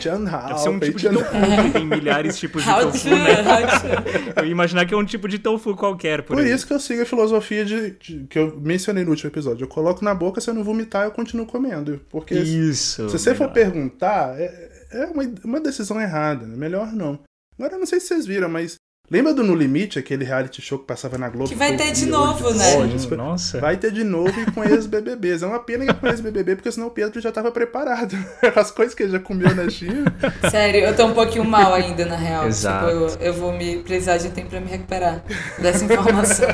ser 0.59 0.69
um 0.69 0.79
tipo 0.79 0.99
de 0.99 1.09
tofu, 1.09 1.31
que 1.65 1.71
tem 1.73 1.87
milhares 1.87 2.35
de 2.35 2.41
tipos 2.41 2.63
de 2.65 2.71
tofu, 2.71 2.99
to, 3.09 3.09
né? 3.09 4.35
Eu 4.37 4.45
ia 4.45 4.51
imaginar 4.53 4.85
que 4.87 4.93
é 4.95 4.97
um 4.97 5.05
tipo 5.05 5.27
de 5.29 5.39
tofu 5.39 5.75
qualquer 5.75 6.23
por, 6.23 6.37
Por 6.37 6.47
isso 6.47 6.67
que 6.67 6.73
eu 6.75 6.81
sigo 6.81 7.03
a 7.03 7.07
filosofia 7.07 7.65
de, 7.65 7.93
de- 7.93 8.27
que 8.29 8.39
eu 8.39 8.59
mencionei 8.61 9.05
no 9.05 9.11
último 9.11 9.31
episódio. 9.31 9.65
Eu 9.65 9.69
coloco 9.69 10.05
na 10.05 10.15
boca, 10.15 10.41
se 10.41 10.51
eu 10.51 10.55
não 10.55 10.63
vomitar, 10.65 11.05
eu 11.05 11.11
continuo 11.13 11.47
comendo. 11.47 12.01
Porque 12.11 12.35
se- 12.35 12.59
Isso. 12.71 13.09
se 13.09 13.19
você 13.19 13.35
for 13.35 13.49
perguntar, 13.51 14.39
é, 14.39 14.71
é 14.93 15.05
uma, 15.07 15.23
uma 15.45 15.61
decisão 15.61 16.01
errada, 16.01 16.47
né? 16.47 16.55
Melhor 16.57 16.93
não. 16.93 17.19
Agora, 17.63 17.77
eu 17.77 17.79
não 17.79 17.87
sei 17.87 18.01
se 18.01 18.09
vocês 18.09 18.27
viram, 18.27 18.49
mas 18.49 18.75
lembra 19.09 19.33
do 19.33 19.45
No 19.45 19.55
Limite, 19.55 19.97
aquele 19.97 20.25
reality 20.25 20.61
show 20.61 20.81
que 20.81 20.85
passava 20.85 21.17
na 21.17 21.29
Globo? 21.29 21.49
Que 21.49 21.55
vai 21.55 21.77
ter 21.77 21.93
de 21.93 22.07
novo, 22.07 22.53
né? 22.53 22.75
ódios? 22.75 23.07
Nossa. 23.07 23.61
Vai 23.61 23.77
ter 23.77 23.93
de 23.93 24.03
novo 24.03 24.33
e 24.41 24.51
com 24.51 24.65
ex-BBBs. 24.67 25.45
É 25.45 25.47
uma 25.47 25.61
pena 25.61 25.85
que 25.85 25.93
é 25.93 25.95
com 25.95 26.09
ex-BBB, 26.09 26.57
porque 26.57 26.73
senão 26.73 26.89
o 26.89 26.91
Pedro 26.91 27.21
já 27.21 27.31
tava 27.31 27.53
preparado. 27.53 28.17
As 28.57 28.73
coisas 28.73 28.97
que 28.97 29.05
ele 29.05 29.13
já 29.13 29.21
comeu 29.21 29.55
na 29.55 29.71
China. 29.71 30.13
Sério, 30.51 30.81
eu 30.81 30.97
tô 30.97 31.07
um 31.07 31.15
pouquinho 31.15 31.45
mal 31.45 31.73
ainda, 31.73 32.05
na 32.05 32.17
real. 32.17 32.49
Exato. 32.49 32.85
Tipo, 32.85 32.99
eu, 32.99 33.29
eu 33.29 33.33
vou 33.33 33.53
me 33.53 33.81
precisar 33.85 34.17
de 34.17 34.31
tempo 34.31 34.51
pra 34.51 34.61
me 34.61 34.69
recuperar 34.69 35.23
dessa 35.61 35.85
informação. 35.85 36.49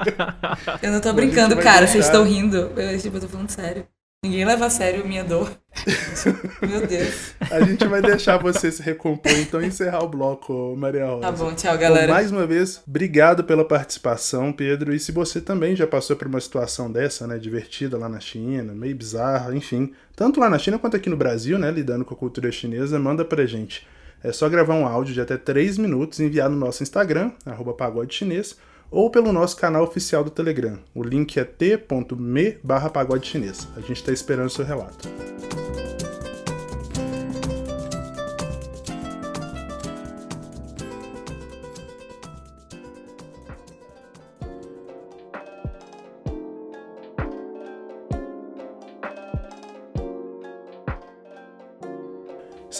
eu 0.80 0.90
não 0.90 1.02
tô 1.02 1.12
brincando, 1.12 1.54
cara. 1.56 1.80
deixar. 1.80 1.92
Vocês 1.92 2.06
estão 2.06 2.24
rindo. 2.24 2.72
Eu, 2.76 2.98
tipo, 2.98 3.18
eu 3.18 3.20
tô 3.20 3.28
falando 3.28 3.50
sério. 3.50 3.84
Ninguém 4.22 4.44
leva 4.44 4.66
a 4.66 4.70
sério 4.70 5.06
minha 5.08 5.24
dor. 5.24 5.50
Meu 6.60 6.86
Deus. 6.86 7.32
A 7.50 7.62
gente 7.62 7.86
vai 7.86 8.02
deixar 8.02 8.36
você 8.36 8.70
se 8.70 8.82
recompor, 8.82 9.32
então 9.32 9.62
e 9.62 9.66
encerrar 9.68 10.04
o 10.04 10.08
bloco, 10.08 10.76
Maria 10.76 11.06
Rosa. 11.06 11.20
Tá 11.22 11.32
bom, 11.32 11.54
tchau, 11.54 11.78
galera. 11.78 12.12
mais 12.12 12.30
uma 12.30 12.46
vez, 12.46 12.82
obrigado 12.86 13.42
pela 13.44 13.64
participação, 13.64 14.52
Pedro. 14.52 14.92
E 14.92 15.00
se 15.00 15.10
você 15.10 15.40
também 15.40 15.74
já 15.74 15.86
passou 15.86 16.16
por 16.16 16.28
uma 16.28 16.38
situação 16.38 16.92
dessa, 16.92 17.26
né, 17.26 17.38
divertida 17.38 17.96
lá 17.96 18.10
na 18.10 18.20
China, 18.20 18.74
meio 18.74 18.94
bizarra, 18.94 19.56
enfim, 19.56 19.94
tanto 20.14 20.38
lá 20.38 20.50
na 20.50 20.58
China 20.58 20.78
quanto 20.78 20.98
aqui 20.98 21.08
no 21.08 21.16
Brasil, 21.16 21.58
né, 21.58 21.70
lidando 21.70 22.04
com 22.04 22.12
a 22.12 22.18
cultura 22.18 22.52
chinesa, 22.52 22.98
manda 22.98 23.24
pra 23.24 23.46
gente. 23.46 23.88
É 24.22 24.32
só 24.32 24.50
gravar 24.50 24.74
um 24.74 24.86
áudio 24.86 25.14
de 25.14 25.20
até 25.22 25.38
3 25.38 25.78
minutos 25.78 26.18
e 26.18 26.24
enviar 26.24 26.50
no 26.50 26.56
nosso 26.56 26.82
Instagram, 26.82 27.32
arroba 27.46 27.72
pagode 27.72 28.14
chinês, 28.14 28.54
ou 28.90 29.10
pelo 29.10 29.32
nosso 29.32 29.56
canal 29.56 29.84
oficial 29.84 30.24
do 30.24 30.30
Telegram. 30.30 30.78
O 30.94 31.02
link 31.02 31.38
é 31.38 31.44
t.me 31.44 32.58
barra 32.62 32.90
pagode 32.90 33.26
chinês. 33.26 33.68
A 33.76 33.80
gente 33.80 33.94
está 33.94 34.12
esperando 34.12 34.48
o 34.48 34.50
seu 34.50 34.64
relato. 34.64 35.08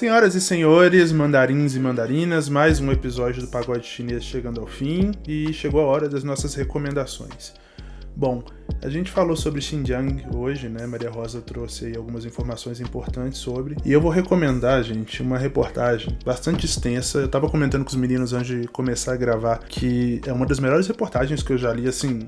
Senhoras 0.01 0.35
e 0.35 0.41
senhores, 0.41 1.13
mandarins 1.13 1.77
e 1.77 1.79
mandarinas, 1.79 2.49
mais 2.49 2.81
um 2.81 2.91
episódio 2.91 3.43
do 3.43 3.49
Pagode 3.49 3.87
Chinês 3.87 4.25
chegando 4.25 4.59
ao 4.59 4.67
fim 4.67 5.11
e 5.29 5.53
chegou 5.53 5.83
a 5.83 5.85
hora 5.85 6.09
das 6.09 6.25
nossas 6.25 6.55
recomendações. 6.55 7.53
Bom, 8.17 8.43
a 8.83 8.89
gente 8.89 9.11
falou 9.11 9.37
sobre 9.37 9.61
Xinjiang 9.61 10.25
hoje, 10.35 10.71
né? 10.71 10.87
Maria 10.87 11.11
Rosa 11.11 11.43
trouxe 11.43 11.85
aí 11.85 11.97
algumas 11.99 12.25
informações 12.25 12.81
importantes 12.81 13.41
sobre. 13.41 13.77
E 13.85 13.93
eu 13.93 14.01
vou 14.01 14.11
recomendar, 14.11 14.83
gente, 14.83 15.21
uma 15.21 15.37
reportagem 15.37 16.17
bastante 16.25 16.65
extensa. 16.65 17.19
Eu 17.19 17.29
tava 17.29 17.51
comentando 17.51 17.85
com 17.85 17.91
os 17.91 17.97
meninos 17.97 18.33
antes 18.33 18.63
de 18.63 18.69
começar 18.69 19.13
a 19.13 19.17
gravar 19.17 19.59
que 19.59 20.23
é 20.27 20.33
uma 20.33 20.47
das 20.47 20.59
melhores 20.59 20.87
reportagens 20.87 21.43
que 21.43 21.53
eu 21.53 21.59
já 21.59 21.75
li, 21.75 21.87
assim, 21.87 22.21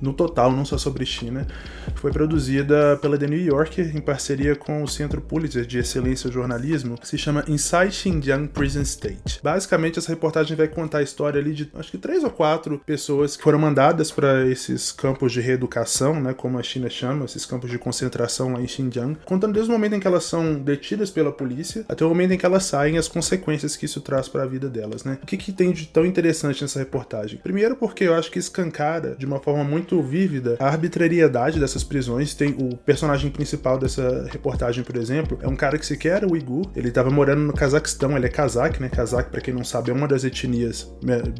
no 0.00 0.12
total, 0.12 0.52
não 0.52 0.64
só 0.64 0.76
sobre 0.78 1.04
China, 1.06 1.46
foi 1.94 2.10
produzida 2.10 2.96
pela 3.00 3.18
The 3.18 3.26
New 3.26 3.38
Yorker 3.38 3.96
em 3.96 4.00
parceria 4.00 4.54
com 4.54 4.82
o 4.82 4.88
Centro 4.88 5.20
Pulitzer 5.20 5.64
de 5.64 5.78
Excelência 5.78 6.30
Jornalismo, 6.30 6.98
que 6.98 7.08
se 7.08 7.18
chama 7.18 7.44
Inside 7.48 7.92
Xinjiang 7.92 8.48
Prison 8.48 8.82
State. 8.82 9.40
Basicamente, 9.42 9.98
essa 9.98 10.10
reportagem 10.10 10.56
vai 10.56 10.68
contar 10.68 10.98
a 10.98 11.02
história 11.02 11.40
ali 11.40 11.52
de 11.52 11.70
acho 11.74 11.90
que 11.90 11.98
três 11.98 12.24
ou 12.24 12.30
quatro 12.30 12.80
pessoas 12.84 13.36
que 13.36 13.42
foram 13.42 13.58
mandadas 13.58 14.10
para 14.10 14.46
esses 14.46 14.92
campos 14.92 15.32
de 15.32 15.40
reeducação, 15.40 16.20
né, 16.20 16.34
como 16.34 16.58
a 16.58 16.62
China 16.62 16.88
chama, 16.88 17.24
esses 17.24 17.46
campos 17.46 17.70
de 17.70 17.78
concentração 17.78 18.52
lá 18.52 18.60
em 18.60 18.68
Xinjiang, 18.68 19.18
contando 19.24 19.54
desde 19.54 19.70
o 19.70 19.72
momento 19.72 19.94
em 19.94 20.00
que 20.00 20.06
elas 20.06 20.24
são 20.24 20.54
detidas 20.54 21.10
pela 21.10 21.32
polícia 21.32 21.84
até 21.88 22.04
o 22.04 22.08
momento 22.08 22.32
em 22.32 22.38
que 22.38 22.46
elas 22.46 22.64
saem, 22.64 22.98
as 22.98 23.08
consequências 23.08 23.76
que 23.76 23.84
isso 23.84 24.00
traz 24.00 24.28
para 24.28 24.42
a 24.42 24.46
vida 24.46 24.68
delas, 24.68 25.04
né? 25.04 25.18
O 25.22 25.26
que, 25.26 25.36
que 25.36 25.52
tem 25.52 25.72
de 25.72 25.86
tão 25.86 26.04
interessante 26.04 26.62
nessa 26.62 26.78
reportagem? 26.78 27.38
Primeiro, 27.42 27.76
porque 27.76 28.04
eu 28.04 28.14
acho 28.14 28.30
que 28.30 28.38
escancara 28.38 29.14
de 29.16 29.26
uma 29.26 29.40
forma 29.40 29.64
muito 29.64 29.85
vívida 30.02 30.56
a 30.58 30.66
arbitrariedade 30.66 31.60
dessas 31.60 31.84
prisões. 31.84 32.34
Tem 32.34 32.50
o 32.50 32.76
personagem 32.76 33.30
principal 33.30 33.78
dessa 33.78 34.28
reportagem, 34.30 34.82
por 34.84 34.96
exemplo, 34.96 35.38
é 35.40 35.48
um 35.48 35.56
cara 35.56 35.78
que 35.78 35.86
sequer 35.86 36.16
era 36.16 36.30
uigur, 36.30 36.70
ele 36.74 36.88
estava 36.88 37.10
morando 37.10 37.42
no 37.42 37.52
Cazaquistão, 37.52 38.16
ele 38.16 38.26
é 38.26 38.28
cazaque, 38.28 38.80
né? 38.80 38.88
Cazaque, 38.88 39.30
para 39.30 39.40
quem 39.40 39.52
não 39.52 39.64
sabe, 39.64 39.90
é 39.90 39.94
uma 39.94 40.08
das 40.08 40.24
etnias, 40.24 40.90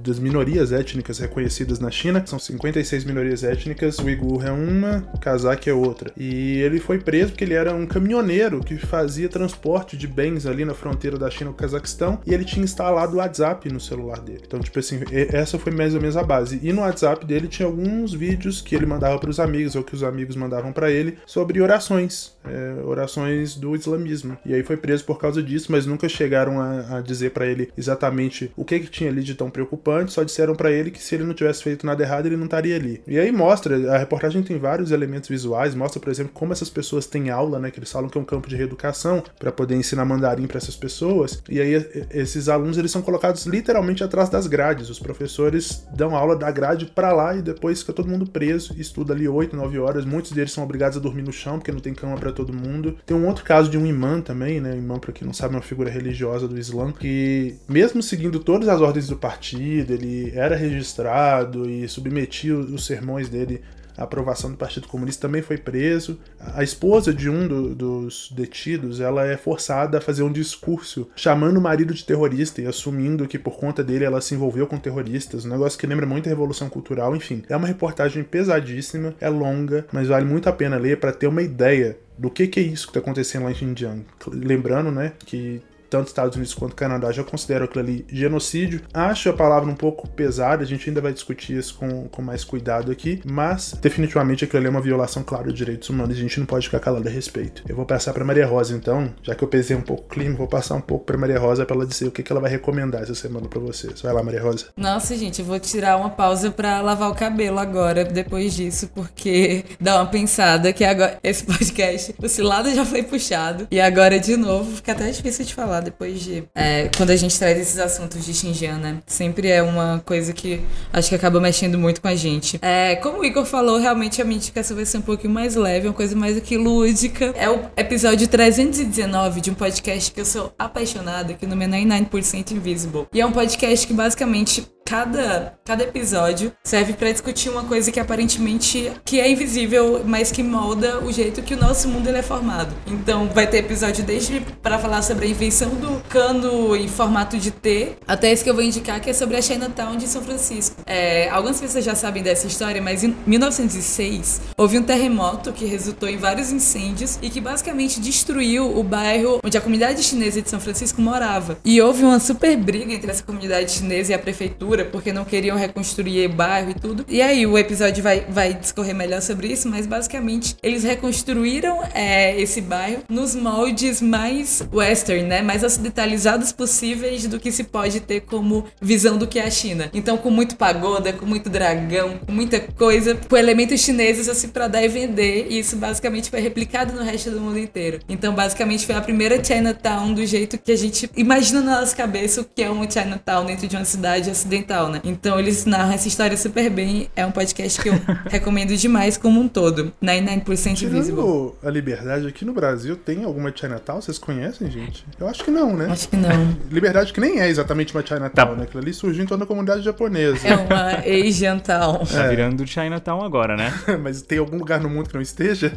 das 0.03 0.19
minorias 0.19 0.73
étnicas 0.73 1.19
reconhecidas 1.19 1.79
na 1.79 1.91
China. 1.91 2.23
São 2.27 2.39
56 2.39 3.05
minorias 3.05 3.43
étnicas, 3.45 3.99
o 3.99 4.05
uigur 4.05 4.45
é 4.45 4.51
uma, 4.51 5.03
cazaque 5.21 5.71
é 5.71 5.75
outra. 5.75 6.11
E 6.17 6.59
ele 6.61 6.79
foi 6.79 6.99
preso 6.99 7.31
porque 7.31 7.45
ele 7.45 7.55
era 7.55 7.75
um 7.75 7.87
caminhoneiro 7.87 8.61
que 8.61 8.77
fazia 8.77 9.29
transporte 9.29 9.97
de 9.97 10.07
bens 10.07 10.47
ali 10.47 10.65
na 10.65 10.75
fronteira 10.75 11.19
da 11.19 11.31
China 11.31 11.51
com 11.51 11.57
o 11.57 11.57
Cazaquistão 11.57 12.21
e 12.27 12.33
ele 12.33 12.45
tinha 12.45 12.65
instalado 12.65 13.15
o 13.15 13.19
WhatsApp 13.19 13.71
no 13.73 13.81
celular 13.81 14.21
dele. 14.21 14.43
Então, 14.47 14.61
tipo 14.61 14.79
assim, 14.79 15.01
essa 15.33 15.59
foi 15.59 15.73
mais 15.73 15.95
ou 15.95 16.01
menos 16.01 16.17
a 16.17 16.23
base. 16.23 16.61
E 16.63 16.73
no 16.73 16.83
WhatsApp 16.83 17.25
dele 17.25 17.49
tinha 17.49 17.67
alguns 17.67 18.13
vídeos 18.13 18.36
que 18.63 18.75
ele 18.75 18.87
mandava 18.87 19.19
para 19.19 19.31
os 19.31 19.41
amigos 19.41 19.75
ou 19.75 19.83
que 19.83 19.95
os 19.95 20.03
amigos 20.03 20.37
mandavam 20.37 20.73
para 20.73 20.91
ele 20.91 21.19
sobre 21.27 21.61
orações, 21.61 22.37
é, 22.45 22.83
orações 22.85 23.57
do 23.57 23.75
islamismo. 23.75 24.37
E 24.45 24.55
aí 24.55 24.63
foi 24.63 24.77
preso 24.77 25.05
por 25.05 25.19
causa 25.19 25.43
disso, 25.43 25.71
mas 25.71 25.87
nunca 25.87 26.09
chegaram 26.09 26.61
a, 26.61 26.99
a 26.99 27.01
dizer 27.01 27.31
para 27.31 27.47
ele 27.47 27.71
exatamente 27.77 28.51
o 28.57 28.65
que 28.65 28.81
que 28.81 28.91
tinha 28.91 29.11
ali 29.11 29.23
de 29.23 29.35
tão 29.35 29.51
preocupante, 29.51 30.13
só 30.13 30.23
disseram 30.23 30.55
para 30.55 30.71
ele 30.71 30.91
que 30.91 31.03
se 31.03 31.15
ele 31.15 31.25
não 31.25 31.35
tivesse 31.35 31.63
feito 31.63 31.87
nada 31.87 32.03
errado, 32.03 32.27
ele 32.27 32.37
não 32.37 32.45
estaria 32.45 32.77
ali. 32.77 33.03
E 33.07 33.19
aí 33.19 33.31
mostra, 33.33 33.95
a 33.95 33.99
reportagem 33.99 34.43
tem 34.43 34.59
vários 34.59 34.91
elementos 34.91 35.29
visuais, 35.29 35.75
mostra, 35.75 36.01
por 36.01 36.11
exemplo, 36.11 36.33
como 36.33 36.53
essas 36.53 36.71
pessoas 36.71 37.07
têm 37.07 37.31
aula, 37.31 37.59
né, 37.59 37.71
que 37.71 37.79
eles 37.79 37.91
falam 37.91 38.09
que 38.09 38.19
é 38.19 38.21
um 38.21 38.25
campo 38.25 38.49
de 38.49 38.57
reeducação 38.57 39.23
para 39.39 39.53
poder 39.53 39.75
ensinar 39.75 40.05
mandarim 40.05 40.47
para 40.47 40.59
essas 40.59 40.77
pessoas. 40.77 41.43
E 41.49 41.61
aí 41.61 42.07
esses 42.11 42.49
alunos 42.49 42.79
eles 42.79 42.91
são 42.91 43.03
colocados 43.03 43.47
literalmente 43.47 44.05
atrás 44.05 44.29
das 44.29 44.47
grades. 44.47 44.91
Os 44.91 44.99
professores 44.99 45.87
dão 45.95 46.15
aula 46.17 46.37
da 46.37 46.51
grade 46.51 46.87
para 46.87 47.13
lá 47.13 47.37
e 47.37 47.43
depois 47.43 47.81
fica 47.81 47.93
todo 47.93 48.09
mundo 48.09 48.26
preso 48.27 48.75
estuda 48.79 49.15
ali 49.15 49.29
8, 49.29 49.57
9 49.57 49.79
horas. 49.79 50.05
Muitos 50.05 50.33
deles 50.33 50.53
são 50.53 50.65
obrigados 50.65 50.97
a 50.97 51.01
dormir 51.01 51.23
no 51.23 51.33
chão 51.33 51.59
porque 51.59 51.73
não 51.73 51.81
tem 51.81 51.95
cama 51.95 52.17
para 52.17 52.33
todo 52.33 52.53
mundo. 52.53 52.97
Tem 53.07 53.17
um 53.17 53.27
outro 53.27 53.45
caso 53.45 53.71
de 53.71 53.79
um 53.79 53.87
imã 53.87 54.21
também, 54.21 54.61
né? 54.61 54.77
Imã, 54.77 54.99
para 54.99 55.13
quem 55.13 55.27
não 55.27 55.35
sabe, 55.35 55.55
é 55.55 55.57
uma 55.57 55.63
figura 55.63 55.91
religiosa 55.91 56.49
do 56.49 56.59
Islã 56.59 56.93
que, 56.93 57.57
mesmo 57.69 58.03
seguindo 58.03 58.41
todas 58.41 58.69
as 58.69 58.81
ordens 58.81 59.09
do 59.09 59.17
partido, 59.17 59.93
ele 59.93 60.33
era 60.35 60.57
registrado 60.57 61.69
e 61.69 61.89
submetia 61.89 62.57
os 62.57 62.85
sermões 62.85 63.29
dele 63.29 63.63
a 63.97 64.05
aprovação 64.05 64.51
do 64.51 64.57
Partido 64.57 64.89
Comunista, 64.89 65.27
também 65.27 65.43
foi 65.43 65.57
preso. 65.57 66.19
A 66.55 66.63
esposa 66.63 67.13
de 67.13 67.31
um 67.31 67.47
do, 67.47 67.75
dos 67.75 68.31
detidos, 68.35 69.01
ela 69.01 69.27
é 69.27 69.37
forçada 69.37 69.99
a 69.99 70.01
fazer 70.01 70.23
um 70.23 70.33
discurso 70.33 71.09
chamando 71.17 71.59
o 71.59 71.61
marido 71.61 71.95
de 71.95 72.05
terrorista 72.05 72.61
e 72.61 72.67
assumindo 72.67 73.27
que 73.27 73.39
por 73.39 73.57
conta 73.57 73.83
dele 73.83 74.05
ela 74.05 74.21
se 74.21 74.35
envolveu 74.35 74.67
com 74.67 74.79
terroristas, 74.79 75.45
um 75.45 75.51
negócio 75.51 75.79
que 75.79 75.87
lembra 75.87 76.07
muito 76.07 76.27
a 76.27 76.31
Revolução 76.31 76.69
Cultural, 76.69 77.15
enfim. 77.15 77.43
É 77.49 77.57
uma 77.57 77.67
reportagem 77.67 78.23
pesadíssima, 78.23 79.15
é 79.21 79.29
longa, 79.29 79.87
mas 79.93 80.09
vale 80.09 80.25
muito 80.25 80.49
a 80.49 80.53
pena 80.53 80.77
ler 80.77 80.99
para 80.99 81.13
ter 81.13 81.27
uma 81.27 81.43
ideia 81.43 81.99
do 82.19 82.31
que, 82.31 82.47
que 82.47 82.61
é 82.61 82.63
isso 82.63 82.87
que 82.87 82.91
está 82.91 83.01
acontecendo 83.01 83.45
lá 83.45 83.51
em 83.51 83.55
Xinjiang. 83.55 84.05
Lembrando, 84.33 84.91
né, 84.91 85.13
que 85.25 85.63
tanto 85.89 86.09
Estados 86.09 86.37
Unidos 86.37 86.55
quanto 86.55 86.75
Canadá 86.75 87.11
já 87.13 87.25
consideram 87.25 87.65
aquilo 87.65 87.85
ali 87.85 88.07
genocídio. 88.09 88.83
Acho 88.93 89.31
a 89.31 89.33
palavra 89.33 89.71
um 89.71 89.75
pouco 89.75 90.09
pesada, 90.09 90.63
a 90.63 90.67
gente 90.67 90.89
ainda 90.89 91.01
vai 91.01 91.13
discutir 91.13 91.57
isso 91.57 91.75
com, 91.75 92.09
com 92.09 92.23
mais 92.23 92.45
cuidado 92.45 92.91
aqui, 92.91 93.21
mas 93.25 93.75
definitivamente 93.81 94.45
aquilo 94.45 94.59
ali 94.59 94.67
é 94.67 94.71
uma 94.71 94.81
violação 94.81 95.23
clara 95.23 95.49
de 95.49 95.55
direitos 95.55 95.89
humanos 95.89 96.17
e 96.17 96.19
a 96.19 96.23
gente 96.23 96.39
não 96.39 96.47
pode 96.47 96.67
ficar 96.67 96.81
calado 96.81 97.07
a 97.09 97.11
respeito. 97.11 97.63
Eu 97.69 97.77
vou 97.77 97.85
passar 97.85 98.13
para 98.13 98.25
Maria 98.25 98.47
Rosa 98.47 98.75
então, 98.75 99.13
já 99.23 99.35
que 99.35 99.43
eu 99.43 99.49
pesei 99.49 99.77
um 99.77 99.83
pouco 99.83 100.05
o 100.05 100.09
clima, 100.09 100.37
vou 100.37 100.49
passar 100.49 100.75
um 100.75 100.81
pouco 100.81 101.05
para 101.05 101.17
Maria 101.17 101.39
Rosa 101.39 101.65
para 101.65 101.77
ela 101.77 101.87
dizer 101.87 102.07
o 102.07 102.11
que, 102.11 102.23
que 102.23 102.33
ela 102.33 102.41
vai 102.41 102.51
recomendar 102.51 103.03
essa 103.03 103.15
semana 103.15 103.49
para 103.49 103.61
vocês. 103.61 104.01
Vai 104.03 104.13
lá, 104.13 104.23
Maria 104.23 104.43
Rosa. 104.43 104.67
Nossa, 104.77 105.17
gente, 105.17 105.41
eu 105.41 105.45
vou 105.45 105.59
tirar 105.59 105.97
uma 105.97 106.11
pausa 106.11 106.51
para 106.51 106.81
lavar 106.81 107.11
o 107.11 107.15
cabelo 107.15 107.59
agora, 107.59 108.05
depois 108.05 108.55
disso, 108.55 108.91
porque 108.95 109.65
dá 109.81 109.97
uma 109.97 110.07
pensada 110.07 110.73
que 110.73 110.85
agora 110.85 111.19
esse 111.23 111.45
podcast, 111.45 112.15
o 112.19 112.29
cilado 112.29 112.75
já 112.75 112.85
foi 112.85 113.03
puxado 113.03 113.67
e 113.71 113.81
agora 113.81 114.19
de 114.19 114.37
novo 114.37 114.77
fica 114.77 114.93
até 114.93 115.11
difícil 115.11 115.45
de 115.45 115.55
falar 115.55 115.76
falar 115.77 115.81
depois 115.81 116.21
de. 116.21 116.45
É, 116.55 116.91
quando 116.97 117.11
a 117.11 117.17
gente 117.17 117.39
traz 117.39 117.59
esses 117.59 117.79
assuntos 117.79 118.25
de 118.25 118.33
Xinjiang, 118.33 118.81
né? 118.81 118.99
Sempre 119.07 119.49
é 119.49 119.63
uma 119.63 120.03
coisa 120.05 120.33
que 120.33 120.61
acho 120.93 121.09
que 121.09 121.15
acaba 121.15 121.41
mexendo 121.41 121.79
muito 121.79 122.01
com 122.01 122.09
a 122.09 122.15
gente. 122.15 122.59
É, 122.63 122.97
como 122.97 123.21
o 123.21 123.25
Igor 123.25 123.45
falou, 123.45 123.79
realmente 123.79 124.21
a 124.21 124.25
minha 124.25 124.37
indicação 124.37 124.77
vai 124.77 124.87
ser 124.87 124.99
um 124.99 125.03
pouquinho 125.03 125.33
mais 125.33 125.55
leve, 125.55 125.89
uma 125.89 125.95
coisa 125.95 126.17
mais 126.17 126.37
aqui 126.37 126.57
lúdica. 126.57 127.33
É 127.37 127.49
o 127.49 127.61
episódio 127.77 128.27
319 128.27 129.41
de 129.41 129.51
um 129.51 129.55
podcast 129.55 130.11
que 130.11 130.21
eu 130.21 130.25
sou 130.25 130.53
apaixonada, 130.59 131.35
que 131.35 131.45
o 131.45 131.49
nome 131.49 131.65
é 131.65 131.69
99% 131.69 132.53
Invisible. 132.53 133.07
E 133.13 133.21
é 133.21 133.27
um 133.27 133.33
podcast 133.33 133.87
que 133.87 133.93
basicamente 133.93 134.67
cada, 134.87 135.59
cada 135.65 135.83
episódio 135.83 136.53
serve 136.63 136.93
para 136.93 137.11
discutir 137.11 137.49
uma 137.49 137.65
coisa 137.65 137.91
que 137.91 137.99
aparentemente 137.99 138.93
que 139.05 139.19
é 139.19 139.29
invisível, 139.29 140.03
mas 140.05 140.31
que 140.31 140.45
molda 140.45 141.01
o 141.01 141.13
jeito 141.13 141.43
que 141.43 141.55
o 141.55 141.57
nosso 141.61 141.89
mundo 141.89 142.09
ele 142.09 142.19
é 142.19 142.23
formado. 142.23 142.73
Então 142.87 143.29
vai 143.35 143.49
ter 143.49 143.59
episódio 143.59 144.05
desde 144.05 144.41
para 144.63 144.79
falar 144.79 145.03
sobre 145.03 145.27
a 145.27 145.29
invenção 145.29 145.66
do 145.71 146.01
cano 146.09 146.77
em 146.77 146.89
formato 146.89 147.37
de 147.39 147.51
T, 147.51 147.97
até 148.07 148.31
esse 148.31 148.45
que 148.45 148.51
eu 148.51 148.55
vou 148.55 148.63
indicar 148.63 149.01
que 149.01 149.11
é 149.11 149.13
sobre 149.13 149.37
a 149.37 149.43
Chinatown 149.43 149.97
de 149.97 150.07
São 150.07 150.23
Francisco. 150.23 150.77
É, 150.87 151.29
algumas 151.31 151.61
pessoas 151.61 151.85
já 151.85 151.95
sabem 151.95 152.23
dessa 152.23 152.47
história, 152.47 152.81
mas 152.81 153.03
em 153.03 153.17
1906 153.27 154.41
houve 154.57 154.79
um 154.79 154.83
terremoto 154.83 155.53
que 155.53 155.65
resultou 155.65 156.09
em 156.09 156.17
vários 156.17 156.51
incêndios 156.51 157.19
e 157.21 157.31
que 157.31 157.41
basicamente 157.41 158.01
destruiu 158.01 158.79
o 158.79 158.83
bairro 158.83 159.41
onde 159.45 159.57
a 159.57 159.61
comunidade 159.61 160.03
chinesa 160.03 160.41
de 160.41 160.49
São 160.49 160.61
Francisco 160.61 161.01
morava. 161.01 161.59
E 161.65 161.81
houve 161.81 162.05
uma 162.05 162.21
super 162.21 162.57
briga 162.57 162.93
entre 162.93 163.11
essa 163.11 163.23
comunidade 163.23 163.73
chinesa 163.73 164.13
e 164.13 164.15
a 164.15 164.19
prefeitura 164.19 164.85
porque 164.85 165.13
não 165.13 165.25
queriam 165.25 165.57
reconstruir 165.57 166.27
o 166.27 166.33
bairro 166.33 166.71
e 166.71 166.75
tudo. 166.75 167.05
E 167.09 167.21
aí 167.23 167.47
o 167.47 167.59
episódio 167.59 168.03
vai, 168.03 168.27
vai 168.29 168.55
discorrer 168.55 168.95
melhor 168.95 169.21
sobre 169.23 169.49
isso, 169.49 169.69
mas 169.69 169.87
basicamente 169.87 170.57
eles 170.63 170.83
reconstruíram 170.83 171.81
é, 171.95 172.41
esse 172.41 172.61
bairro 172.61 173.03
nos 173.09 173.35
moldes 173.35 174.01
mais 174.01 174.63
western, 174.73 175.25
né? 175.25 175.43
Mais 175.43 175.56
ocidentalizados 175.63 176.53
possíveis 176.53 177.27
do 177.27 177.41
que 177.41 177.51
se 177.51 177.65
pode 177.65 178.01
ter 178.01 178.21
como 178.21 178.67
visão 178.81 179.19
do 179.19 179.27
que 179.27 179.39
é 179.39 179.45
a 179.45 179.51
China. 179.51 179.91
Então, 179.93 180.17
com 180.17 180.31
muito 180.31 180.57
pagoda, 180.57 181.13
com 181.13 181.27
muito 181.27 181.51
dragão, 181.51 182.19
com 182.25 182.33
muita 182.33 182.61
coisa, 182.61 183.15
com 183.15 183.37
elementos 183.37 183.81
chineses 183.81 184.29
assim 184.29 184.49
para 184.49 184.69
dar 184.69 184.83
e 184.83 184.89
vender. 184.89 185.49
E 185.51 185.59
isso 185.59 185.77
basicamente 185.77 186.31
foi 186.31 186.41
replicado 186.41 186.93
no 186.93 187.03
resto 187.03 187.31
do 187.31 187.41
mundo 187.41 187.59
inteiro. 187.59 188.01
Então, 188.09 188.35
basicamente, 188.35 188.87
foi 188.87 188.95
a 188.95 189.01
primeira 189.01 189.43
Chinatown 189.43 190.15
do 190.15 190.25
jeito 190.25 190.59
que 190.59 190.73
a 190.73 190.77
gente 190.77 191.11
imagina 191.17 191.61
na 191.61 191.81
nossa 191.81 191.95
cabeça 191.95 192.41
o 192.41 192.45
que 192.45 192.63
é 192.63 192.71
um 192.71 192.89
Chinatown 192.89 193.47
dentro 193.47 193.67
de 193.67 193.77
uma 193.77 193.85
cidade 193.85 194.31
ocidental 194.31 194.67
tal, 194.67 194.91
né? 194.91 195.01
Então 195.05 195.39
eles 195.39 195.65
narram 195.65 195.93
essa 195.93 196.09
história 196.09 196.37
super 196.37 196.69
bem. 196.69 197.09
É 197.17 197.25
um 197.25 197.33
podcast 197.33 197.81
que 197.81 197.89
eu 197.89 197.95
recomendo 198.29 198.77
demais 198.77 199.17
como 199.17 199.41
um 199.41 199.49
todo. 199.49 199.93
99% 200.03 200.75
Tirando 200.75 200.97
Visible. 200.97 201.53
a 201.63 201.71
liberdade 201.71 202.27
aqui 202.27 202.45
no 202.45 202.53
Brasil, 202.53 202.97
tem 202.97 203.25
alguma 203.25 203.53
Chinatown? 203.55 204.01
Vocês 204.01 204.19
conhecem, 204.19 204.71
gente? 204.71 205.07
Eu 205.19 205.27
acho 205.29 205.43
que 205.47 205.51
não, 205.53 205.77
né? 205.77 205.87
Acho 205.91 206.09
que 206.09 206.17
não. 206.17 206.57
Liberdade 206.71 207.13
que 207.13 207.21
nem 207.21 207.41
é 207.41 207.49
exatamente 207.49 207.95
uma 207.95 208.05
Chinatown, 208.05 208.49
tá. 208.49 208.55
né? 208.57 208.65
Aquilo 208.65 208.83
ali 208.83 208.93
surgiu 208.93 209.23
em 209.23 209.27
toda 209.27 209.45
a 209.45 209.47
comunidade 209.47 209.83
japonesa. 209.83 210.47
É 210.47 210.57
uma 210.57 210.99
Asian 210.99 211.59
Town. 211.61 212.05
Tá 212.17 212.25
é. 212.25 212.29
virando 212.29 212.67
Chinatown 212.67 213.23
agora, 213.23 213.57
né? 213.57 213.73
Mas 214.03 214.23
tem 214.23 214.39
algum 214.39 214.57
lugar 214.59 214.81
no 214.81 214.89
mundo 214.89 215.09
que 215.09 215.15
não 215.15 215.23
esteja? 215.23 215.73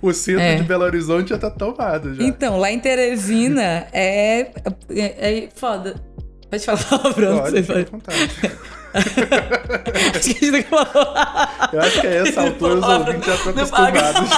o 0.00 0.12
centro 0.12 0.42
é. 0.42 0.56
de 0.56 0.62
Belo 0.62 0.84
Horizonte 0.84 1.30
já 1.30 1.38
tá 1.38 1.50
tomado 1.50 2.14
já. 2.14 2.22
Então, 2.22 2.58
lá 2.58 2.70
em 2.70 2.78
Teresina 2.78 3.86
é, 3.92 4.52
é, 4.90 5.44
é 5.44 5.48
foda. 5.54 5.96
Pode 6.48 6.64
falar 6.64 6.84
palavrão, 6.84 7.38
Pode, 7.40 7.62
você 7.62 7.62
pode. 7.62 7.86
acho 10.14 10.34
que 10.34 10.44
a 10.44 10.52
gente 10.52 10.62
falou. 10.68 11.14
Eu 11.72 11.80
acho 11.80 12.00
que 12.00 12.06
a 12.06 12.10
essa 12.10 12.40
altura 12.42 12.74
os 12.74 12.88
ouvintes 12.88 13.26
já 13.26 13.34
estão 13.34 13.52
acostumados. 13.52 14.30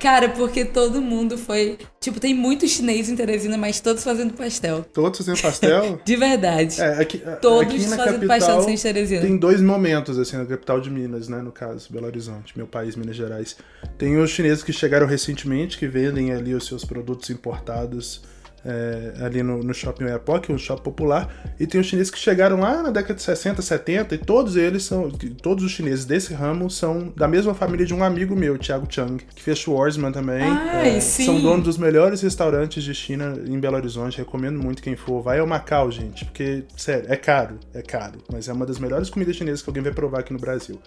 Cara, 0.00 0.30
porque 0.30 0.64
todo 0.64 1.00
mundo 1.00 1.36
foi. 1.36 1.78
Tipo, 2.00 2.18
tem 2.18 2.34
muito 2.34 2.66
chinês 2.66 3.10
em 3.10 3.14
Teresina, 3.14 3.58
mas 3.58 3.80
todos 3.80 4.02
fazendo 4.02 4.32
pastel. 4.32 4.84
Todos 4.92 5.18
fazendo 5.18 5.40
pastel? 5.40 6.00
de 6.04 6.16
verdade. 6.16 6.80
É, 6.80 7.00
aqui, 7.00 7.22
todos 7.40 7.74
aqui 7.74 7.86
na 7.86 7.96
fazendo 7.96 8.26
capital, 8.26 8.38
pastel 8.38 8.62
sem 8.62 8.76
Teresina. 8.76 9.20
Tem 9.20 9.36
dois 9.36 9.60
momentos, 9.60 10.18
assim, 10.18 10.38
na 10.38 10.46
capital 10.46 10.80
de 10.80 10.90
Minas, 10.90 11.28
né? 11.28 11.42
No 11.42 11.52
caso, 11.52 11.92
Belo 11.92 12.06
Horizonte, 12.06 12.56
meu 12.56 12.66
país, 12.66 12.96
Minas 12.96 13.14
Gerais. 13.14 13.56
Tem 13.98 14.16
os 14.16 14.30
chineses 14.30 14.64
que 14.64 14.72
chegaram 14.72 15.06
recentemente, 15.06 15.76
que 15.76 15.86
vendem 15.86 16.32
ali 16.32 16.54
os 16.54 16.66
seus 16.66 16.84
produtos 16.84 17.28
importados 17.28 18.22
é, 18.64 19.14
ali 19.24 19.42
no, 19.42 19.62
no 19.62 19.72
shopping 19.72 20.04
Oiapoque, 20.04 20.52
um 20.52 20.58
shopping 20.58 20.82
popular, 20.82 21.52
e 21.58 21.66
tem 21.66 21.80
os 21.80 21.86
chineses 21.86 22.10
que 22.10 22.18
chegaram 22.18 22.60
lá 22.60 22.82
na 22.82 22.90
década 22.90 23.14
de 23.14 23.22
60, 23.22 23.62
70, 23.62 24.14
e 24.14 24.18
todos 24.18 24.56
eles 24.56 24.84
são, 24.84 25.10
todos 25.10 25.64
os 25.64 25.70
chineses 25.70 26.04
desse 26.04 26.32
ramo 26.34 26.70
são 26.70 27.12
da 27.16 27.26
mesma 27.26 27.54
família 27.54 27.86
de 27.86 27.94
um 27.94 28.02
amigo 28.02 28.36
meu, 28.36 28.58
Thiago 28.58 28.86
Chang, 28.88 29.22
que 29.34 29.42
fez 29.42 29.58
Schwarzman 29.58 30.12
também. 30.12 30.42
Ai, 30.42 30.96
é, 30.96 31.00
sim. 31.00 31.24
São 31.24 31.40
donos 31.40 31.64
dos 31.64 31.78
melhores 31.78 32.20
restaurantes 32.20 32.82
de 32.82 32.94
China 32.94 33.34
em 33.46 33.58
Belo 33.58 33.76
Horizonte, 33.76 34.18
recomendo 34.18 34.58
muito 34.58 34.82
quem 34.82 34.96
for. 34.96 35.22
Vai 35.22 35.38
ao 35.38 35.46
Macau, 35.46 35.90
gente, 35.90 36.24
porque, 36.24 36.64
sério, 36.76 37.06
é 37.08 37.16
caro, 37.16 37.58
é 37.74 37.82
caro, 37.82 38.18
mas 38.30 38.48
é 38.48 38.52
uma 38.52 38.66
das 38.66 38.78
melhores 38.78 39.10
comidas 39.10 39.36
chinesas 39.36 39.62
que 39.62 39.68
alguém 39.68 39.82
vai 39.82 39.92
provar 39.92 40.20
aqui 40.20 40.32
no 40.32 40.38
Brasil. 40.38 40.80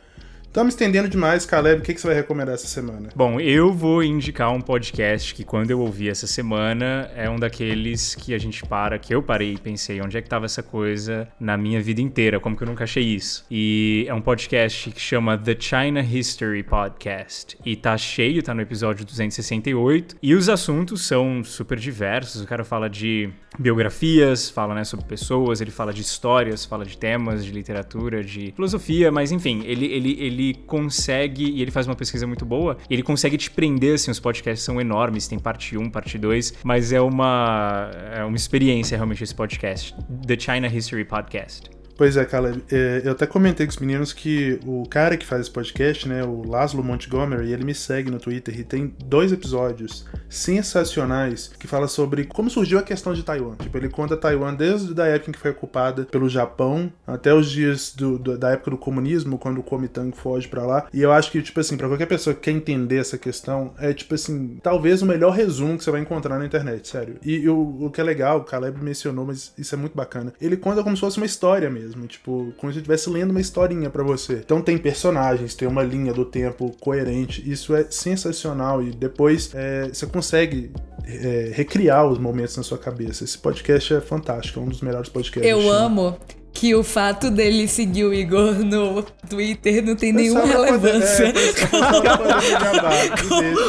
Estamos 0.54 0.76
estendendo 0.76 1.10
demais, 1.10 1.48
Caleb. 1.48 1.82
O 1.82 1.84
que, 1.84 1.96
que 1.96 2.00
você 2.00 2.06
vai 2.06 2.16
recomendar 2.16 2.54
essa 2.54 2.68
semana? 2.68 3.10
Bom, 3.16 3.40
eu 3.40 3.74
vou 3.74 4.04
indicar 4.04 4.54
um 4.54 4.62
podcast 4.62 5.34
que, 5.34 5.44
quando 5.44 5.72
eu 5.72 5.80
ouvi 5.80 6.08
essa 6.08 6.28
semana, 6.28 7.10
é 7.16 7.28
um 7.28 7.38
daqueles 7.38 8.14
que 8.14 8.36
a 8.36 8.38
gente 8.38 8.64
para, 8.64 9.00
que 9.00 9.16
eu 9.16 9.24
parei 9.24 9.54
e 9.54 9.58
pensei, 9.58 10.00
onde 10.00 10.16
é 10.16 10.22
que 10.22 10.28
estava 10.28 10.46
essa 10.46 10.62
coisa 10.62 11.28
na 11.40 11.58
minha 11.58 11.82
vida 11.82 12.02
inteira? 12.02 12.40
Como 12.40 12.56
que 12.56 12.62
eu 12.62 12.68
nunca 12.68 12.84
achei 12.84 13.04
isso? 13.04 13.44
E 13.50 14.06
é 14.08 14.14
um 14.14 14.22
podcast 14.22 14.92
que 14.92 15.02
chama 15.02 15.36
The 15.40 15.58
China 15.60 16.02
History 16.02 16.62
Podcast. 16.62 17.58
E 17.66 17.76
tá 17.76 17.98
cheio, 17.98 18.44
tá 18.44 18.54
no 18.54 18.62
episódio 18.62 19.04
268. 19.04 20.18
E 20.22 20.36
os 20.36 20.50
assuntos 20.50 21.02
são 21.08 21.44
super 21.44 21.80
diversos. 21.80 22.44
O 22.44 22.46
cara 22.46 22.64
fala 22.64 22.88
de 22.88 23.28
biografias, 23.58 24.50
fala 24.50 24.76
né, 24.76 24.84
sobre 24.84 25.06
pessoas, 25.06 25.62
ele 25.62 25.72
fala 25.72 25.94
de 25.94 26.02
histórias, 26.02 26.66
fala 26.66 26.86
de 26.86 26.98
temas, 26.98 27.46
de 27.46 27.52
literatura, 27.52 28.24
de 28.24 28.52
filosofia, 28.56 29.12
mas 29.12 29.32
enfim, 29.32 29.64
ele, 29.66 29.86
ele, 29.86 30.18
ele 30.20 30.43
ele 30.44 30.54
consegue, 30.66 31.46
e 31.46 31.62
ele 31.62 31.72
faz 31.72 31.88
uma 31.88 31.96
pesquisa 31.96 32.28
muito 32.28 32.46
boa, 32.46 32.78
ele 32.90 33.04
consegue 33.04 33.38
te 33.38 33.50
prender, 33.50 33.96
assim, 33.96 34.12
os 34.12 34.20
podcasts 34.20 34.64
são 34.64 34.80
enormes, 34.80 35.28
tem 35.28 35.40
parte 35.40 35.78
1, 35.78 35.90
parte 35.90 36.18
2, 36.18 36.56
mas 36.64 36.92
é 36.92 37.02
uma, 37.02 37.92
é 38.14 38.24
uma 38.24 38.36
experiência 38.36 38.98
realmente 38.98 39.24
esse 39.24 39.36
podcast, 39.36 39.96
The 40.26 40.38
China 40.40 40.68
History 40.68 41.06
Podcast. 41.06 41.83
Pois 41.96 42.18
é, 42.18 42.26
Caleb. 42.26 42.64
É, 42.72 43.02
eu 43.06 43.12
até 43.12 43.26
comentei 43.26 43.66
com 43.66 43.72
os 43.72 43.78
meninos 43.78 44.12
que 44.12 44.60
o 44.66 44.84
cara 44.88 45.16
que 45.16 45.26
faz 45.26 45.42
esse 45.42 45.52
podcast, 45.52 46.08
né, 46.08 46.24
o 46.24 46.44
Laszlo 46.48 46.84
Montgomery, 46.84 47.52
ele 47.52 47.64
me 47.64 47.76
segue 47.76 48.10
no 48.10 48.20
Twitter 48.20 48.60
e 48.60 48.64
tem 48.64 48.94
dois 49.06 49.32
episódios 49.32 50.06
sensacionais 50.28 51.52
que 51.60 51.68
fala 51.68 51.88
sobre 51.88 52.26
como 52.26 52.50
surgiu 52.50 52.80
a 52.80 52.84
questão 52.84 53.14
de 53.14 53.24
Taiwan. 53.24 53.56
Tipo, 53.56 53.78
ele 53.78 53.90
conta 53.90 54.18
Taiwan 54.18 54.54
desde 54.56 55.00
a 55.00 55.06
época 55.06 55.30
em 55.30 55.34
que 55.34 55.40
foi 55.40 55.52
ocupada 55.52 56.06
pelo 56.06 56.28
Japão 56.28 56.92
até 57.06 57.34
os 57.34 57.50
dias 57.50 57.94
do, 57.96 58.18
do, 58.18 58.38
da 58.38 58.52
época 58.52 58.72
do 58.72 58.78
comunismo, 58.78 59.38
quando 59.38 59.60
o 59.60 59.64
Kuomintang 59.64 60.16
foge 60.16 60.48
para 60.48 60.66
lá. 60.66 60.88
E 60.94 61.02
eu 61.02 61.12
acho 61.12 61.32
que, 61.32 61.42
tipo 61.42 61.60
assim, 61.60 61.78
para 61.78 61.88
qualquer 61.88 62.08
pessoa 62.08 62.34
que 62.34 62.42
quer 62.42 62.52
entender 62.52 62.98
essa 62.98 63.18
questão, 63.18 63.74
é, 63.78 63.94
tipo 63.94 64.16
assim, 64.16 64.58
talvez 64.64 65.02
o 65.02 65.06
melhor 65.06 65.32
resumo 65.32 65.78
que 65.78 65.84
você 65.84 65.92
vai 65.92 66.02
encontrar 66.02 66.40
na 66.40 66.46
internet, 66.46 66.88
sério. 66.88 67.18
E, 67.24 67.38
e 67.38 67.50
o, 67.50 67.86
o 67.86 67.92
que 67.92 68.02
é 68.02 68.04
legal, 68.04 68.40
o 68.40 68.44
Caleb 68.44 68.84
mencionou, 68.84 69.26
mas 69.26 69.54
isso 69.58 69.76
é 69.76 69.78
muito 69.78 69.96
bacana. 69.96 70.34
Ele 70.42 70.58
conta 70.58 70.84
como 70.84 70.96
se 70.96 71.02
fosse 71.02 71.18
uma 71.18 71.26
história 71.26 71.70
mesmo 71.70 71.83
mesmo, 71.84 72.08
tipo, 72.08 72.54
como 72.58 72.72
se 72.72 72.80
estivesse 72.80 73.10
lendo 73.10 73.32
uma 73.32 73.42
historinha 73.42 73.90
para 73.90 74.04
você. 74.04 74.36
Então 74.36 74.62
tem 74.62 74.78
personagens, 74.78 75.54
tem 75.54 75.68
uma 75.68 75.84
linha 75.84 76.14
do 76.14 76.26
tempo 76.26 76.76
coerente, 76.80 77.44
isso 77.50 77.76
é 77.76 77.86
sensacional 77.90 78.82
e 78.82 78.92
depois 78.92 79.52
é, 79.54 79.90
você 79.90 80.06
consegue 80.06 80.72
é, 81.06 81.52
recriar 81.54 82.08
os 82.08 82.18
momentos 82.18 82.56
na 82.58 82.64
sua 82.64 82.78
cabeça. 82.78 83.24
Esse 83.24 83.38
podcast 83.38 83.94
é 83.94 84.02
fantástico, 84.02 84.60
é 84.60 84.64
um 84.64 84.68
dos 84.68 84.82
melhores 84.82 85.10
podcasts. 85.10 85.50
Eu 85.50 85.70
amo 85.72 86.18
que 86.54 86.76
o 86.76 86.84
fato 86.84 87.32
dele 87.32 87.68
seguir 87.68 88.06
o 88.06 88.14
Igor 88.14 88.54
no 88.54 89.04
Twitter 89.28 89.84
não 89.84 89.96
tem 89.96 90.12
é 90.12 90.14
nenhuma 90.14 90.46
relevância. 90.46 91.34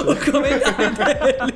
o 0.07 0.15
comentário 0.31 0.91
dele. 0.95 1.55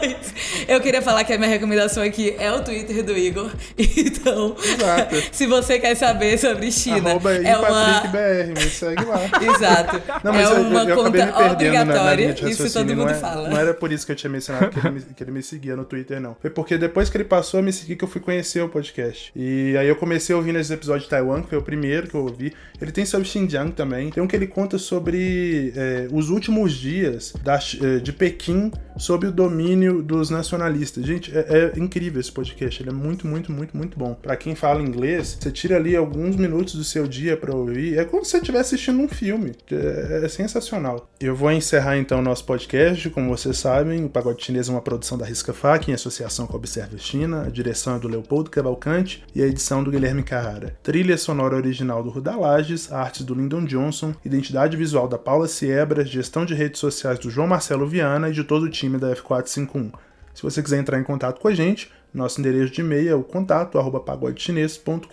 Mas 0.00 0.34
eu 0.68 0.80
queria 0.80 1.02
falar 1.02 1.24
que 1.24 1.32
a 1.32 1.38
minha 1.38 1.50
recomendação 1.50 2.02
aqui 2.02 2.36
é 2.38 2.52
o 2.52 2.62
Twitter 2.62 3.02
do 3.02 3.16
Igor. 3.16 3.50
Então, 3.76 4.54
Exato. 4.62 5.16
se 5.32 5.46
você 5.46 5.78
quer 5.80 5.96
saber 5.96 6.38
sobre 6.38 6.70
China, 6.70 7.10
Arroba 7.10 7.34
é 7.34 7.56
uma 7.56 8.00
BR, 8.02 8.52
me 8.54 8.70
segue 8.70 9.04
lá. 9.04 9.20
Exato. 9.42 10.02
Não, 10.22 10.34
é 10.34 10.48
uma 10.48 10.84
eu, 10.84 10.96
conta 10.96 11.08
obrigatória. 11.52 12.32
Na, 12.32 12.42
na 12.42 12.50
isso 12.50 12.72
todo 12.72 12.88
mundo 12.88 13.04
não 13.04 13.08
é, 13.08 13.14
fala. 13.14 13.48
Não 13.48 13.58
era 13.58 13.74
por 13.74 13.90
isso 13.90 14.06
que 14.06 14.12
eu 14.12 14.16
tinha 14.16 14.30
mencionado 14.30 14.70
que 14.70 14.78
ele, 14.78 14.90
me, 14.90 15.00
que 15.02 15.24
ele 15.24 15.30
me 15.32 15.42
seguia 15.42 15.74
no 15.74 15.84
Twitter, 15.84 16.20
não. 16.20 16.36
Foi 16.40 16.50
porque 16.50 16.78
depois 16.78 17.10
que 17.10 17.16
ele 17.16 17.24
passou 17.24 17.60
a 17.60 17.62
me 17.62 17.72
seguir 17.72 17.96
que 17.96 18.04
eu 18.04 18.08
fui 18.08 18.20
conhecer 18.20 18.62
o 18.62 18.68
podcast. 18.68 19.32
E 19.34 19.76
aí 19.76 19.88
eu 19.88 19.96
comecei 19.96 20.34
a 20.34 20.36
ouvir 20.36 20.51
nesses 20.52 20.70
episódios 20.70 21.04
de 21.04 21.10
Taiwan, 21.10 21.42
que 21.42 21.48
foi 21.48 21.58
o 21.58 21.62
primeiro 21.62 22.08
que 22.08 22.14
eu 22.14 22.22
ouvi. 22.22 22.52
Ele 22.80 22.92
tem 22.92 23.04
sobre 23.04 23.26
Xinjiang 23.26 23.72
também. 23.72 24.10
Tem 24.10 24.22
um 24.22 24.26
que 24.26 24.34
ele 24.34 24.46
conta 24.46 24.78
sobre 24.78 25.72
é, 25.76 26.08
os 26.12 26.30
últimos 26.30 26.72
dias 26.72 27.32
da, 27.42 27.58
é, 27.80 27.98
de 27.98 28.12
Pequim 28.12 28.70
sob 28.96 29.26
o 29.26 29.32
domínio 29.32 30.02
dos 30.02 30.30
nacionalistas. 30.30 31.04
Gente, 31.04 31.36
é, 31.36 31.72
é, 31.74 31.78
incrível 31.78 32.20
esse 32.20 32.32
podcast. 32.32 32.82
Ele 32.82 32.90
é 32.90 32.92
muito, 32.92 33.26
muito, 33.26 33.52
muito, 33.52 33.76
muito 33.76 33.98
bom. 33.98 34.14
Para 34.14 34.36
quem 34.36 34.54
fala 34.54 34.82
inglês, 34.82 35.38
você 35.40 35.50
tira 35.50 35.76
ali 35.76 35.96
alguns 35.96 36.36
minutos 36.36 36.74
do 36.74 36.84
seu 36.84 37.06
dia 37.06 37.36
para 37.36 37.54
ouvir. 37.54 37.98
É 37.98 38.04
como 38.04 38.24
se 38.24 38.32
você 38.32 38.38
estivesse 38.38 38.74
assistindo 38.74 39.00
um 39.00 39.08
filme. 39.08 39.52
É, 39.70 40.24
é, 40.24 40.28
sensacional. 40.28 41.10
Eu 41.20 41.34
vou 41.34 41.50
encerrar 41.52 41.96
então 41.98 42.18
o 42.18 42.22
nosso 42.22 42.44
podcast. 42.44 43.08
Como 43.10 43.28
vocês 43.28 43.56
sabem, 43.58 44.04
o 44.04 44.08
Pagode 44.08 44.44
Chinês 44.44 44.68
é 44.68 44.72
uma 44.72 44.80
produção 44.80 45.16
da 45.16 45.26
Risca 45.26 45.52
Fac 45.52 45.88
em 45.88 45.94
associação 45.94 46.46
com 46.46 46.54
a 46.54 46.56
Observa 46.56 46.96
China. 46.98 47.44
A 47.46 47.50
direção 47.50 47.96
é 47.96 47.98
do 47.98 48.08
Leopoldo 48.08 48.50
Cavalcante 48.50 49.22
e 49.34 49.42
a 49.42 49.46
edição 49.46 49.82
do 49.82 49.90
Guilherme 49.90 50.22
Carrara. 50.42 50.76
Trilha 50.82 51.16
sonora 51.16 51.54
original 51.54 52.02
do 52.02 52.10
Rudalages, 52.10 52.90
artes 52.92 53.24
do 53.24 53.34
Lyndon 53.34 53.64
Johnson, 53.64 54.12
identidade 54.24 54.76
visual 54.76 55.06
da 55.06 55.16
Paula 55.16 55.46
Siebra, 55.46 56.04
gestão 56.04 56.44
de 56.44 56.54
redes 56.54 56.80
sociais 56.80 57.18
do 57.18 57.30
João 57.30 57.46
Marcelo 57.46 57.86
Viana 57.86 58.28
e 58.28 58.32
de 58.32 58.42
todo 58.42 58.64
o 58.64 58.70
time 58.70 58.98
da 58.98 59.14
F451. 59.14 59.92
Se 60.34 60.42
você 60.42 60.62
quiser 60.62 60.80
entrar 60.80 60.98
em 60.98 61.04
contato 61.04 61.40
com 61.40 61.48
a 61.48 61.54
gente, 61.54 61.90
nosso 62.12 62.40
endereço 62.40 62.72
de 62.72 62.80
e-mail 62.80 63.10
é 63.10 63.14
o 63.14 63.22
contato 63.22 63.78
pagodechinês.com.br. 64.00 65.08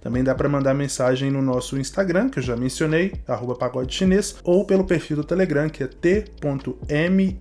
Também 0.00 0.22
dá 0.22 0.34
para 0.34 0.48
mandar 0.48 0.74
mensagem 0.74 1.30
no 1.30 1.42
nosso 1.42 1.78
Instagram, 1.78 2.28
que 2.28 2.38
eu 2.38 2.42
já 2.42 2.56
mencionei, 2.56 3.14
arroba 3.26 3.54
pagodechinês, 3.54 4.36
ou 4.44 4.64
pelo 4.64 4.84
perfil 4.84 5.16
do 5.16 5.24
Telegram, 5.24 5.68
que 5.68 5.82
é 5.82 5.86
t.me, 5.86 7.40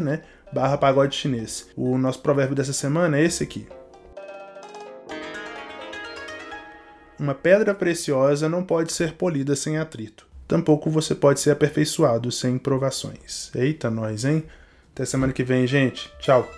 né, 0.00 0.22
barra 0.52 0.76
pagode 0.76 1.16
chinês. 1.16 1.68
O 1.76 1.96
nosso 1.96 2.20
provérbio 2.20 2.56
dessa 2.56 2.72
semana 2.72 3.18
é 3.18 3.24
esse 3.24 3.42
aqui. 3.42 3.66
Uma 7.20 7.34
pedra 7.34 7.74
preciosa 7.74 8.48
não 8.48 8.64
pode 8.64 8.94
ser 8.94 9.12
polida 9.12 9.54
sem 9.54 9.76
atrito. 9.76 10.26
Tampouco 10.48 10.88
você 10.88 11.14
pode 11.14 11.38
ser 11.38 11.50
aperfeiçoado 11.50 12.32
sem 12.32 12.56
provações. 12.56 13.54
Eita, 13.54 13.90
nós, 13.90 14.24
hein? 14.24 14.42
Até 14.94 15.04
semana 15.04 15.30
que 15.30 15.44
vem, 15.44 15.66
gente. 15.66 16.10
Tchau. 16.18 16.48